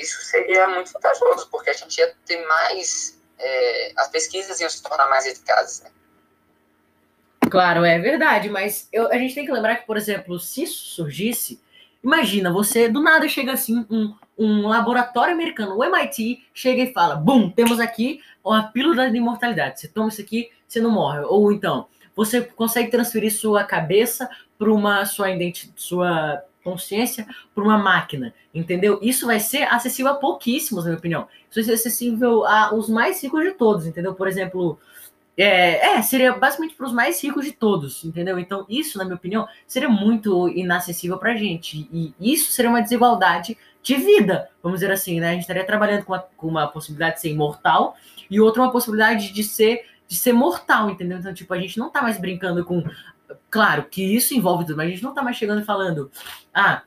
isso 0.00 0.20
seria 0.22 0.68
muito 0.68 0.92
vantajoso, 0.92 1.48
porque 1.50 1.70
a 1.70 1.74
gente 1.74 1.98
ia 1.98 2.14
ter 2.24 2.44
mais. 2.46 3.18
É, 3.38 3.92
as 3.96 4.08
pesquisas 4.08 4.60
iam 4.60 4.68
se 4.68 4.82
tornar 4.82 5.08
mais 5.08 5.26
eficazes, 5.26 5.82
né? 5.82 5.90
Claro, 7.50 7.84
é 7.84 7.98
verdade, 7.98 8.50
mas 8.50 8.88
eu, 8.92 9.10
a 9.10 9.16
gente 9.16 9.34
tem 9.34 9.46
que 9.46 9.52
lembrar 9.52 9.76
que, 9.76 9.86
por 9.86 9.96
exemplo, 9.96 10.38
se 10.38 10.64
isso 10.64 10.96
surgisse, 10.96 11.60
imagina, 12.02 12.52
você 12.52 12.88
do 12.88 13.00
nada 13.00 13.28
chega 13.28 13.52
assim, 13.52 13.86
um, 13.88 14.14
um 14.36 14.68
laboratório 14.68 15.34
americano, 15.34 15.76
o 15.76 15.84
MIT, 15.84 16.44
chega 16.52 16.82
e 16.82 16.92
fala: 16.92 17.16
Bum, 17.16 17.50
temos 17.50 17.80
aqui 17.80 18.20
uma 18.44 18.70
pílula 18.70 19.10
de 19.10 19.16
imortalidade. 19.16 19.80
Você 19.80 19.88
toma 19.88 20.08
isso 20.08 20.20
aqui, 20.20 20.50
você 20.66 20.80
não 20.80 20.90
morre. 20.90 21.20
Ou 21.20 21.52
então, 21.52 21.86
você 22.14 22.42
consegue 22.42 22.90
transferir 22.90 23.32
sua 23.32 23.64
cabeça 23.64 24.28
para 24.58 24.72
uma 24.72 25.04
sua 25.06 25.30
identidade, 25.30 25.80
sua 25.80 26.42
consciência 26.68 27.26
para 27.54 27.64
uma 27.64 27.78
máquina, 27.78 28.32
entendeu? 28.52 28.98
Isso 29.00 29.26
vai 29.26 29.40
ser 29.40 29.62
acessível 29.72 30.12
a 30.12 30.14
pouquíssimos, 30.16 30.84
na 30.84 30.90
minha 30.90 30.98
opinião. 30.98 31.22
Isso 31.48 31.54
vai 31.60 31.64
ser 31.64 31.72
acessível 31.72 32.44
aos 32.44 32.88
mais 32.88 33.22
ricos 33.22 33.42
de 33.44 33.52
todos, 33.52 33.86
entendeu? 33.86 34.14
Por 34.14 34.28
exemplo, 34.28 34.78
É, 35.40 35.94
é 35.94 36.02
seria 36.02 36.32
basicamente 36.32 36.74
para 36.74 36.86
os 36.86 36.92
mais 36.92 37.22
ricos 37.22 37.44
de 37.44 37.52
todos, 37.52 38.02
entendeu? 38.04 38.40
Então, 38.40 38.66
isso, 38.68 38.98
na 38.98 39.04
minha 39.04 39.14
opinião, 39.14 39.46
seria 39.68 39.88
muito 39.88 40.48
inacessível 40.48 41.16
para 41.16 41.30
a 41.32 41.36
gente. 41.36 41.88
E 41.92 42.12
isso 42.18 42.50
seria 42.50 42.68
uma 42.68 42.82
desigualdade 42.82 43.56
de 43.80 43.94
vida, 43.94 44.48
vamos 44.60 44.80
dizer 44.80 44.92
assim, 44.92 45.20
né? 45.20 45.28
A 45.28 45.32
gente 45.34 45.42
estaria 45.42 45.64
trabalhando 45.64 46.04
com 46.04 46.12
uma, 46.12 46.24
com 46.36 46.48
uma 46.48 46.66
possibilidade 46.66 47.14
de 47.14 47.20
ser 47.20 47.30
imortal 47.30 47.94
e 48.28 48.40
outra 48.40 48.62
uma 48.62 48.72
possibilidade 48.72 49.32
de 49.32 49.44
ser 49.44 49.84
de 50.08 50.16
ser 50.16 50.32
mortal, 50.32 50.90
entendeu? 50.90 51.18
Então, 51.18 51.32
tipo, 51.32 51.54
a 51.54 51.60
gente 51.60 51.78
não 51.78 51.88
tá 51.88 52.02
mais 52.02 52.18
brincando 52.18 52.64
com. 52.64 52.82
Claro 53.50 53.84
que 53.84 54.02
isso 54.02 54.34
envolve 54.34 54.64
tudo, 54.64 54.76
mas 54.76 54.88
a 54.88 54.90
gente 54.90 55.02
não 55.02 55.14
tá 55.14 55.22
mais 55.22 55.36
chegando 55.36 55.62
e 55.62 55.64
falando, 55.64 56.10
ah, 56.52 56.82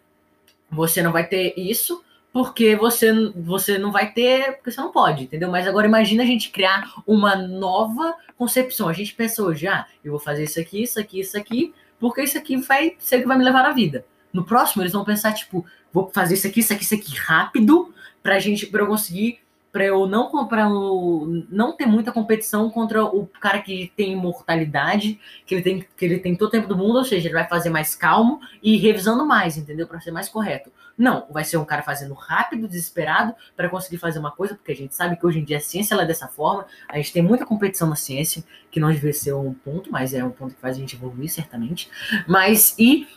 você 0.69 1.01
não 1.01 1.11
vai 1.11 1.27
ter 1.27 1.53
isso, 1.57 2.03
porque 2.31 2.75
você, 2.75 3.11
você 3.35 3.77
não 3.77 3.91
vai 3.91 4.13
ter, 4.13 4.53
porque 4.53 4.71
você 4.71 4.79
não 4.79 4.91
pode, 4.91 5.23
entendeu? 5.25 5.49
Mas 5.49 5.67
agora 5.67 5.87
imagina 5.87 6.23
a 6.23 6.25
gente 6.25 6.49
criar 6.49 6.85
uma 7.05 7.35
nova 7.35 8.15
concepção. 8.37 8.87
A 8.87 8.93
gente 8.93 9.13
pensou 9.13 9.53
já, 9.53 9.79
ah, 9.79 9.85
eu 10.03 10.11
vou 10.11 10.19
fazer 10.19 10.45
isso 10.45 10.59
aqui, 10.59 10.83
isso 10.83 10.99
aqui, 10.99 11.19
isso 11.19 11.37
aqui, 11.37 11.73
porque 11.99 12.23
isso 12.23 12.37
aqui 12.37 12.55
vai 12.57 12.95
ser 12.99 13.17
o 13.17 13.21
que 13.21 13.27
vai 13.27 13.37
me 13.37 13.43
levar 13.43 13.63
na 13.63 13.71
vida. 13.71 14.05
No 14.31 14.45
próximo, 14.45 14.81
eles 14.81 14.93
vão 14.93 15.03
pensar, 15.03 15.33
tipo, 15.33 15.65
vou 15.91 16.09
fazer 16.09 16.35
isso 16.35 16.47
aqui, 16.47 16.61
isso 16.61 16.73
aqui, 16.73 16.83
isso 16.83 16.95
aqui 16.95 17.15
rápido, 17.17 17.93
pra 18.23 18.39
gente, 18.39 18.65
pra 18.65 18.83
eu 18.83 18.87
conseguir 18.87 19.40
para 19.71 19.85
eu 19.85 20.05
não 20.05 20.29
comprar 20.29 20.69
o, 20.69 21.45
não 21.49 21.71
ter 21.71 21.85
muita 21.85 22.11
competição 22.11 22.69
contra 22.69 23.03
o 23.03 23.25
cara 23.25 23.61
que 23.61 23.91
tem 23.95 24.11
imortalidade, 24.11 25.19
que 25.45 25.55
ele 25.55 25.61
tem 25.61 25.85
que 25.95 26.05
ele 26.05 26.19
tem 26.19 26.35
todo 26.35 26.49
o 26.49 26.51
tempo 26.51 26.67
do 26.67 26.77
mundo, 26.77 26.97
ou 26.97 27.05
seja, 27.05 27.27
ele 27.27 27.33
vai 27.33 27.47
fazer 27.47 27.69
mais 27.69 27.95
calmo 27.95 28.41
e 28.61 28.75
revisando 28.77 29.25
mais, 29.25 29.57
entendeu? 29.57 29.87
Para 29.87 30.01
ser 30.01 30.11
mais 30.11 30.27
correto. 30.27 30.71
Não, 30.97 31.25
vai 31.31 31.43
ser 31.45 31.57
um 31.57 31.65
cara 31.65 31.81
fazendo 31.81 32.13
rápido, 32.13 32.67
desesperado 32.67 33.33
para 33.55 33.69
conseguir 33.69 33.97
fazer 33.97 34.19
uma 34.19 34.31
coisa, 34.31 34.55
porque 34.55 34.73
a 34.73 34.75
gente 34.75 34.93
sabe 34.93 35.15
que 35.15 35.25
hoje 35.25 35.39
em 35.39 35.43
dia 35.43 35.57
a 35.57 35.61
ciência 35.61 35.93
ela 35.93 36.03
é 36.03 36.05
dessa 36.05 36.27
forma. 36.27 36.65
A 36.89 36.97
gente 36.97 37.13
tem 37.13 37.21
muita 37.23 37.45
competição 37.45 37.87
na 37.87 37.95
ciência, 37.95 38.43
que 38.69 38.79
não 38.79 38.89
deve 38.89 39.13
ser 39.13 39.33
um 39.33 39.53
ponto, 39.53 39.91
mas 39.91 40.13
é 40.13 40.23
um 40.23 40.29
ponto 40.29 40.53
que 40.53 40.61
faz 40.61 40.75
a 40.75 40.79
gente 40.79 40.95
evoluir 40.95 41.29
certamente. 41.31 41.89
Mas 42.27 42.75
e 42.77 43.07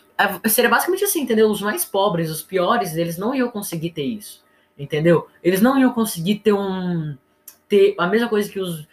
seria 0.47 0.71
basicamente 0.71 1.05
assim, 1.05 1.23
entendeu? 1.23 1.51
Os 1.51 1.61
mais 1.61 1.85
pobres, 1.85 2.31
os 2.31 2.43
piores, 2.43 2.95
eles 2.95 3.19
não 3.19 3.35
iam 3.35 3.51
conseguir 3.51 3.91
ter 3.91 4.05
isso 4.05 4.44
entendeu? 4.79 5.29
Eles 5.43 5.61
não 5.61 5.79
iam 5.79 5.93
conseguir 5.93 6.37
ter 6.37 6.53
um 6.53 7.17
ter 7.69 7.95
a 7.99 8.07
mesma 8.07 8.29
coisa 8.29 8.49
que 8.51 8.61
os 8.61 8.87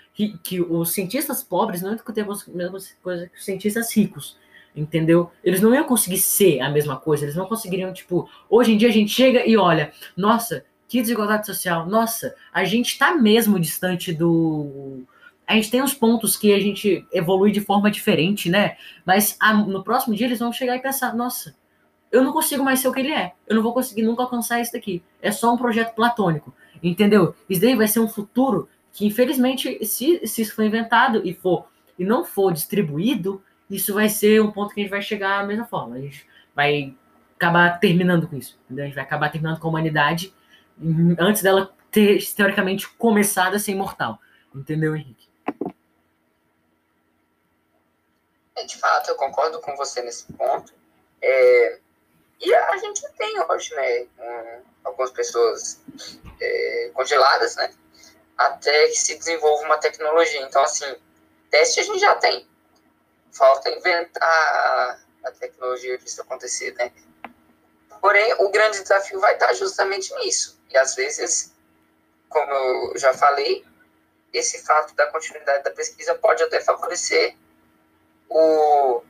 que, 0.44 0.62
os 0.62 0.92
cientistas 0.92 1.44
pobres 1.44 1.82
não 1.82 1.92
iam 1.92 1.98
ter 1.98 2.22
a 2.22 2.26
mesma 2.26 2.80
coisa 3.02 3.28
que 3.28 3.38
os 3.38 3.46
cientistas 3.46 3.96
ricos, 3.96 4.38
entendeu? 4.76 5.32
Eles 5.44 5.62
não 5.62 5.74
iam 5.74 5.84
conseguir 5.84 6.20
ser 6.20 6.60
a 6.60 6.70
mesma 6.70 6.98
coisa, 6.98 7.26
eles 7.26 7.36
não 7.36 7.48
conseguiriam 7.48 7.94
tipo, 7.94 8.30
hoje 8.50 8.74
em 8.74 8.78
dia 8.78 8.90
a 8.90 8.92
gente 8.92 9.12
chega 9.12 9.46
e 9.46 9.58
olha, 9.58 9.92
nossa, 10.16 10.64
que 10.88 11.02
desigualdade 11.02 11.46
social, 11.46 11.88
nossa, 11.88 12.36
a 12.54 12.64
gente 12.64 12.98
tá 12.98 13.16
mesmo 13.16 13.60
distante 13.60 14.14
do 14.14 15.04
a 15.48 15.56
gente 15.56 15.70
tem 15.70 15.82
uns 15.82 15.94
pontos 15.94 16.38
que 16.38 16.54
a 16.54 16.60
gente 16.62 17.06
evolui 17.12 17.52
de 17.52 17.60
forma 17.60 17.92
diferente, 17.92 18.50
né? 18.50 18.78
Mas 19.06 19.36
a, 19.38 19.54
no 19.54 19.84
próximo 19.84 20.16
dia 20.16 20.28
eles 20.28 20.40
vão 20.40 20.54
chegar 20.54 20.78
e 20.78 20.82
pensar, 20.82 21.14
nossa, 21.14 21.54
eu 22.12 22.24
não 22.24 22.34
consigo 22.34 22.64
mais 22.64 22.80
ser 22.80 22.88
o 22.88 22.93
que 22.93 22.99
ele 22.99 23.14
é. 23.14 23.34
Eu 23.47 23.55
não 23.55 23.64
vou 23.64 23.74
conseguir 23.74 24.01
nunca 24.01 24.24
alcançar 24.24 24.59
isso 24.59 24.74
daqui. 24.74 25.01
É 25.22 25.32
só 25.32 25.53
um 25.53 25.57
projeto 25.57 25.95
platônico. 25.95 26.53
Entendeu? 26.84 27.36
Isso 27.49 27.62
daí 27.62 27.76
vai 27.76 27.88
ser 27.88 27.99
um 27.99 28.07
futuro 28.07 28.68
que, 28.91 29.05
infelizmente, 29.05 29.84
se, 29.86 30.26
se 30.28 30.41
isso 30.41 30.55
for 30.55 30.64
inventado 30.64 31.22
e 31.26 31.34
for 31.34 31.68
e 31.97 32.03
não 32.03 32.26
for 32.26 32.51
distribuído, 32.51 33.43
isso 33.70 33.93
vai 33.93 34.09
ser 34.09 34.41
um 34.41 34.51
ponto 34.51 34.74
que 34.74 34.82
a 34.82 34.84
gente 34.84 34.91
vai 34.91 35.01
chegar 35.01 35.41
da 35.41 35.47
mesma 35.47 35.66
forma. 35.66 35.95
A 35.95 36.01
gente 36.01 36.28
vai 36.55 36.95
acabar 37.36 37.80
terminando 37.80 38.28
com 38.28 38.36
isso. 38.36 38.59
Entendeu? 38.66 38.84
A 38.84 38.88
gente 38.88 38.95
vai 38.95 39.03
acabar 39.03 39.30
terminando 39.30 39.59
com 39.59 39.68
a 39.68 39.70
humanidade 39.70 40.34
antes 41.18 41.41
dela 41.41 41.74
ter, 41.89 42.20
teoricamente, 42.36 42.89
começado 42.89 43.55
a 43.55 43.59
ser 43.59 43.72
imortal. 43.72 44.20
Entendeu, 44.53 44.95
Henrique? 44.95 45.30
É, 48.55 48.66
de 48.66 48.78
fato, 48.78 49.09
eu 49.09 49.16
concordo 49.16 49.59
com 49.62 49.76
você 49.76 50.01
nesse 50.01 50.32
ponto. 50.34 50.74
É, 51.22 51.70
gente 52.82 53.02
tem 53.18 53.40
hoje, 53.50 53.74
né, 53.76 54.08
um, 54.20 54.62
algumas 54.84 55.12
pessoas 55.12 55.80
é, 56.40 56.92
congeladas, 56.94 57.56
né, 57.56 57.74
até 58.38 58.88
que 58.88 58.96
se 58.96 59.16
desenvolva 59.18 59.64
uma 59.66 59.78
tecnologia. 59.78 60.42
Então, 60.42 60.64
assim, 60.64 60.96
teste 61.50 61.80
a 61.80 61.84
gente 61.84 62.00
já 62.00 62.16
tem. 62.16 62.48
Falta 63.32 63.70
inventar 63.70 65.00
a 65.24 65.32
tecnologia 65.32 65.98
para 65.98 66.06
isso 66.06 66.22
acontecer, 66.22 66.74
né? 66.74 66.92
Porém, 68.02 68.34
o 68.40 68.50
grande 68.50 68.82
desafio 68.82 69.20
vai 69.20 69.34
estar 69.34 69.54
justamente 69.54 70.14
nisso. 70.16 70.60
E 70.70 70.78
às 70.78 70.96
vezes, 70.96 71.54
como 72.28 72.52
eu 72.52 72.98
já 72.98 73.14
falei, 73.14 73.64
esse 74.34 74.64
fato 74.66 74.96
da 74.96 75.06
continuidade 75.08 75.64
da 75.64 75.72
pesquisa 75.72 76.16
pode 76.16 76.42
até 76.42 76.60
favorecer 76.62 77.36
o, 78.28 79.04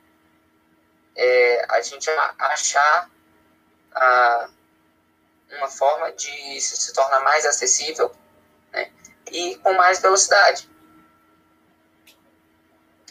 é, 1.16 1.66
a 1.70 1.82
gente 1.82 2.10
achar 2.38 3.10
a, 3.94 4.50
uma 5.58 5.68
forma 5.68 6.12
de 6.14 6.30
isso 6.58 6.76
se 6.76 6.94
tornar 6.94 7.22
mais 7.24 7.46
acessível 7.46 8.12
né, 8.72 8.90
e 9.32 9.56
com 9.58 9.74
mais 9.74 10.02
velocidade. 10.02 10.70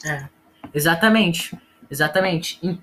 É, 0.05 0.29
exatamente, 0.73 1.57
exatamente, 1.91 2.81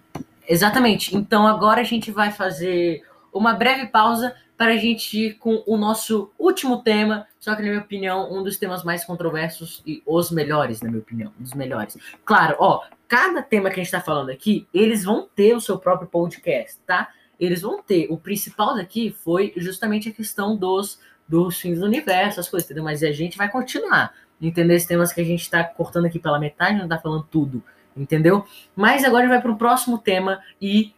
exatamente. 0.48 1.16
Então 1.16 1.48
agora 1.48 1.82
a 1.82 1.86
gente 1.86 2.12
vai 2.12 2.32
fazer 2.32 3.04
uma 3.34 3.54
breve 3.54 3.88
pausa 3.88 4.36
para 4.58 4.74
a 4.74 4.78
gente 4.78 5.18
ir 5.18 5.34
com 5.36 5.64
o 5.68 5.78
nosso 5.78 6.32
último 6.38 6.82
tema, 6.82 7.28
só 7.40 7.56
que 7.56 7.62
na 7.62 7.70
minha 7.70 7.82
opinião 7.82 8.32
um 8.34 8.44
dos 8.44 8.58
temas 8.58 8.84
mais 8.84 9.06
controversos 9.06 9.84
e 9.86 10.02
os 10.06 10.32
melhores, 10.32 10.82
na 10.82 10.90
minha 10.90 11.02
opinião, 11.02 11.32
um 11.40 11.44
dos 11.44 11.54
melhores. 11.54 11.96
Claro, 12.26 12.56
ó, 12.60 12.84
cada 13.08 13.44
tema 13.44 13.70
que 13.70 13.76
a 13.76 13.84
gente 13.84 13.94
está 13.94 14.02
falando 14.02 14.32
aqui, 14.32 14.68
eles 14.74 15.04
vão 15.04 15.30
ter 15.36 15.56
o 15.56 15.62
seu 15.62 15.78
próprio 15.78 16.08
podcast, 16.08 16.80
tá? 16.88 17.10
Eles 17.40 17.62
vão 17.62 17.82
ter. 17.82 18.08
O 18.10 18.18
principal 18.18 18.76
daqui 18.76 19.12
foi 19.24 19.54
justamente 19.58 20.10
a 20.10 20.12
questão 20.12 20.56
dos, 20.56 21.00
dos 21.28 21.60
fins 21.60 21.80
do 21.80 21.86
universo, 21.86 22.40
as 22.40 22.50
coisas, 22.50 22.66
entendeu? 22.68 22.84
Mas 22.84 23.04
a 23.04 23.12
gente 23.12 23.38
vai 23.38 23.50
continuar, 23.50 24.14
entendeu? 24.42 24.76
Esses 24.76 24.88
temas 24.88 25.14
que 25.14 25.22
a 25.22 25.26
gente 25.26 25.42
está 25.42 25.64
cortando 25.64 26.06
aqui 26.06 26.20
pela 26.20 26.40
metade, 26.40 26.78
não 26.78 26.86
está 26.86 26.98
falando 26.98 27.28
tudo, 27.30 27.64
entendeu? 27.96 28.46
Mas 28.76 29.04
agora 29.04 29.28
vai 29.28 29.42
para 29.42 29.52
o 29.52 29.58
próximo 29.58 29.98
tema 29.98 30.42
e 30.62 30.94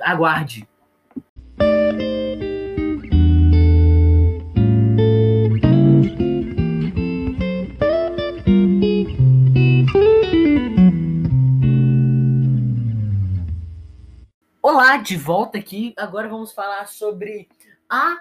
aguarde. 0.00 0.68
Olá, 14.68 14.96
de 14.96 15.16
volta 15.16 15.58
aqui. 15.58 15.94
Agora 15.96 16.28
vamos 16.28 16.52
falar 16.52 16.88
sobre 16.88 17.48
a 17.88 18.18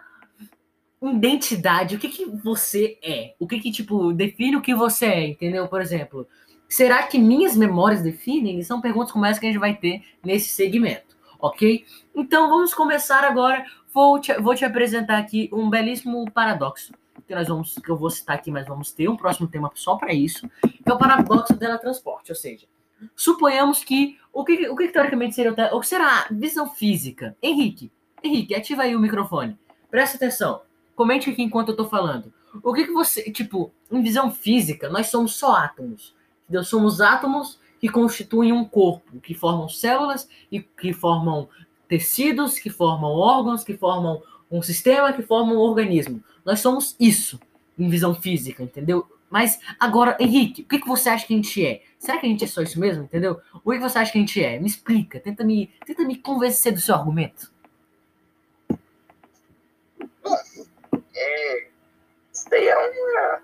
identidade. 1.01 1.95
O 1.95 1.99
que, 1.99 2.07
que 2.07 2.23
você 2.23 2.99
é? 3.01 3.33
O 3.39 3.47
que, 3.47 3.59
que, 3.59 3.71
tipo, 3.71 4.13
define 4.13 4.55
o 4.55 4.61
que 4.61 4.75
você 4.75 5.07
é, 5.07 5.27
entendeu? 5.29 5.67
Por 5.67 5.81
exemplo, 5.81 6.27
será 6.69 7.01
que 7.01 7.17
minhas 7.17 7.57
memórias 7.57 8.03
definem? 8.03 8.61
São 8.61 8.79
perguntas 8.79 9.11
como 9.11 9.25
essa 9.25 9.39
que 9.39 9.47
a 9.47 9.49
gente 9.49 9.59
vai 9.59 9.75
ter 9.75 10.03
nesse 10.23 10.49
segmento, 10.49 11.17
ok? 11.39 11.83
Então 12.13 12.47
vamos 12.47 12.75
começar 12.75 13.23
agora. 13.23 13.65
Vou 13.91 14.21
te, 14.21 14.31
vou 14.35 14.53
te 14.53 14.63
apresentar 14.63 15.17
aqui 15.17 15.49
um 15.51 15.67
belíssimo 15.67 16.29
paradoxo 16.31 16.93
que 17.27 17.33
nós 17.33 17.47
vamos, 17.47 17.73
que 17.73 17.89
eu 17.89 17.97
vou 17.97 18.11
citar 18.11 18.35
aqui, 18.35 18.51
mas 18.51 18.67
vamos 18.67 18.91
ter 18.91 19.09
um 19.09 19.17
próximo 19.17 19.47
tema 19.47 19.71
só 19.73 19.95
para 19.95 20.13
isso, 20.13 20.47
que 20.61 20.91
é 20.91 20.93
o 20.93 20.97
paradoxo 20.99 21.53
do 21.53 21.59
teletransporte, 21.59 22.31
ou 22.31 22.35
seja, 22.35 22.67
Suponhamos 23.15 23.83
que 23.83 24.17
o 24.35 24.43
que, 24.43 24.67
o 24.67 24.75
que 24.75 24.89
teoricamente 24.89 25.33
seria 25.33 25.53
o, 25.53 25.77
o 25.77 25.79
que 25.79 25.87
será 25.87 26.27
visão 26.29 26.69
física? 26.69 27.37
Henrique, 27.41 27.89
Henrique, 28.21 28.53
ativa 28.53 28.81
aí 28.81 28.93
o 28.93 28.99
microfone. 28.99 29.57
Presta 29.89 30.17
atenção. 30.17 30.61
Comente 30.93 31.29
aqui 31.29 31.41
enquanto 31.41 31.69
eu 31.69 31.75
tô 31.75 31.87
falando. 31.87 32.33
O 32.61 32.73
que, 32.73 32.83
que 32.83 32.91
você, 32.91 33.31
tipo, 33.31 33.71
em 33.89 34.01
visão 34.01 34.29
física, 34.29 34.89
nós 34.89 35.07
somos 35.07 35.35
só 35.35 35.55
átomos. 35.55 36.13
Entendeu? 36.43 36.65
Somos 36.65 36.99
átomos 36.99 37.57
que 37.79 37.87
constituem 37.87 38.51
um 38.51 38.65
corpo, 38.65 39.21
que 39.21 39.33
formam 39.33 39.69
células 39.69 40.27
e 40.51 40.59
que 40.59 40.91
formam 40.91 41.47
tecidos, 41.87 42.59
que 42.59 42.69
formam 42.69 43.11
órgãos, 43.11 43.63
que 43.63 43.77
formam 43.77 44.21
um 44.51 44.61
sistema, 44.61 45.13
que 45.13 45.21
formam 45.21 45.55
um 45.55 45.59
organismo. 45.59 46.21
Nós 46.43 46.59
somos 46.59 46.93
isso 46.99 47.39
em 47.79 47.87
visão 47.87 48.13
física, 48.13 48.63
entendeu? 48.63 49.07
Mas 49.35 49.59
agora, 49.77 50.15
Henrique, 50.17 50.61
o 50.61 50.65
que, 50.65 50.79
que 50.79 50.87
você 50.87 51.09
acha 51.09 51.27
que 51.27 51.33
a 51.33 51.35
gente 51.35 51.65
é? 51.65 51.83
Será 51.99 52.17
que 52.17 52.25
a 52.25 52.29
gente 52.29 52.45
é 52.45 52.47
só 52.47 52.61
isso 52.61 52.79
mesmo, 52.79 53.03
entendeu? 53.03 53.41
O 53.65 53.71
que 53.73 53.79
você 53.79 53.99
acha 53.99 54.09
que 54.09 54.17
a 54.17 54.21
gente 54.21 54.41
é? 54.41 54.57
Me 54.57 54.65
explica, 54.65 55.19
tenta 55.19 55.43
me, 55.43 55.67
tenta 55.85 56.05
me 56.05 56.17
convencer 56.17 56.71
do 56.71 56.79
seu 56.79 56.95
argumento. 56.95 57.51
É, 61.13 61.67
isso 62.31 62.49
daí 62.49 62.65
é 62.65 62.77
uma, 62.77 63.41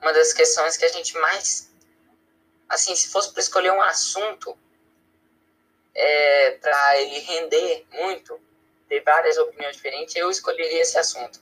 uma 0.00 0.12
das 0.14 0.32
questões 0.32 0.78
que 0.78 0.86
a 0.86 0.92
gente 0.92 1.12
mais. 1.18 1.70
Assim, 2.66 2.96
se 2.96 3.10
fosse 3.10 3.30
para 3.30 3.42
escolher 3.42 3.72
um 3.72 3.82
assunto 3.82 4.56
é, 5.94 6.52
para 6.52 7.02
ele 7.02 7.18
render 7.18 7.86
muito, 7.92 8.40
ter 8.88 9.02
várias 9.02 9.36
opiniões 9.36 9.76
diferentes, 9.76 10.16
eu 10.16 10.30
escolheria 10.30 10.80
esse 10.80 10.96
assunto. 10.96 11.38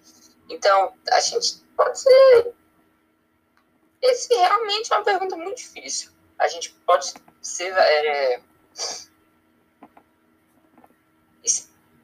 Então, 0.49 0.95
a 1.13 1.21
gente 1.21 1.63
pode 1.77 2.01
ser 2.01 2.55
esse 4.03 4.35
realmente 4.35 4.93
é 4.93 4.97
uma 4.97 5.05
pergunta 5.05 5.37
muito 5.37 5.59
difícil. 5.59 6.11
A 6.39 6.49
gente 6.49 6.73
pode 6.85 7.15
ser 7.41 7.73
é, 7.73 8.43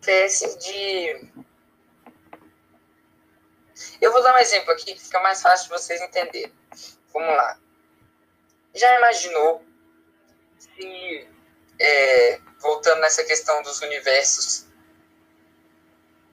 espécie 0.08 0.58
de. 0.58 1.28
Eu 4.00 4.12
vou 4.12 4.22
dar 4.22 4.34
um 4.34 4.38
exemplo 4.38 4.72
aqui 4.72 4.94
que 4.94 5.00
fica 5.00 5.20
mais 5.20 5.42
fácil 5.42 5.64
de 5.64 5.70
vocês 5.74 6.00
entenderem. 6.00 6.52
Vamos 7.12 7.36
lá. 7.36 7.58
Já 8.74 8.96
imaginou 8.96 9.64
se, 10.58 11.28
é, 11.78 12.40
voltando 12.60 13.00
nessa 13.00 13.24
questão 13.24 13.60
dos 13.62 13.80
universos, 13.80 14.66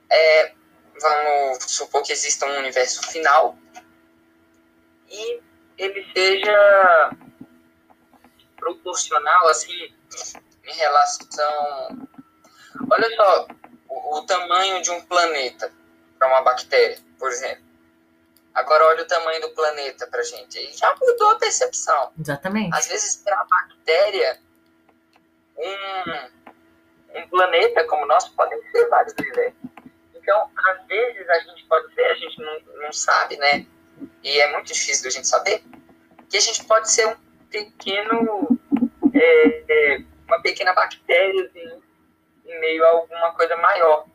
é, 0.09 0.53
vamos 0.99 1.63
supor 1.65 2.03
que 2.03 2.13
exista 2.13 2.45
um 2.45 2.59
universo 2.59 3.01
final 3.11 3.57
e 5.09 5.41
ele 5.77 6.05
seja 6.13 7.11
proporcional, 8.57 9.47
assim, 9.49 9.93
em 10.63 10.73
relação. 10.73 12.07
Olha 12.89 13.15
só, 13.15 13.47
o, 13.87 14.17
o 14.17 14.25
tamanho 14.25 14.81
de 14.81 14.91
um 14.91 15.01
planeta 15.05 15.71
para 16.17 16.27
uma 16.27 16.41
bactéria, 16.41 16.97
por 17.19 17.29
exemplo. 17.29 17.63
Agora 18.53 18.85
olha 18.85 19.03
o 19.03 19.07
tamanho 19.07 19.41
do 19.41 19.49
planeta 19.49 20.07
para 20.07 20.23
gente. 20.23 20.57
E 20.57 20.77
já 20.77 20.95
mudou 20.95 21.31
a 21.31 21.35
percepção. 21.37 22.13
Exatamente. 22.17 22.73
Às 22.73 22.87
vezes, 22.87 23.17
para 23.17 23.37
a 23.39 23.45
bactéria, 23.45 24.39
um, 25.57 27.19
um 27.19 27.27
planeta 27.27 27.83
como 27.85 28.03
o 28.03 28.07
nosso 28.07 28.33
pode 28.33 28.55
ser 28.71 28.87
vários 28.87 29.13
universos. 29.19 29.59
Então, 30.15 30.49
às 30.55 30.87
vezes, 30.87 31.29
a 31.29 31.39
gente 31.39 31.65
pode 31.65 31.93
ser, 31.93 32.05
a 32.05 32.15
gente 32.15 32.41
não, 32.41 32.59
não 32.81 32.93
sabe, 32.93 33.35
né? 33.37 33.67
E 34.25 34.39
é 34.39 34.51
muito 34.51 34.73
difícil 34.73 35.07
a 35.07 35.11
gente 35.11 35.27
saber, 35.27 35.61
que 36.27 36.35
a 36.35 36.39
gente 36.39 36.65
pode 36.65 36.91
ser 36.91 37.07
um 37.07 37.15
pequeno. 37.47 38.59
É, 39.13 39.63
é, 39.69 40.03
uma 40.27 40.41
pequena 40.41 40.73
bactéria 40.73 41.45
assim, 41.45 41.79
em 42.47 42.59
meio 42.59 42.83
a 42.83 42.89
alguma 42.89 43.31
coisa 43.33 43.55
maior. 43.57 44.07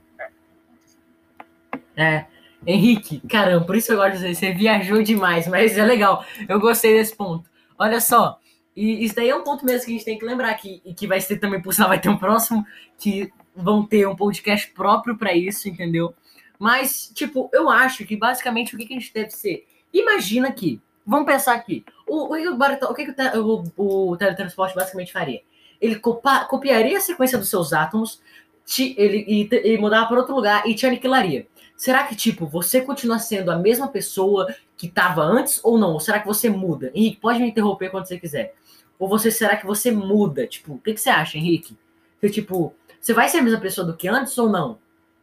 Né? 1.96 2.26
É. 2.26 2.40
Henrique, 2.66 3.22
caramba, 3.26 3.64
por 3.64 3.76
isso 3.76 3.92
eu 3.92 3.96
gosto 3.96 4.18
de 4.18 4.18
dizer, 4.18 4.34
você 4.34 4.52
viajou 4.52 5.02
demais, 5.02 5.46
mas 5.46 5.78
é 5.78 5.84
legal. 5.84 6.24
Eu 6.46 6.61
gostei 6.61 6.92
desse 6.92 7.16
ponto. 7.16 7.48
Olha 7.78 8.00
só, 8.00 8.38
e 8.76 9.04
isso 9.04 9.14
daí 9.14 9.30
é 9.30 9.36
um 9.36 9.44
ponto 9.44 9.64
mesmo 9.64 9.86
que 9.86 9.92
a 9.92 9.94
gente 9.94 10.04
tem 10.04 10.18
que 10.18 10.26
lembrar 10.26 10.52
que, 10.54 10.82
e 10.84 10.92
que 10.92 11.06
vai 11.06 11.20
ser 11.20 11.38
também, 11.38 11.62
por 11.62 11.72
sinal, 11.72 11.88
vai 11.88 12.00
ter 12.00 12.11
um 12.11 12.18
próximo 12.18 12.66
que 12.98 13.32
vão 13.54 13.86
ter 13.86 14.06
um 14.06 14.16
podcast 14.16 14.70
próprio 14.72 15.16
para 15.16 15.32
isso, 15.32 15.68
entendeu? 15.68 16.12
Mas, 16.58 17.11
tipo, 17.14 17.48
eu 17.52 17.70
acho 17.70 18.04
que 18.04 18.16
basicamente 18.16 18.74
o 18.74 18.78
que, 18.78 18.84
que 18.84 18.94
a 18.94 18.98
gente 18.98 19.14
deve 19.14 19.30
ser? 19.30 19.66
Imagina 19.93 20.53
que, 20.53 20.80
vamos 21.07 21.26
pensar 21.26 21.55
aqui, 21.55 21.84
o, 22.07 22.34
o, 22.34 22.55
o, 22.55 22.91
o 22.91 22.95
que, 22.95 23.12
que 23.12 23.38
o, 23.38 23.64
o, 23.76 24.11
o 24.11 24.16
teletransporte 24.16 24.74
basicamente 24.74 25.12
faria? 25.12 25.43
Ele 25.80 25.97
copa, 25.97 26.45
copiaria 26.45 26.99
a 26.99 27.01
sequência 27.01 27.38
dos 27.38 27.49
seus 27.49 27.72
átomos, 27.72 28.20
te, 28.64 28.95
ele, 28.99 29.24
e, 29.26 29.72
e 29.72 29.78
mudava 29.78 30.07
para 30.07 30.18
outro 30.18 30.34
lugar 30.34 30.66
e 30.66 30.74
te 30.74 30.86
aniquilaria. 30.86 31.47
Será 31.76 32.05
que, 32.05 32.14
tipo, 32.14 32.47
você 32.47 32.82
continua 32.82 33.18
sendo 33.18 33.51
a 33.51 33.57
mesma 33.57 33.88
pessoa 33.88 34.55
que 34.76 34.86
estava 34.86 35.22
antes 35.22 35.61
ou 35.64 35.78
não? 35.78 35.95
Ou 35.95 36.01
será 36.01 36.20
que 36.20 36.26
você 36.26 36.51
muda? 36.51 36.91
Henrique, 36.95 37.18
pode 37.18 37.41
me 37.41 37.49
interromper 37.49 37.91
quando 37.91 38.07
você 38.07 38.18
quiser. 38.18 38.55
Ou 38.99 39.09
você 39.09 39.30
será 39.30 39.57
que 39.57 39.66
você 39.66 39.91
muda? 39.91 40.47
Tipo, 40.47 40.74
o 40.74 40.78
que, 40.78 40.93
que 40.93 41.01
você 41.01 41.09
acha, 41.09 41.38
Henrique? 41.38 41.76
Que, 42.20 42.28
tipo, 42.28 42.74
você 43.01 43.14
vai 43.14 43.30
ser 43.30 43.38
a 43.38 43.43
mesma 43.43 43.59
pessoa 43.59 43.86
do 43.86 43.97
que 43.97 44.07
antes 44.07 44.36
ou 44.36 44.51
não? 44.51 44.78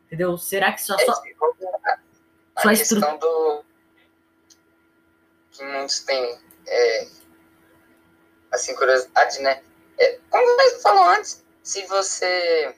Entendeu? 0.07 0.35
Será 0.35 0.71
que 0.71 0.81
só. 0.81 0.97
só... 0.97 1.11
A 2.55 2.61
só 2.61 2.69
questão 2.69 2.97
estru... 2.97 3.19
do. 3.19 3.63
Que 5.57 5.63
muitos 5.65 5.99
têm. 6.01 6.39
É... 6.67 7.07
Assim, 8.51 8.75
curiosidade, 8.75 9.41
né? 9.41 9.61
É, 9.97 10.19
como 10.29 10.45
você 10.45 10.79
falou 10.79 11.03
antes, 11.09 11.43
se 11.63 11.85
você 11.87 12.75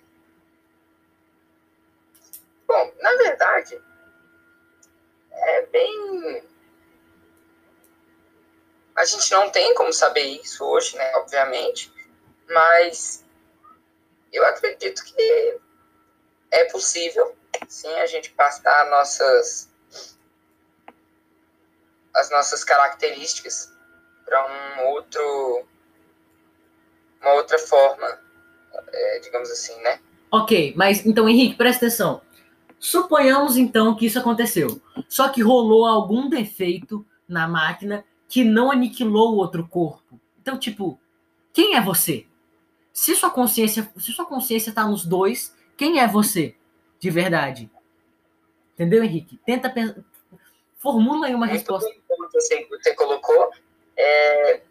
Bom, 2.69 2.93
na 3.01 3.15
verdade, 3.15 3.81
é 5.31 5.65
bem. 5.65 6.43
A 8.95 9.05
gente 9.05 9.31
não 9.31 9.49
tem 9.49 9.73
como 9.73 9.91
saber 9.91 10.21
isso 10.21 10.63
hoje, 10.63 10.95
né? 10.95 11.15
Obviamente, 11.15 11.91
mas 12.47 13.25
eu 14.31 14.45
acredito 14.45 15.03
que 15.03 15.59
é 16.51 16.65
possível, 16.65 17.35
sim, 17.67 17.91
a 17.95 18.05
gente 18.05 18.29
passar 18.33 18.87
nossas 18.91 19.68
as 22.19 22.29
nossas 22.29 22.63
características 22.63 23.73
para 24.25 24.45
um 24.45 24.87
outro 24.89 25.65
uma 27.21 27.33
outra 27.33 27.59
forma, 27.59 28.19
é, 28.93 29.19
digamos 29.19 29.49
assim, 29.49 29.75
né? 29.81 29.99
Ok, 30.31 30.73
mas 30.75 31.05
então 31.05 31.27
Henrique, 31.27 31.55
presta 31.55 31.85
atenção. 31.85 32.21
Suponhamos 32.79 33.57
então 33.57 33.95
que 33.95 34.05
isso 34.05 34.19
aconteceu. 34.19 34.81
Só 35.09 35.27
que 35.27 35.41
rolou 35.41 35.85
algum 35.85 36.29
defeito 36.29 37.05
na 37.27 37.47
máquina 37.47 38.05
que 38.27 38.43
não 38.43 38.71
aniquilou 38.71 39.33
o 39.33 39.37
outro 39.37 39.67
corpo. 39.67 40.19
Então, 40.41 40.57
tipo, 40.57 40.99
quem 41.51 41.75
é 41.75 41.81
você? 41.81 42.25
Se 42.93 43.15
sua 43.15 43.29
consciência, 43.29 43.91
se 43.97 44.11
sua 44.13 44.25
consciência 44.25 44.71
tá 44.71 44.85
nos 44.85 45.03
dois, 45.03 45.53
quem 45.75 45.99
é 45.99 46.07
você 46.07 46.55
de 46.99 47.09
verdade? 47.09 47.69
Entendeu, 48.73 49.03
Henrique? 49.03 49.37
Tenta 49.45 49.69
pensar. 49.69 49.97
Formula 50.77 51.27
aí 51.27 51.35
uma 51.35 51.45
resposta. 51.45 51.89
Como 52.29 52.41
você, 52.41 52.65
você 52.69 52.93
colocou, 52.93 53.51
é... 53.97 54.61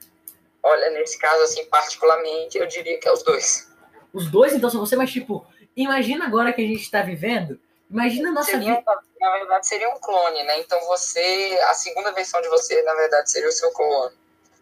olha, 0.62 0.90
nesse 0.90 1.18
caso, 1.18 1.42
assim, 1.42 1.64
particularmente, 1.66 2.58
eu 2.58 2.66
diria 2.66 2.98
que 2.98 3.08
é 3.08 3.12
os 3.12 3.22
dois. 3.22 3.70
Os 4.12 4.30
dois, 4.30 4.52
então, 4.52 4.70
são 4.70 4.80
você, 4.80 4.96
mas, 4.96 5.10
tipo, 5.10 5.46
imagina 5.76 6.26
agora 6.26 6.52
que 6.52 6.62
a 6.62 6.66
gente 6.66 6.82
está 6.82 7.02
vivendo 7.02 7.60
Imagina 7.90 8.28
a 8.28 8.32
nossa 8.32 8.50
seria, 8.50 8.76
vida. 8.76 9.02
Na 9.18 9.32
verdade, 9.32 9.66
seria 9.66 9.88
um 9.88 9.98
clone, 9.98 10.42
né? 10.44 10.60
Então 10.60 10.78
você, 10.86 11.58
a 11.68 11.74
segunda 11.74 12.12
versão 12.12 12.40
de 12.42 12.48
você, 12.48 12.82
na 12.82 12.94
verdade, 12.94 13.30
seria 13.30 13.48
o 13.48 13.52
seu 13.52 13.70
clone. 13.72 14.14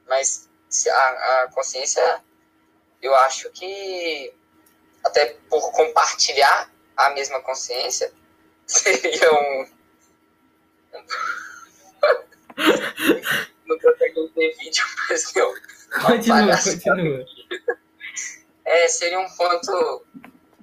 Mas 0.07 0.49
a, 0.89 1.43
a 1.43 1.51
consciência, 1.53 2.23
eu 3.03 3.15
acho 3.17 3.51
que 3.51 4.33
até 5.05 5.37
por 5.49 5.73
compartilhar 5.73 6.71
a 6.97 7.11
mesma 7.11 7.41
consciência, 7.41 8.13
seria 8.67 9.33
um. 9.33 9.69
Não 13.67 13.79
consegue 13.79 14.31
ver 14.35 14.57
vídeo, 14.57 14.85
mas 15.09 15.37
eu. 15.37 15.55
Continua, 16.05 16.57
continua. 16.57 17.27
É, 18.69 18.89
seria 18.89 19.21
um 19.21 19.29
ponto 19.37 20.05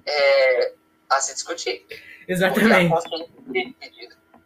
é, 0.04 0.74
a 1.10 1.20
se 1.20 1.32
discutir. 1.32 1.86
Exatamente. 2.28 2.92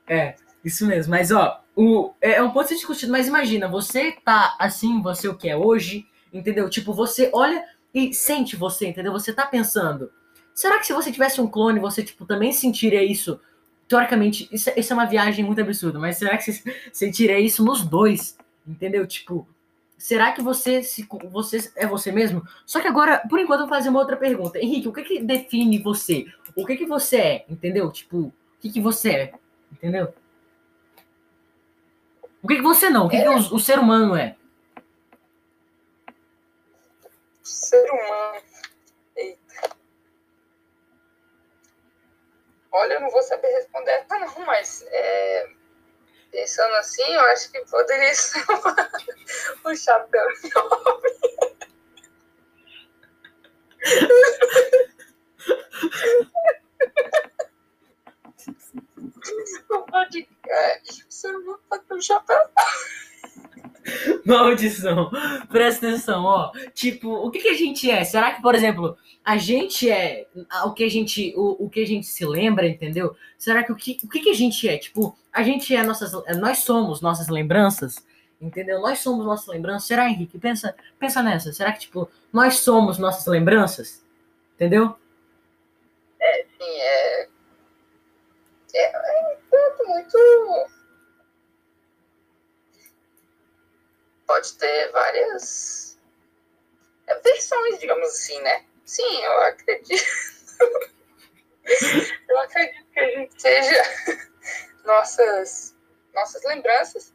É, 0.07 0.36
isso 0.64 0.86
mesmo. 0.86 1.11
Mas, 1.11 1.32
ó, 1.32 1.61
o, 1.74 2.14
é, 2.20 2.34
é 2.34 2.42
um 2.42 2.53
ponto 2.53 2.68
de 2.68 2.76
discutido, 2.76 3.11
mas 3.11 3.26
imagina, 3.26 3.68
você 3.68 4.12
tá 4.24 4.57
assim, 4.61 5.03
você 5.03 5.26
o 5.26 5.36
que 5.36 5.49
é 5.49 5.57
hoje, 5.57 6.07
entendeu? 6.32 6.70
Tipo, 6.70 6.94
você 6.94 7.30
olha 7.32 7.64
e 7.92 8.14
sente 8.14 8.55
você, 8.55 8.86
entendeu? 8.86 9.12
Você 9.12 9.32
tá 9.32 9.46
pensando, 9.46 10.12
será 10.55 10.78
que 10.78 10.86
se 10.86 10.92
você 10.92 11.11
tivesse 11.11 11.40
um 11.40 11.49
clone, 11.49 11.80
você, 11.80 12.03
tipo, 12.03 12.26
também 12.26 12.53
sentiria 12.53 13.03
isso? 13.03 13.40
Teoricamente, 13.89 14.49
isso, 14.53 14.70
isso 14.76 14.93
é 14.93 14.97
uma 14.97 15.07
viagem 15.07 15.45
muito 15.45 15.61
absurda, 15.61 15.99
mas 15.99 16.18
será 16.18 16.36
que 16.36 16.53
você 16.53 16.62
sentiria 16.93 17.41
isso 17.41 17.64
nos 17.64 17.82
dois? 17.82 18.36
Entendeu? 18.66 19.07
Tipo, 19.07 19.49
será 19.97 20.30
que 20.32 20.43
você 20.43 20.82
se 20.82 21.09
você 21.30 21.72
é 21.74 21.86
você 21.86 22.12
mesmo? 22.12 22.47
Só 22.66 22.80
que 22.80 22.86
agora, 22.86 23.22
por 23.28 23.41
enquanto, 23.41 23.61
eu 23.61 23.66
vou 23.66 23.74
fazer 23.74 23.89
uma 23.89 24.01
outra 24.01 24.16
pergunta. 24.16 24.59
Henrique, 24.59 24.89
o 24.89 24.93
que, 24.93 25.03
que 25.03 25.22
define 25.22 25.78
você? 25.78 26.26
o 26.55 26.66
que 26.66 26.76
que 26.76 26.86
você 26.86 27.16
é, 27.16 27.45
entendeu? 27.49 27.91
Tipo, 27.91 28.18
o 28.18 28.32
que 28.61 28.70
que 28.70 28.80
você 28.80 29.11
é, 29.11 29.34
entendeu? 29.72 30.12
O 32.43 32.49
que 32.49 32.57
que 32.57 32.62
você 32.62 32.91
não, 32.91 33.07
o 33.07 33.09
que, 33.09 33.16
é. 33.16 33.22
que 33.22 33.28
o, 33.28 33.55
o, 33.55 33.59
ser 33.61 33.78
humano 33.78 34.16
é? 34.16 34.36
Ser 37.43 37.89
humano. 37.91 38.47
Olha, 42.70 42.94
eu 42.94 43.00
não 43.00 43.10
vou 43.10 43.22
saber 43.22 43.48
responder 43.48 43.92
essa 43.92 44.18
não, 44.18 44.46
mas 44.46 44.84
é, 44.88 45.48
pensando 46.30 46.74
assim, 46.76 47.02
eu 47.14 47.20
acho 47.22 47.50
que 47.50 47.60
poderia 47.66 48.14
ser 48.14 48.44
o 49.64 49.76
chapéu 49.76 50.26
de 50.42 50.58
homem. 50.58 51.18
Não 59.70 59.82
pode. 59.84 60.28
É, 60.48 60.80
você 61.08 61.32
não 61.32 61.58
pode 61.68 61.84
ter 61.84 61.94
um 61.94 62.00
chapéu. 62.00 62.38
Maldição. 64.24 65.11
Presta 65.49 65.89
atenção, 65.89 66.24
ó. 66.24 66.53
Tipo, 66.74 67.09
o 67.14 67.30
que, 67.30 67.41
que 67.41 67.49
a 67.49 67.55
gente 67.55 67.91
é? 67.91 68.05
Será 68.05 68.32
que, 68.32 68.43
por 68.43 68.55
exemplo, 68.55 68.97
a 69.24 69.36
gente 69.36 69.91
é 69.91 70.26
o 70.64 70.72
que 70.72 70.84
a 70.84 70.91
gente, 70.91 71.34
o, 71.36 71.66
o 71.66 71.70
que 71.70 71.80
a 71.80 71.86
gente 71.86 72.07
se 72.07 72.24
lembra, 72.24 72.66
entendeu? 72.66 73.14
Será 73.36 73.62
que 73.62 73.72
o 73.72 73.76
que, 73.76 73.99
o 74.05 74.09
que, 74.09 74.20
que 74.20 74.30
a 74.30 74.34
gente 74.34 74.68
é? 74.68 74.78
Tipo, 74.78 75.16
a 75.32 75.43
gente 75.43 75.74
é 75.74 75.82
nossas, 75.82 76.12
nós 76.39 76.59
somos 76.59 77.01
nossas 77.01 77.28
lembranças, 77.28 78.05
Entendeu? 78.41 78.80
Nós 78.80 79.01
somos 79.01 79.26
nossa 79.26 79.51
lembrança. 79.51 79.86
Será, 79.86 80.09
Henrique? 80.09 80.39
Pensa, 80.39 80.74
pensa 80.99 81.22
nessa. 81.22 81.53
Será 81.53 81.72
que, 81.72 81.80
tipo, 81.80 82.09
nós 82.32 82.61
somos 82.61 82.97
nossas 82.97 83.26
lembranças? 83.26 84.05
Entendeu? 84.55 84.95
É, 86.20 86.45
sim, 86.45 86.80
é. 86.80 87.28
É, 88.74 88.93
é 88.93 89.86
muito. 89.86 90.77
Pode 94.28 94.52
ter 94.58 94.92
várias 94.92 95.98
versões, 97.24 97.80
digamos 97.80 98.08
assim, 98.08 98.40
né? 98.42 98.64
Sim, 98.84 99.24
eu 99.24 99.40
acredito. 99.42 100.04
eu 102.28 102.38
acredito 102.38 102.86
que 102.92 103.00
a 103.00 103.06
gente 103.06 103.42
seja 103.42 103.82
nossas, 104.84 105.74
nossas 106.14 106.44
lembranças 106.44 107.12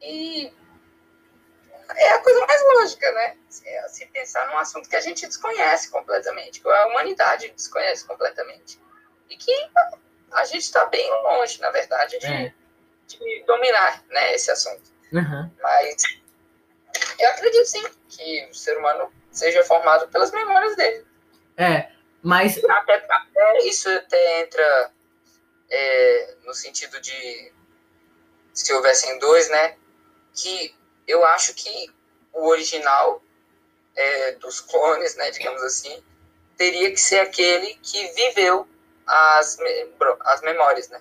e 0.00 0.52
é 1.96 2.08
a 2.10 2.18
coisa 2.22 2.46
mais 2.46 2.62
lógica, 2.62 3.12
né? 3.12 3.36
Se 3.48 4.06
pensar 4.06 4.46
num 4.48 4.58
assunto 4.58 4.88
que 4.88 4.96
a 4.96 5.00
gente 5.00 5.26
desconhece 5.26 5.90
completamente, 5.90 6.60
que 6.60 6.68
a 6.68 6.86
humanidade 6.86 7.50
desconhece 7.50 8.06
completamente. 8.06 8.80
E 9.28 9.36
que 9.36 9.70
a 10.32 10.44
gente 10.44 10.62
está 10.62 10.86
bem 10.86 11.10
longe, 11.22 11.60
na 11.60 11.70
verdade, 11.70 12.18
de, 12.18 12.26
é. 12.26 12.54
de 13.06 13.44
dominar 13.46 14.04
né, 14.08 14.34
esse 14.34 14.50
assunto. 14.50 14.97
Uhum. 15.12 15.50
Mas 15.62 16.02
eu 17.18 17.28
acredito 17.30 17.66
sim 17.66 17.84
que 18.08 18.48
o 18.50 18.54
ser 18.54 18.76
humano 18.78 19.12
seja 19.30 19.64
formado 19.64 20.08
pelas 20.08 20.30
memórias 20.30 20.76
dele. 20.76 21.06
É, 21.56 21.90
mas. 22.22 22.62
Até, 22.64 22.94
até 22.94 23.58
isso 23.66 23.88
até 23.90 24.42
entra 24.42 24.92
é, 25.70 26.34
no 26.44 26.54
sentido 26.54 27.00
de 27.00 27.52
se 28.52 28.72
houvessem 28.72 29.18
dois, 29.18 29.48
né? 29.50 29.76
que 30.38 30.74
eu 31.06 31.24
acho 31.24 31.54
que 31.54 31.90
o 32.32 32.48
original 32.48 33.22
é, 33.96 34.32
dos 34.32 34.60
clones, 34.60 35.16
né, 35.16 35.30
digamos 35.30 35.62
assim, 35.62 36.02
teria 36.56 36.90
que 36.90 37.00
ser 37.00 37.20
aquele 37.20 37.74
que 37.82 38.12
viveu 38.12 38.66
as, 39.06 39.58
as 40.20 40.42
memórias, 40.42 40.88
né? 40.88 41.00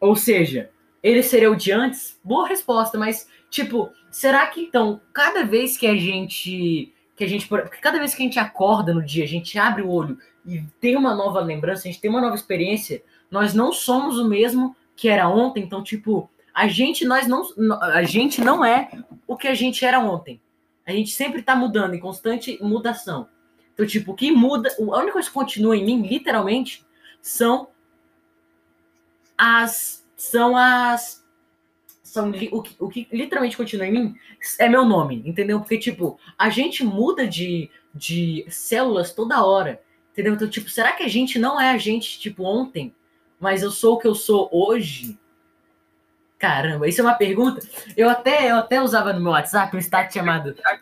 Ou 0.00 0.16
seja, 0.16 0.70
ele 1.02 1.22
seria 1.22 1.50
o 1.50 1.56
de 1.56 1.72
antes? 1.72 2.18
Boa 2.22 2.48
resposta, 2.48 2.98
mas 2.98 3.28
tipo, 3.50 3.90
será 4.10 4.46
que 4.46 4.60
então 4.60 5.00
cada 5.12 5.44
vez 5.44 5.76
que 5.76 5.86
a 5.86 5.96
gente 5.96 6.92
que 7.16 7.24
a 7.24 7.28
gente 7.28 7.48
cada 7.80 7.98
vez 7.98 8.14
que 8.14 8.22
a 8.22 8.26
gente 8.26 8.38
acorda 8.38 8.94
no 8.94 9.04
dia, 9.04 9.24
a 9.24 9.28
gente 9.28 9.58
abre 9.58 9.82
o 9.82 9.90
olho 9.90 10.18
e 10.46 10.62
tem 10.80 10.96
uma 10.96 11.14
nova 11.14 11.40
lembrança, 11.40 11.88
a 11.88 11.90
gente 11.90 12.00
tem 12.00 12.10
uma 12.10 12.20
nova 12.20 12.34
experiência, 12.34 13.02
nós 13.30 13.54
não 13.54 13.72
somos 13.72 14.18
o 14.18 14.28
mesmo 14.28 14.76
que 14.96 15.08
era 15.08 15.28
ontem, 15.28 15.62
então 15.62 15.82
tipo, 15.82 16.30
a 16.54 16.68
gente 16.68 17.04
nós 17.04 17.26
não 17.26 17.42
a 17.80 18.02
gente 18.02 18.40
não 18.40 18.64
é 18.64 18.90
o 19.26 19.36
que 19.36 19.48
a 19.48 19.54
gente 19.54 19.84
era 19.84 19.98
ontem. 19.98 20.40
A 20.84 20.92
gente 20.92 21.12
sempre 21.12 21.40
está 21.40 21.54
mudando, 21.54 21.94
em 21.94 22.00
constante 22.00 22.58
mudação. 22.60 23.28
Então, 23.72 23.86
tipo, 23.86 24.12
o 24.12 24.14
que 24.14 24.30
muda, 24.30 24.68
a 24.78 24.98
única 24.98 25.12
coisa 25.12 25.28
que 25.28 25.34
continua 25.34 25.76
em 25.76 25.84
mim, 25.84 26.02
literalmente, 26.02 26.84
são 27.20 27.68
as 29.38 30.01
são 30.22 30.56
as 30.56 31.20
são 32.04 32.30
o 32.30 32.62
que, 32.62 32.76
o 32.78 32.88
que 32.88 33.08
literalmente 33.10 33.56
continua 33.56 33.86
em 33.86 33.92
mim 33.92 34.14
é 34.58 34.68
meu 34.68 34.84
nome, 34.84 35.20
entendeu? 35.26 35.58
Porque 35.58 35.78
tipo, 35.78 36.18
a 36.38 36.48
gente 36.48 36.84
muda 36.84 37.26
de 37.26 37.68
de 37.94 38.46
células 38.48 39.12
toda 39.12 39.44
hora, 39.44 39.82
entendeu? 40.12 40.34
Então, 40.34 40.48
tipo, 40.48 40.70
será 40.70 40.92
que 40.92 41.02
a 41.02 41.08
gente 41.08 41.38
não 41.38 41.60
é 41.60 41.70
a 41.70 41.76
gente 41.78 42.20
tipo 42.20 42.44
ontem, 42.44 42.94
mas 43.40 43.62
eu 43.62 43.70
sou 43.70 43.94
o 43.94 43.98
que 43.98 44.06
eu 44.06 44.14
sou 44.14 44.48
hoje? 44.52 45.18
Caramba, 46.42 46.88
isso 46.88 47.00
é 47.00 47.04
uma 47.04 47.14
pergunta. 47.14 47.64
Eu 47.96 48.08
até, 48.08 48.50
eu 48.50 48.56
até 48.56 48.82
usava 48.82 49.12
no 49.12 49.20
meu 49.20 49.30
WhatsApp 49.30 49.76
um 49.76 49.78
status 49.78 50.12
chamado. 50.12 50.56
A 50.64 50.76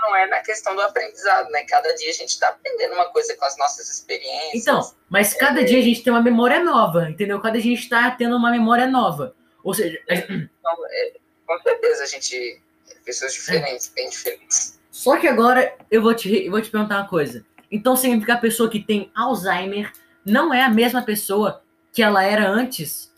não 0.00 0.16
é 0.16 0.26
na 0.26 0.40
questão 0.40 0.74
do 0.74 0.80
aprendizado, 0.80 1.50
né? 1.50 1.64
Cada 1.64 1.94
dia 1.96 2.08
a 2.08 2.14
gente 2.14 2.30
está 2.30 2.48
aprendendo 2.48 2.94
uma 2.94 3.04
coisa 3.10 3.36
com 3.36 3.44
as 3.44 3.58
nossas 3.58 3.90
experiências. 3.90 4.54
Então, 4.54 4.80
mas 5.10 5.34
cada 5.34 5.60
é... 5.60 5.64
dia 5.64 5.80
a 5.80 5.82
gente 5.82 6.02
tem 6.02 6.10
uma 6.10 6.22
memória 6.22 6.64
nova, 6.64 7.10
entendeu? 7.10 7.38
Cada 7.42 7.60
dia 7.60 7.72
a 7.72 7.74
gente 7.74 7.82
está 7.82 8.10
tendo 8.12 8.34
uma 8.34 8.50
memória 8.50 8.86
nova. 8.86 9.36
Ou 9.62 9.74
seja. 9.74 10.00
Então, 10.62 10.86
é, 10.88 11.12
com 11.46 11.58
certeza 11.60 12.04
a 12.04 12.06
gente. 12.06 12.62
Pessoas 13.04 13.34
diferentes, 13.34 13.90
é. 13.90 13.94
bem 13.94 14.08
diferentes. 14.08 14.80
Só 14.90 15.18
que 15.18 15.28
agora 15.28 15.76
eu 15.90 16.00
vou 16.00 16.14
te, 16.14 16.46
eu 16.46 16.50
vou 16.50 16.62
te 16.62 16.70
perguntar 16.70 17.00
uma 17.00 17.08
coisa. 17.08 17.44
Então 17.70 17.96
significa 17.96 18.32
que 18.32 18.38
a 18.38 18.40
pessoa 18.40 18.70
que 18.70 18.80
tem 18.80 19.10
Alzheimer 19.14 19.92
não 20.24 20.54
é 20.54 20.62
a 20.62 20.70
mesma 20.70 21.02
pessoa 21.02 21.62
que 21.92 22.02
ela 22.02 22.22
era 22.24 22.48
antes 22.48 23.11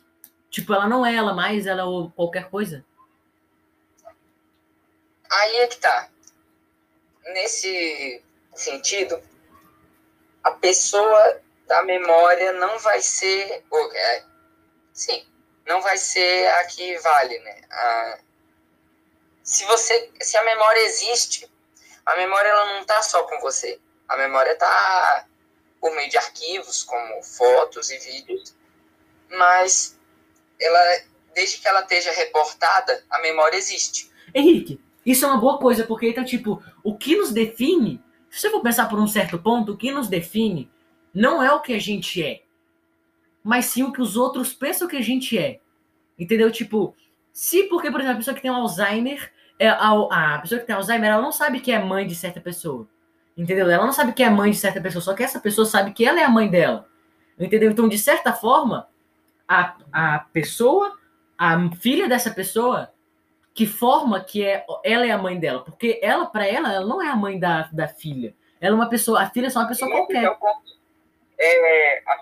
Tipo, 0.55 0.73
ela 0.73 0.87
não 0.87 1.05
é 1.05 1.13
ela 1.17 1.35
mais, 1.35 1.67
ela 1.67 1.83
é 1.83 2.11
qualquer 2.15 2.49
coisa. 2.49 2.85
Aí 5.29 5.57
é 5.57 5.67
que 5.67 5.79
tá. 5.79 6.09
Nesse 7.25 8.23
sentido, 8.55 9.21
a 10.45 10.53
pessoa 10.53 11.41
da 11.67 11.83
memória 11.83 12.53
não 12.53 12.79
vai 12.79 13.01
ser. 13.01 13.65
É, 13.95 14.25
sim, 14.93 15.27
não 15.67 15.83
vai 15.83 15.99
ser 15.99 16.47
a 16.47 16.65
que 16.67 16.99
vale, 16.99 17.37
né? 17.41 17.61
A, 17.69 18.19
se 19.43 19.65
você. 19.65 20.09
Se 20.21 20.37
a 20.37 20.45
memória 20.45 20.83
existe, 20.83 21.53
a 22.07 22.15
memória 22.15 22.49
ela 22.49 22.75
não 22.77 22.85
tá 22.85 23.03
só 23.03 23.25
com 23.25 23.41
você. 23.41 23.81
A 24.09 24.17
memória 24.17 24.55
tá 24.55 25.27
por 25.81 25.93
meio 25.97 26.09
de 26.09 26.17
arquivos, 26.17 26.85
como 26.85 27.25
fotos 27.25 27.91
e 27.91 27.99
vídeos, 27.99 28.55
mas 29.31 29.99
ela, 30.61 30.81
desde 31.35 31.59
que 31.59 31.69
ela 31.69 31.81
esteja 31.81 32.13
reportada, 32.13 33.05
a 33.11 33.21
memória 33.21 33.57
existe. 33.57 34.11
Henrique, 34.35 34.81
isso 35.05 35.25
é 35.25 35.29
uma 35.29 35.41
boa 35.41 35.59
coisa, 35.59 35.85
porque 35.85 36.09
então, 36.09 36.25
tipo, 36.25 36.63
o 36.83 36.97
que 36.97 37.17
nos 37.17 37.31
define, 37.33 38.03
se 38.31 38.41
você 38.41 38.51
for 38.51 38.63
pensar 38.63 38.89
por 38.89 38.99
um 38.99 39.07
certo 39.07 39.39
ponto, 39.39 39.73
o 39.73 39.77
que 39.77 39.93
nos 39.93 40.09
define 40.09 40.71
não 41.13 41.43
é 41.43 41.53
o 41.53 41.61
que 41.61 41.73
a 41.73 41.79
gente 41.79 42.23
é, 42.23 42.43
mas 43.43 43.67
sim 43.67 43.83
o 43.83 43.93
que 43.93 44.01
os 44.01 44.17
outros 44.17 44.55
pensam 44.55 44.89
que 44.89 44.97
a 44.97 45.03
gente 45.03 45.37
é. 45.37 45.61
Entendeu? 46.19 46.51
Tipo, 46.51 46.97
se 47.31 47.65
porque, 47.65 47.91
por 47.91 48.01
exemplo, 48.01 48.17
a 48.17 48.19
pessoa 48.19 48.35
que 48.35 48.41
tem 48.41 48.51
Alzheimer, 48.51 49.31
é, 49.59 49.69
a, 49.69 50.35
a 50.37 50.39
pessoa 50.39 50.61
que 50.61 50.67
tem 50.67 50.75
Alzheimer, 50.75 51.11
ela 51.11 51.21
não 51.21 51.31
sabe 51.31 51.61
que 51.61 51.71
é 51.71 51.79
mãe 51.79 52.07
de 52.07 52.15
certa 52.15 52.41
pessoa. 52.41 52.89
Entendeu? 53.37 53.69
Ela 53.69 53.85
não 53.85 53.93
sabe 53.93 54.13
que 54.13 54.23
é 54.23 54.31
mãe 54.31 54.51
de 54.51 54.57
certa 54.57 54.81
pessoa, 54.81 55.03
só 55.03 55.13
que 55.13 55.23
essa 55.23 55.41
pessoa 55.41 55.67
sabe 55.67 55.93
que 55.93 56.07
ela 56.07 56.21
é 56.21 56.25
a 56.25 56.31
mãe 56.31 56.49
dela. 56.49 56.89
Entendeu? 57.39 57.71
Então, 57.71 57.89
de 57.89 57.99
certa 57.99 58.33
forma, 58.33 58.89
a, 59.49 59.77
a 59.93 60.19
pessoa, 60.33 60.99
a 61.39 61.57
filha 61.81 62.09
dessa 62.09 62.31
pessoa, 62.31 62.93
que 63.55 63.67
forma 63.67 64.23
que 64.23 64.45
é 64.45 64.65
ela 64.85 65.07
é 65.07 65.11
a 65.11 65.19
mãe 65.19 65.39
dela, 65.39 65.65
porque 65.65 66.01
ela 66.03 66.27
para 66.27 66.47
ela 66.47 66.73
ela 66.73 66.87
não 66.87 67.01
é 67.01 67.09
a 67.09 67.17
mãe 67.17 67.39
da, 67.39 67.69
da 67.73 67.87
filha. 67.87 68.35
Ela 68.61 68.75
é 68.75 68.77
uma 68.77 68.89
pessoa, 68.89 69.23
a 69.23 69.31
filha 69.31 69.47
é 69.47 69.51
só 69.51 69.61
uma 69.61 69.69
pessoa 69.69 69.91
qualquer. 69.91 70.25
É, 71.39 72.03
a, 72.07 72.21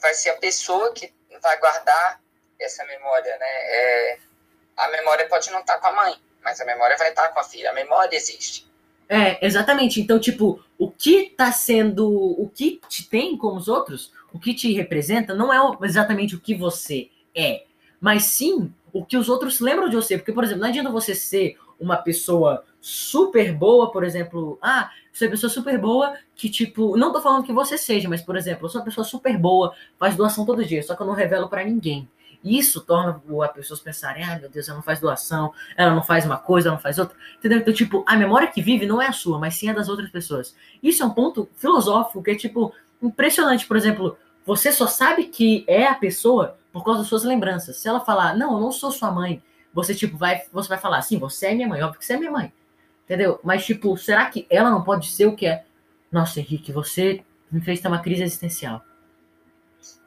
vai 0.00 0.14
ser 0.14 0.30
a 0.30 0.36
pessoa 0.36 0.92
que 0.92 1.12
vai 1.42 1.58
guardar 1.58 2.20
essa 2.60 2.84
memória, 2.84 3.36
né? 3.38 3.46
É, 3.48 4.18
a 4.76 4.88
memória 4.88 5.28
pode 5.28 5.50
não 5.50 5.60
estar 5.60 5.74
tá 5.74 5.80
com 5.80 5.86
a 5.88 5.92
mãe, 5.92 6.16
mas 6.42 6.60
a 6.60 6.64
memória 6.64 6.96
vai 6.96 7.10
estar 7.10 7.28
tá 7.28 7.32
com 7.32 7.40
a 7.40 7.44
filha. 7.44 7.70
A 7.70 7.74
memória 7.74 8.16
existe. 8.16 8.66
É, 9.08 9.44
exatamente. 9.44 10.00
Então, 10.00 10.18
tipo, 10.18 10.64
o 10.78 10.90
que 10.90 11.28
está 11.28 11.52
sendo, 11.52 12.08
o 12.08 12.48
que 12.48 12.80
te 12.88 13.08
tem 13.08 13.36
como 13.36 13.56
os 13.56 13.68
outros, 13.68 14.12
o 14.36 14.38
que 14.38 14.52
te 14.52 14.72
representa 14.72 15.34
não 15.34 15.52
é 15.52 15.78
exatamente 15.82 16.36
o 16.36 16.40
que 16.40 16.54
você 16.54 17.08
é, 17.34 17.64
mas 17.98 18.24
sim 18.24 18.72
o 18.92 19.04
que 19.04 19.16
os 19.16 19.28
outros 19.28 19.60
lembram 19.60 19.88
de 19.88 19.96
você. 19.96 20.18
Porque, 20.18 20.32
por 20.32 20.44
exemplo, 20.44 20.62
não 20.62 20.68
adianta 20.68 20.90
você 20.90 21.14
ser 21.14 21.56
uma 21.80 21.96
pessoa 21.96 22.64
super 22.80 23.52
boa, 23.54 23.90
por 23.90 24.04
exemplo, 24.04 24.58
ah, 24.62 24.90
você 25.12 25.24
é 25.24 25.28
uma 25.28 25.32
pessoa 25.32 25.50
super 25.50 25.78
boa 25.78 26.14
que, 26.34 26.48
tipo, 26.48 26.96
não 26.96 27.12
tô 27.12 27.20
falando 27.20 27.44
que 27.44 27.52
você 27.52 27.76
seja, 27.76 28.08
mas, 28.08 28.22
por 28.22 28.36
exemplo, 28.36 28.66
eu 28.66 28.68
sou 28.68 28.80
uma 28.80 28.84
pessoa 28.84 29.04
super 29.04 29.36
boa, 29.38 29.74
faz 29.98 30.14
doação 30.14 30.44
todo 30.44 30.64
dia, 30.64 30.82
só 30.82 30.94
que 30.94 31.02
eu 31.02 31.06
não 31.06 31.14
revelo 31.14 31.48
para 31.48 31.64
ninguém. 31.64 32.08
Isso 32.44 32.80
torna 32.80 33.20
as 33.42 33.52
pessoas 33.52 33.80
pensarem, 33.80 34.22
ah, 34.22 34.38
meu 34.38 34.48
Deus, 34.48 34.68
ela 34.68 34.76
não 34.76 34.82
faz 34.82 35.00
doação, 35.00 35.52
ela 35.76 35.94
não 35.94 36.02
faz 36.02 36.24
uma 36.24 36.36
coisa, 36.36 36.68
ela 36.68 36.76
não 36.76 36.82
faz 36.82 36.98
outra. 36.98 37.16
Entendeu? 37.38 37.58
Então, 37.58 37.74
tipo, 37.74 38.04
a 38.06 38.16
memória 38.16 38.46
que 38.46 38.62
vive 38.62 38.86
não 38.86 39.02
é 39.02 39.08
a 39.08 39.12
sua, 39.12 39.38
mas 39.38 39.56
sim 39.56 39.68
a 39.68 39.72
das 39.72 39.88
outras 39.88 40.10
pessoas. 40.10 40.54
Isso 40.82 41.02
é 41.02 41.06
um 41.06 41.10
ponto 41.10 41.48
filosófico 41.56 42.22
que 42.22 42.30
é, 42.30 42.34
tipo, 42.36 42.72
impressionante. 43.02 43.66
Por 43.66 43.76
exemplo, 43.76 44.16
você 44.46 44.70
só 44.70 44.86
sabe 44.86 45.24
que 45.24 45.64
é 45.66 45.86
a 45.86 45.94
pessoa 45.94 46.56
por 46.72 46.84
causa 46.84 47.00
das 47.00 47.08
suas 47.08 47.24
lembranças. 47.24 47.78
Se 47.78 47.88
ela 47.88 48.00
falar, 48.00 48.36
não, 48.36 48.54
eu 48.54 48.60
não 48.60 48.70
sou 48.70 48.92
sua 48.92 49.10
mãe, 49.10 49.42
você, 49.74 49.94
tipo, 49.94 50.16
vai, 50.16 50.42
você 50.52 50.68
vai 50.68 50.78
falar, 50.78 51.02
sim, 51.02 51.18
você 51.18 51.48
é 51.48 51.54
minha 51.54 51.68
mãe, 51.68 51.82
óbvio 51.82 51.98
que 51.98 52.06
você 52.06 52.14
é 52.14 52.16
minha 52.16 52.30
mãe. 52.30 52.52
Entendeu? 53.04 53.40
Mas, 53.42 53.66
tipo, 53.66 53.96
será 53.96 54.26
que 54.30 54.46
ela 54.48 54.70
não 54.70 54.84
pode 54.84 55.10
ser 55.10 55.26
o 55.26 55.34
que 55.34 55.46
é? 55.46 55.64
Nossa, 56.10 56.38
Henrique, 56.38 56.72
você 56.72 57.24
me 57.50 57.60
fez 57.60 57.80
ter 57.80 57.88
uma 57.88 58.02
crise 58.02 58.22
existencial. 58.22 58.82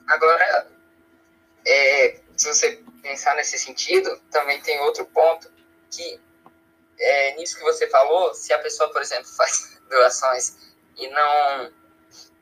Agora, 0.07 0.67
é, 1.65 2.19
se 2.35 2.47
você 2.47 2.81
pensar 3.01 3.35
nesse 3.35 3.59
sentido, 3.59 4.19
também 4.31 4.61
tem 4.61 4.79
outro 4.79 5.05
ponto 5.05 5.51
que 5.91 6.19
é, 6.99 7.35
nisso 7.35 7.57
que 7.57 7.63
você 7.63 7.87
falou, 7.89 8.33
se 8.33 8.53
a 8.53 8.59
pessoa, 8.59 8.91
por 8.91 9.01
exemplo, 9.01 9.27
faz 9.35 9.79
doações 9.89 10.57
e 10.97 11.07
não 11.09 11.71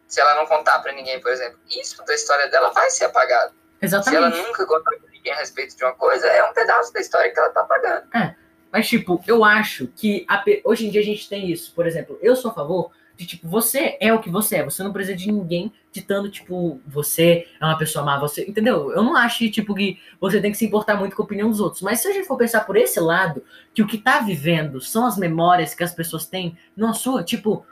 se 0.07 0.21
ela 0.21 0.35
não 0.35 0.45
contar 0.45 0.79
para 0.79 0.93
ninguém, 0.93 1.19
por 1.19 1.31
exemplo, 1.31 1.59
isso 1.69 2.03
da 2.05 2.13
história 2.13 2.47
dela 2.49 2.71
vai 2.71 2.89
ser 2.89 3.05
apagado. 3.05 3.53
Exatamente. 3.81 4.09
Se 4.09 4.15
ela 4.15 4.47
nunca 4.47 4.65
contar 4.65 4.91
para 4.91 5.09
ninguém, 5.11 5.33
a 5.33 5.35
respeito 5.35 5.75
de 5.75 5.83
uma 5.83 5.93
coisa, 5.93 6.25
é 6.27 6.43
um 6.43 6.53
pedaço 6.53 6.93
da 6.93 6.99
história 6.99 7.31
que 7.31 7.39
ela 7.39 7.49
tá 7.49 7.63
pagando. 7.63 8.03
É, 8.15 8.35
mas 8.71 8.87
tipo, 8.87 9.21
eu 9.27 9.43
acho 9.43 9.87
que 9.87 10.25
a, 10.27 10.43
hoje 10.63 10.87
em 10.87 10.89
dia 10.89 11.01
a 11.01 11.03
gente 11.03 11.27
tem 11.27 11.51
isso. 11.51 11.73
Por 11.75 11.85
exemplo, 11.85 12.17
eu 12.21 12.35
sou 12.35 12.51
a 12.51 12.53
favor 12.53 12.91
de 13.17 13.25
tipo, 13.25 13.47
você 13.47 13.97
é 13.99 14.13
o 14.13 14.19
que 14.19 14.29
você 14.29 14.57
é. 14.57 14.63
Você 14.63 14.83
não 14.83 14.93
precisa 14.93 15.17
de 15.17 15.31
ninguém 15.31 15.73
ditando, 15.91 16.29
tipo, 16.29 16.79
você 16.85 17.47
é 17.59 17.65
uma 17.65 17.77
pessoa 17.77 18.05
má, 18.05 18.19
você. 18.19 18.45
Entendeu? 18.47 18.91
Eu 18.91 19.03
não 19.03 19.15
acho, 19.17 19.49
tipo, 19.49 19.73
que 19.73 19.99
você 20.21 20.39
tem 20.39 20.51
que 20.51 20.57
se 20.57 20.65
importar 20.65 20.95
muito 20.95 21.15
com 21.15 21.23
a 21.23 21.25
opinião 21.25 21.49
dos 21.49 21.59
outros. 21.59 21.81
Mas 21.81 21.99
se 21.99 22.07
a 22.07 22.13
gente 22.13 22.27
for 22.27 22.37
pensar 22.37 22.61
por 22.61 22.77
esse 22.77 22.99
lado, 22.99 23.43
que 23.73 23.81
o 23.81 23.87
que 23.87 23.97
tá 23.97 24.19
vivendo 24.19 24.79
são 24.79 25.05
as 25.05 25.17
memórias 25.17 25.73
que 25.73 25.83
as 25.83 25.93
pessoas 25.93 26.27
têm, 26.27 26.57
não 26.75 26.91
a 26.91 26.93
sua, 26.93 27.23
tipo, 27.23 27.65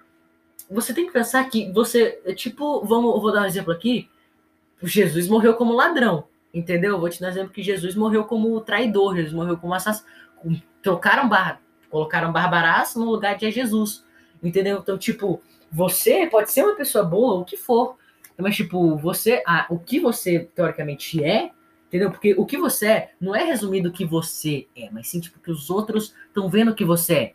você 0.69 0.93
tem 0.93 1.05
que 1.05 1.13
pensar 1.13 1.43
que 1.49 1.71
você, 1.71 2.21
tipo, 2.35 2.83
vamos, 2.85 3.21
vou 3.21 3.31
dar 3.31 3.43
um 3.43 3.45
exemplo 3.45 3.71
aqui. 3.71 4.09
Jesus 4.81 5.27
morreu 5.27 5.53
como 5.55 5.73
ladrão, 5.73 6.25
entendeu? 6.53 6.99
Vou 6.99 7.09
te 7.09 7.19
dar 7.19 7.27
um 7.27 7.31
exemplo 7.31 7.53
que 7.53 7.63
Jesus 7.63 7.95
morreu 7.95 8.23
como 8.25 8.59
traidor, 8.61 9.15
Jesus 9.15 9.33
morreu 9.33 9.57
como 9.57 9.73
assassino. 9.73 10.09
Trocaram 10.81 11.27
barra, 11.27 11.59
colocaram 11.89 12.31
Barbarás 12.31 12.95
no 12.95 13.05
lugar 13.05 13.35
de 13.37 13.49
Jesus, 13.49 14.05
entendeu? 14.43 14.79
Então, 14.79 14.97
tipo, 14.97 15.41
você 15.71 16.27
pode 16.27 16.51
ser 16.51 16.63
uma 16.63 16.75
pessoa 16.75 17.03
boa, 17.03 17.39
o 17.39 17.45
que 17.45 17.57
for, 17.57 17.97
mas, 18.37 18.55
tipo, 18.55 18.97
você, 18.97 19.41
ah, 19.47 19.65
o 19.69 19.79
que 19.79 19.99
você 19.99 20.39
teoricamente 20.53 21.23
é, 21.23 21.51
entendeu? 21.87 22.11
Porque 22.11 22.35
o 22.37 22.45
que 22.45 22.57
você 22.57 22.87
é 22.87 23.11
não 23.19 23.33
é 23.33 23.43
resumido 23.43 23.89
o 23.89 23.91
que 23.91 24.05
você 24.05 24.67
é, 24.75 24.89
mas 24.91 25.07
sim, 25.07 25.19
tipo, 25.19 25.39
que 25.39 25.51
os 25.51 25.69
outros 25.69 26.13
estão 26.27 26.49
vendo 26.49 26.71
o 26.71 26.75
que 26.75 26.83
você 26.83 27.13
é. 27.13 27.33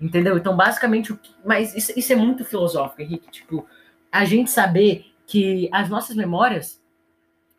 Entendeu? 0.00 0.36
Então, 0.36 0.54
basicamente, 0.56 1.12
o 1.12 1.16
que... 1.16 1.34
mas 1.44 1.74
isso, 1.74 1.92
isso 1.98 2.12
é 2.12 2.16
muito 2.16 2.44
filosófico, 2.44 3.02
Henrique. 3.02 3.30
Tipo, 3.30 3.66
a 4.12 4.24
gente 4.24 4.50
saber 4.50 5.06
que 5.26 5.68
as 5.72 5.88
nossas 5.88 6.14
memórias, 6.14 6.82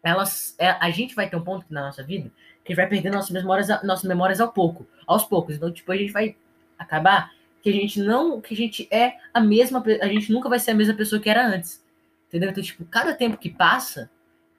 elas, 0.03 0.55
é, 0.59 0.69
a 0.69 0.89
gente 0.89 1.15
vai 1.15 1.29
ter 1.29 1.35
um 1.35 1.43
ponto 1.43 1.65
na 1.69 1.81
nossa 1.81 2.03
vida 2.03 2.31
que 2.63 2.75
vai 2.75 2.85
perder 2.85 3.09
nossas 3.09 3.31
memórias, 3.31 3.67
nossas 3.83 4.03
memórias 4.03 4.41
ao 4.41 4.51
pouco, 4.51 4.85
aos 5.07 5.23
poucos. 5.23 5.55
Então, 5.55 5.71
tipo, 5.71 5.89
a 5.89 5.95
gente 5.95 6.11
vai 6.11 6.35
acabar 6.77 7.31
que 7.61 7.69
a 7.69 7.71
gente 7.73 8.01
não, 8.01 8.41
que 8.41 8.53
a 8.53 8.57
gente 8.57 8.87
é 8.91 9.13
a 9.33 9.39
mesma, 9.39 9.81
a 10.01 10.07
gente 10.07 10.31
nunca 10.31 10.49
vai 10.49 10.59
ser 10.59 10.71
a 10.71 10.75
mesma 10.75 10.93
pessoa 10.93 11.21
que 11.21 11.29
era 11.29 11.47
antes. 11.47 11.83
Entendeu? 12.27 12.49
Então, 12.49 12.61
tipo, 12.61 12.83
cada 12.85 13.13
tempo 13.13 13.37
que 13.37 13.49
passa, 13.49 14.11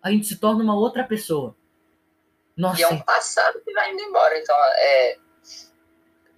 a 0.03 0.11
gente 0.11 0.27
se 0.27 0.37
torna 0.37 0.65
uma 0.65 0.75
outra 0.75 1.05
pessoa. 1.05 1.55
Nossa. 2.57 2.81
E 2.81 2.83
é 2.83 2.89
um 2.89 3.01
passado 3.01 3.61
que 3.63 3.73
vai 3.73 3.93
indo 3.93 4.01
embora. 4.01 4.39
Então, 4.39 4.57
é, 4.77 5.19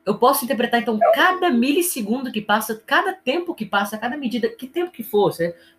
eu 0.05 0.18
posso 0.18 0.44
interpretar, 0.44 0.80
então, 0.80 0.98
cada 1.14 1.51
milissegundo 1.51 2.32
que 2.32 2.40
passa, 2.40 2.80
cada 2.86 3.12
tempo 3.12 3.55
que 3.55 3.66
passa, 3.66 3.98
cada 3.98 4.16
medida, 4.16 4.48
que 4.48 4.66
tempo 4.66 4.90
que 4.90 5.03
for, 5.03 5.32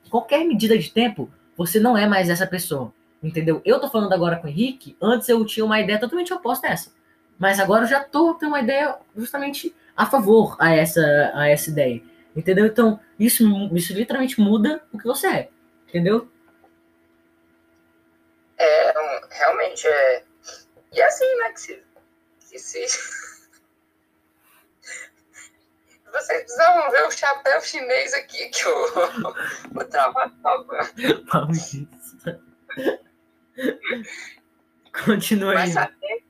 qualquer 0.09 0.45
medida 0.45 0.77
de 0.77 0.91
tempo, 0.91 1.29
você 1.57 1.79
não 1.79 1.97
é 1.97 2.07
mais 2.07 2.29
essa 2.29 2.45
pessoa. 2.45 2.93
Entendeu? 3.21 3.61
Eu 3.63 3.79
tô 3.79 3.89
falando 3.89 4.13
agora 4.13 4.37
com 4.37 4.47
o 4.47 4.49
Henrique, 4.49 4.95
antes 5.01 5.29
eu 5.29 5.45
tinha 5.45 5.65
uma 5.65 5.79
ideia 5.79 5.99
totalmente 5.99 6.33
oposta 6.33 6.67
a 6.67 6.71
essa. 6.71 6.91
Mas 7.37 7.59
agora 7.59 7.83
eu 7.83 7.89
já 7.89 8.03
tô 8.03 8.33
tendo 8.33 8.49
uma 8.49 8.61
ideia 8.61 8.97
justamente 9.15 9.75
a 9.95 10.05
favor 10.05 10.55
a 10.59 10.73
essa, 10.73 11.31
a 11.33 11.47
essa 11.47 11.69
ideia. 11.69 12.01
Entendeu? 12.35 12.65
Então, 12.65 12.99
isso, 13.19 13.43
isso 13.75 13.93
literalmente 13.93 14.39
muda 14.39 14.81
o 14.91 14.97
que 14.97 15.05
você 15.05 15.27
é. 15.27 15.49
Entendeu? 15.87 16.27
É, 18.57 18.93
realmente 19.29 19.87
é. 19.87 20.23
E 20.93 21.01
é 21.01 21.05
assim, 21.05 21.35
né? 21.37 21.51
Que 21.51 21.59
se, 21.59 21.83
que 22.49 22.59
se 22.59 23.30
vocês 26.11 26.43
precisam 26.43 26.91
ver 26.91 27.07
o 27.07 27.11
chapéu 27.11 27.61
chinês 27.61 28.13
aqui 28.13 28.49
que 28.49 28.67
o, 28.67 28.85
o 29.79 29.83
trabalho 29.85 30.33
Maldito. 31.33 31.97
Continua 35.05 35.51
aí. 35.51 35.57
Mas 35.57 35.77
até, 35.77 36.23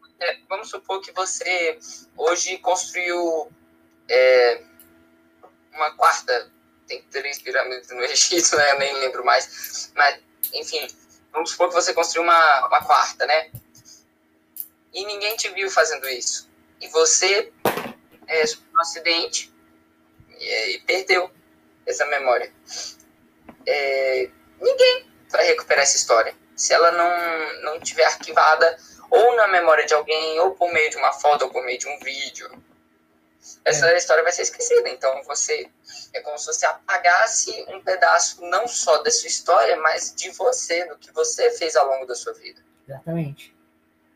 vamos 0.48 0.70
supor 0.70 1.02
que 1.02 1.12
você 1.12 1.80
hoje 2.16 2.58
construiu 2.60 3.52
é, 4.08 4.64
uma 5.74 5.92
quarta, 5.96 6.52
tem 6.88 7.02
três 7.04 7.42
pirâmides 7.42 7.90
no 7.90 8.02
Egito, 8.06 8.56
né? 8.56 8.72
Eu 8.72 8.80
nem 8.80 8.94
lembro 9.00 9.26
mais. 9.26 9.92
Mas, 9.96 10.20
enfim, 10.54 10.88
vamos 11.32 11.52
supor 11.52 11.70
que 11.70 11.76
você 11.76 11.94
construiu 11.94 12.24
uma, 12.24 12.68
uma 12.68 12.84
quarta, 12.84 13.26
né? 13.26 13.52
E 14.94 15.06
ninguém 15.06 15.36
te 15.38 15.50
viu 15.50 15.70
fazendo 15.72 16.08
isso. 16.10 16.50
E 16.80 16.88
você 16.90 17.52
é, 18.28 18.44
um 18.74 18.82
acidente 18.82 19.51
e, 20.42 20.76
e 20.76 20.80
perdeu 20.82 21.32
essa 21.86 22.06
memória. 22.08 22.52
É, 23.66 24.30
ninguém 24.60 25.06
vai 25.30 25.46
recuperar 25.46 25.84
essa 25.84 25.98
história 25.98 26.36
se 26.56 26.74
ela 26.74 26.92
não, 26.92 27.62
não 27.64 27.80
tiver 27.80 28.06
arquivada 28.06 28.78
ou 29.10 29.36
na 29.36 29.48
memória 29.48 29.86
de 29.86 29.94
alguém, 29.94 30.40
ou 30.40 30.52
por 30.52 30.72
meio 30.72 30.90
de 30.90 30.98
uma 30.98 31.12
foto, 31.12 31.44
ou 31.44 31.52
por 31.52 31.64
meio 31.66 31.78
de 31.78 31.88
um 31.88 32.00
vídeo. 32.00 32.50
Essa 33.66 33.90
é. 33.90 33.98
história 33.98 34.24
vai 34.24 34.32
ser 34.32 34.44
esquecida. 34.44 34.88
Então 34.88 35.22
você 35.24 35.70
é 36.14 36.22
como 36.22 36.38
se 36.38 36.46
você 36.46 36.66
apagasse 36.66 37.66
um 37.68 37.82
pedaço 37.82 38.42
não 38.46 38.68
só 38.68 39.02
da 39.02 39.12
sua 39.12 39.28
história, 39.28 39.76
mas 39.78 40.14
de 40.16 40.30
você, 40.30 40.86
do 40.86 40.98
que 40.98 41.12
você 41.12 41.52
fez 41.52 41.76
ao 41.76 41.88
longo 41.88 42.06
da 42.06 42.16
sua 42.16 42.34
vida. 42.34 42.62
Exatamente. 42.88 43.54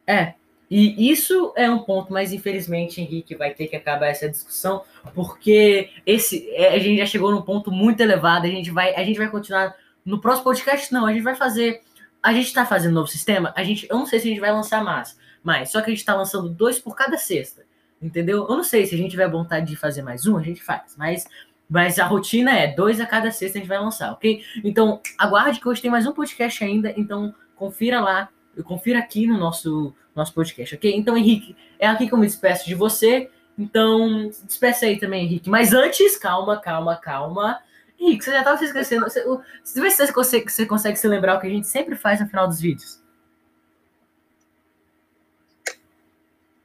É, 0.07 0.36
e 0.78 1.09
isso 1.09 1.53
é 1.55 1.69
um 1.69 1.80
ponto, 1.80 2.11
mas 2.11 2.34
infelizmente, 2.34 2.99
Henrique, 2.99 3.34
vai 3.34 3.53
ter 3.53 3.67
que 3.67 3.78
acabar 3.78 4.07
essa 4.07 4.28
discussão, 4.28 4.84
porque 5.13 5.89
esse 6.05 6.49
é, 6.51 6.76
a 6.76 6.80
gente 6.80 6.97
já 6.97 7.05
chegou 7.05 7.32
num 7.32 7.41
ponto 7.41 7.71
muito 7.71 8.01
elevado. 8.01 8.45
A 8.45 8.49
gente 8.49 8.71
vai, 8.71 8.93
a 8.93 9.01
gente 9.01 9.17
vai 9.17 9.30
continuar 9.30 9.73
no 10.03 10.19
próximo 10.19 10.43
podcast. 10.43 10.91
Não, 10.91 11.05
a 11.05 11.13
gente 11.13 11.23
vai 11.23 11.34
fazer. 11.34 11.82
A 12.21 12.34
gente 12.34 12.47
está 12.47 12.65
fazendo 12.65 12.91
um 12.91 12.95
novo 12.95 13.07
sistema. 13.07 13.53
A 13.55 13.63
gente, 13.63 13.88
eu 13.89 13.97
não 13.97 14.05
sei 14.05 14.19
se 14.19 14.28
a 14.28 14.30
gente 14.30 14.41
vai 14.41 14.51
lançar 14.51 14.84
mais, 14.84 15.17
mas 15.41 15.71
só 15.71 15.80
que 15.80 15.88
a 15.88 15.93
gente 15.93 15.99
está 15.99 16.13
lançando 16.13 16.49
dois 16.49 16.78
por 16.78 16.93
cada 16.93 17.17
sexta, 17.17 17.63
entendeu? 18.01 18.45
Eu 18.49 18.57
não 18.57 18.63
sei 18.63 18.86
se 18.86 18.95
a 18.95 18.97
gente 18.97 19.11
tiver 19.11 19.30
vontade 19.30 19.67
de 19.67 19.78
fazer 19.78 20.01
mais 20.01 20.28
um, 20.28 20.38
a 20.38 20.43
gente 20.43 20.61
faz, 20.61 20.93
mas 20.97 21.26
mas 21.69 21.97
a 21.99 22.05
rotina 22.05 22.51
é 22.51 22.67
dois 22.67 22.99
a 22.99 23.05
cada 23.05 23.32
sexta 23.32 23.57
a 23.57 23.61
gente 23.61 23.69
vai 23.69 23.80
lançar, 23.80 24.11
ok? 24.11 24.43
Então 24.61 24.99
aguarde 25.17 25.61
que 25.61 25.69
hoje 25.69 25.82
tem 25.82 25.89
mais 25.89 26.05
um 26.05 26.11
podcast 26.11 26.61
ainda. 26.63 26.93
Então 26.97 27.34
confira 27.55 28.01
lá, 28.01 28.30
confira 28.64 28.99
aqui 28.99 29.28
no 29.28 29.38
nosso 29.38 29.93
nosso 30.16 30.34
podcast, 30.34 30.76
ok? 30.76 30.95
Então, 30.95 31.18
Henrique, 31.18 31.56
é 31.78 31.88
aqui 31.88 32.08
que 32.08 32.14
eu 32.14 32.18
me 32.18 32.26
despeço 32.26 32.66
de 32.66 32.74
você. 32.74 33.30
Então, 33.58 34.30
despeça 34.43 34.86
aí 34.86 34.97
também, 34.97 35.26
Henrique. 35.26 35.49
Mas 35.49 35.74
antes, 35.74 36.18
calma, 36.18 36.60
calma, 36.60 36.95
calma. 36.95 37.60
Henrique, 37.99 38.24
você 38.24 38.32
já 38.32 38.39
estava 38.39 38.58
se 38.58 38.66
esquecendo. 38.66 39.06
Você, 39.06 39.82
vê 39.82 39.91
se 39.91 39.97
você 39.97 40.14
consegue, 40.14 40.51
você 40.51 40.66
consegue 40.66 40.97
se 40.97 41.08
lembrar 41.08 41.36
o 41.36 41.41
que 41.41 41.47
a 41.47 41.49
gente 41.49 41.68
sempre 41.68 41.95
faz 41.95 42.20
no 42.20 42.28
final 42.28 42.47
dos 42.47 42.60
vídeos. 42.60 43.01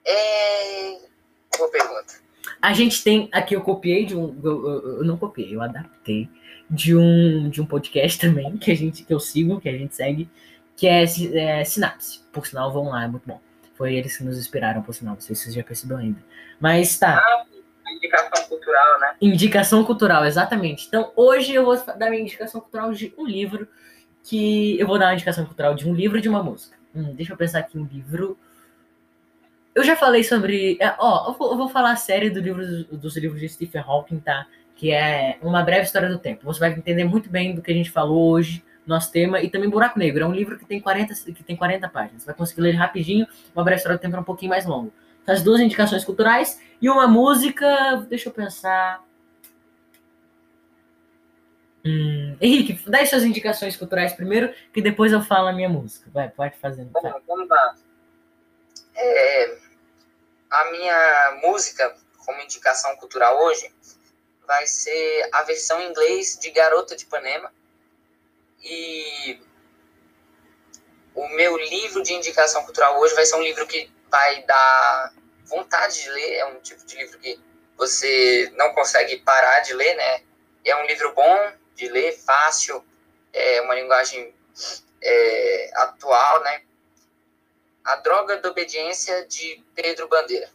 É... 0.05 0.99
Boa 1.57 1.70
pergunta. 1.70 2.20
A 2.62 2.72
gente 2.72 3.03
tem. 3.03 3.28
Aqui 3.32 3.55
eu 3.55 3.62
copiei 3.62 4.05
de 4.05 4.16
um. 4.16 4.38
Eu, 4.43 4.68
eu, 4.68 4.97
eu, 4.99 5.05
não 5.05 5.16
copiei, 5.16 5.55
eu 5.55 5.62
adaptei 5.62 6.28
de 6.68 6.97
um, 6.97 7.49
de 7.49 7.61
um 7.61 7.66
podcast 7.66 8.18
também 8.18 8.57
que 8.57 8.70
a 8.70 8.76
gente 8.76 9.05
que 9.05 9.12
eu 9.12 9.18
sigo, 9.18 9.61
que 9.61 9.68
a 9.68 9.76
gente 9.76 9.95
segue, 9.95 10.28
que 10.81 10.87
é, 10.87 11.05
é 11.35 11.62
Sinapse. 11.62 12.22
Por 12.33 12.47
sinal, 12.47 12.72
vão 12.72 12.89
lá, 12.89 13.05
é 13.05 13.07
muito 13.07 13.28
bom. 13.28 13.39
Foi 13.74 13.95
eles 13.95 14.16
que 14.16 14.24
nos 14.24 14.39
inspiraram, 14.39 14.81
por 14.81 14.95
sinal. 14.95 15.12
Não 15.12 15.20
sei 15.20 15.37
se 15.37 15.43
vocês 15.43 15.55
já 15.55 15.62
perceberam 15.62 16.01
ainda. 16.01 16.24
Mas 16.59 16.99
tá. 16.99 17.18
Ah, 17.18 17.45
indicação 17.93 18.49
cultural, 18.49 19.01
né? 19.01 19.14
Indicação 19.20 19.85
cultural, 19.85 20.24
exatamente. 20.24 20.87
Então, 20.89 21.12
hoje 21.14 21.53
eu 21.53 21.66
vou 21.66 21.76
dar 21.76 22.09
minha 22.09 22.22
indicação 22.22 22.62
cultural 22.62 22.95
de 22.95 23.12
um 23.18 23.26
livro 23.26 23.68
que. 24.24 24.81
Eu 24.81 24.87
vou 24.87 24.99
dar 24.99 25.09
uma 25.09 25.14
indicação 25.14 25.45
cultural 25.45 25.74
de 25.74 25.87
um 25.87 25.93
livro 25.93 26.16
e 26.16 26.22
de 26.22 26.31
uma 26.31 26.43
música. 26.43 26.78
Hum, 26.95 27.12
deixa 27.12 27.35
eu 27.35 27.37
pensar 27.37 27.59
aqui 27.59 27.76
um 27.76 27.85
livro. 27.85 28.39
Eu 29.74 29.85
já 29.85 29.95
falei 29.97 30.24
sobre. 30.24 30.78
É, 30.81 30.95
ó, 30.99 31.28
eu 31.28 31.35
vou, 31.35 31.51
eu 31.51 31.59
vou, 31.59 31.68
falar 31.68 31.93
a 31.93 31.97
série 31.97 32.31
do 32.31 32.41
livro, 32.41 32.64
dos 32.97 33.18
livros 33.18 33.39
de 33.39 33.51
Stephen 33.51 33.83
Hawking, 33.83 34.20
tá? 34.20 34.47
Que 34.74 34.93
é 34.93 35.37
Uma 35.43 35.62
Breve 35.62 35.85
História 35.85 36.09
do 36.09 36.18
Tempo. 36.18 36.47
Você 36.47 36.59
vai 36.59 36.72
entender 36.72 37.05
muito 37.05 37.28
bem 37.28 37.55
do 37.55 37.61
que 37.61 37.70
a 37.70 37.74
gente 37.74 37.91
falou 37.91 38.31
hoje 38.31 38.64
nosso 38.87 39.12
tema, 39.12 39.41
e 39.41 39.51
também 39.51 39.68
Buraco 39.68 39.99
Negro. 39.99 40.24
É 40.24 40.26
um 40.26 40.33
livro 40.33 40.59
que 40.59 40.64
tem 40.64 40.81
40, 40.81 41.14
que 41.33 41.43
tem 41.43 41.57
40 41.57 41.89
páginas. 41.89 42.22
Você 42.22 42.26
vai 42.26 42.35
conseguir 42.35 42.62
ler 42.62 42.72
rapidinho, 42.72 43.26
uma 43.55 43.64
breve 43.64 43.78
história 43.78 43.99
do 43.99 44.01
tempo 44.01 44.16
é 44.16 44.20
um 44.20 44.24
pouquinho 44.24 44.51
mais 44.51 44.66
longo. 44.66 44.93
As 45.26 45.43
duas 45.43 45.61
indicações 45.61 46.05
culturais 46.05 46.61
e 46.83 46.89
uma 46.91 47.07
música. 47.07 48.05
Deixa 48.09 48.28
eu 48.28 48.33
pensar. 48.33 49.05
Hum, 51.85 52.37
Henrique, 52.41 52.81
dá 52.89 53.05
suas 53.07 53.24
indicações 53.24 53.76
culturais 53.76 54.12
primeiro, 54.12 54.53
que 54.72 54.83
depois 54.83 55.12
eu 55.12 55.22
falo 55.22 55.49
a 55.49 55.53
minha 55.53 55.68
música. 55.68 56.11
Vai, 56.12 56.28
pode 56.28 56.57
fazer. 56.59 56.87
Vai. 56.93 57.12
Vamos 57.26 57.49
lá. 57.49 57.76
É, 58.97 59.59
a 60.51 60.70
minha 60.72 61.41
música, 61.43 61.95
como 62.18 62.41
indicação 62.43 62.97
cultural 62.97 63.41
hoje, 63.41 63.72
vai 64.47 64.66
ser 64.66 65.28
a 65.33 65.43
versão 65.45 65.81
em 65.81 65.91
inglês 65.91 66.39
de 66.41 66.51
Garota 66.51 66.97
de 66.97 67.05
Ipanema, 67.05 67.53
e 68.62 69.40
o 71.14 71.28
meu 71.28 71.56
livro 71.56 72.02
de 72.02 72.12
indicação 72.12 72.64
cultural 72.64 72.98
hoje 73.00 73.14
vai 73.14 73.26
ser 73.26 73.36
um 73.36 73.42
livro 73.42 73.66
que 73.66 73.90
vai 74.11 74.42
dar 74.44 75.12
vontade 75.44 76.02
de 76.02 76.11
ler. 76.11 76.34
É 76.34 76.46
um 76.46 76.61
tipo 76.61 76.84
de 76.86 76.96
livro 76.96 77.18
que 77.18 77.38
você 77.76 78.52
não 78.56 78.72
consegue 78.74 79.18
parar 79.18 79.61
de 79.61 79.72
ler, 79.72 79.94
né? 79.96 80.20
É 80.64 80.76
um 80.76 80.86
livro 80.86 81.14
bom 81.14 81.52
de 81.74 81.88
ler, 81.88 82.12
fácil, 82.12 82.84
é 83.32 83.61
uma 83.62 83.74
linguagem 83.74 84.34
é, 85.02 85.70
atual, 85.74 86.42
né? 86.42 86.62
A 87.84 87.96
Droga 87.96 88.36
da 88.36 88.50
Obediência, 88.50 89.26
de 89.26 89.62
Pedro 89.74 90.08
Bandeira. 90.08 90.48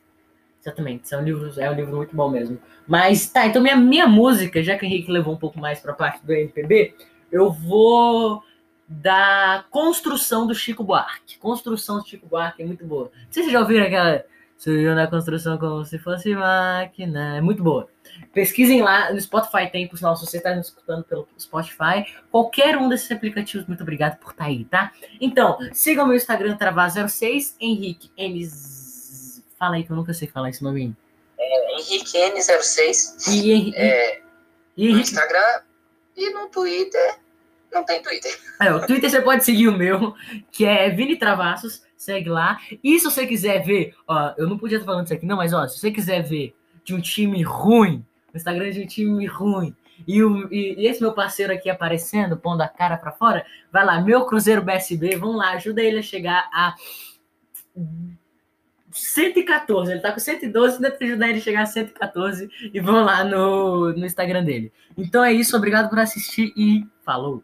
Exatamente, 0.62 1.14
é 1.14 1.18
um 1.18 1.24
livro, 1.24 1.62
é 1.62 1.70
um 1.70 1.74
livro 1.74 1.95
muito 1.95 2.16
bom 2.16 2.30
mesmo. 2.30 2.62
Mas 2.88 3.28
tá, 3.28 3.45
então 3.45 3.62
minha, 3.62 3.76
minha 3.76 4.08
música, 4.08 4.64
já 4.64 4.78
que 4.78 4.86
o 4.86 4.88
Henrique 4.88 5.12
levou 5.12 5.34
um 5.34 5.38
pouco 5.38 5.60
mais 5.60 5.80
para 5.80 5.91
a 5.91 5.95
parte 5.95 6.24
do 6.26 6.34
MPB, 6.34 6.95
eu 7.36 7.52
vou 7.52 8.42
da 8.88 9.66
construção 9.70 10.48
do 10.48 10.56
Chico 10.56 10.84
Buarque. 10.84 11.38
Construção 11.38 12.00
do 12.00 12.08
Chico 12.08 12.28
Buarque 12.28 12.64
é 12.64 12.66
muito 12.66 12.86
boa. 12.86 13.06
Não 13.06 13.12
sei 13.12 13.28
se 13.30 13.34
vocês 13.42 13.52
já 13.52 13.60
ouviram 13.60 13.86
aquela. 13.86 14.24
Surgiu 14.58 14.96
na 14.96 15.06
construção 15.06 15.58
como 15.58 15.84
se 15.84 16.00
fosse 16.00 16.34
máquina. 16.34 17.38
É 17.38 17.42
muito 17.42 17.62
boa. 17.62 17.90
Pesquisem 18.34 18.82
lá 18.82 19.12
no 19.12 19.20
Spotify 19.20 19.70
tem, 19.70 19.86
por 19.86 19.98
sinal, 19.98 20.16
se 20.16 20.26
você 20.26 20.38
está 20.38 20.56
me 20.56 20.62
escutando 20.62 21.04
pelo 21.04 21.28
Spotify, 21.38 22.06
qualquer 22.32 22.78
um 22.78 22.88
desses 22.88 23.12
aplicativos, 23.12 23.68
muito 23.68 23.84
obrigado 23.84 24.18
por 24.18 24.32
estar 24.32 24.46
tá 24.46 24.50
aí, 24.50 24.64
tá? 24.64 24.94
Então, 25.20 25.58
sigam 25.74 26.08
meu 26.08 26.16
Instagram, 26.16 26.58
Travar06, 26.58 27.56
Henrique 27.60 28.10
Enes 28.16 29.44
Fala 29.58 29.76
aí 29.76 29.84
que 29.84 29.92
eu 29.92 29.96
nunca 29.96 30.14
sei 30.14 30.28
falar 30.28 30.50
esse 30.50 30.64
nome. 30.64 30.96
É, 31.38 31.80
Henrique 31.80 32.18
N06. 32.18 33.28
E, 33.28 33.52
Henrique, 33.52 33.78
é, 33.78 34.22
e 34.78 34.94
No 34.94 35.00
Instagram 35.00 35.62
e 36.16 36.34
no 36.34 36.48
Twitter. 36.50 37.25
Não 37.76 37.84
tem 37.84 38.02
Twitter. 38.02 38.40
É, 38.62 38.74
o 38.74 38.88
Twitter 38.88 39.10
você 39.10 39.22
pode 39.22 39.44
seguir 39.44 39.68
o 39.68 39.78
meu, 39.78 40.16
que 40.50 40.64
é 40.64 40.90
Vini 40.90 41.18
Travassos. 41.18 41.84
Segue 41.98 42.30
lá. 42.30 42.58
E 42.82 42.98
se 42.98 43.06
você 43.06 43.28
quiser 43.28 43.64
ver, 43.64 43.94
ó, 44.08 44.34
eu 44.38 44.48
não 44.48 44.58
podia 44.58 44.78
estar 44.78 44.86
falando 44.86 45.06
isso 45.06 45.14
aqui, 45.14 45.26
não, 45.26 45.36
mas 45.38 45.54
ó, 45.54 45.68
se 45.68 45.80
você 45.80 45.92
quiser 45.92 46.22
ver 46.22 46.56
de 46.86 46.94
um 46.94 47.02
time 47.02 47.44
ruim, 47.44 48.06
o 48.34 48.38
Instagram 48.38 48.72
de 48.72 48.82
um 48.82 48.88
time 48.88 49.26
ruim, 49.26 49.76
e, 50.08 50.24
o, 50.24 50.48
e, 50.54 50.76
e, 50.82 50.88
esse 50.88 51.02
meu 51.02 51.14
parceiro 51.14 51.52
aqui 51.52 51.70
aparecendo, 51.70 52.38
pondo 52.38 52.62
a 52.62 52.68
cara 52.68 52.96
para 52.96 53.12
fora, 53.12 53.46
vai 53.72 53.86
lá, 53.86 54.00
meu 54.02 54.26
Cruzeiro 54.26 54.62
BSB, 54.62 55.16
vamos 55.18 55.38
lá, 55.38 55.52
ajuda 55.52 55.82
ele 55.82 56.00
a 56.00 56.04
chegar 56.04 56.50
a 56.54 56.76
114, 58.92 59.92
ele 59.92 60.02
tá 60.02 60.12
com 60.12 60.20
112, 60.20 60.80
tenta 60.80 61.04
ajudar 61.04 61.30
ele 61.30 61.40
a 61.40 61.42
chegar 61.42 61.62
a 61.64 61.66
114 61.66 62.50
e 62.74 62.80
vão 62.80 63.04
lá 63.04 63.24
no, 63.24 63.94
no 63.94 64.06
Instagram 64.06 64.44
dele. 64.44 64.72
Então 64.98 65.24
é 65.24 65.34
isso, 65.34 65.58
obrigado 65.58 65.90
por 65.90 66.00
assistir 66.00 66.54
e 66.56 66.86
falou! 67.04 67.44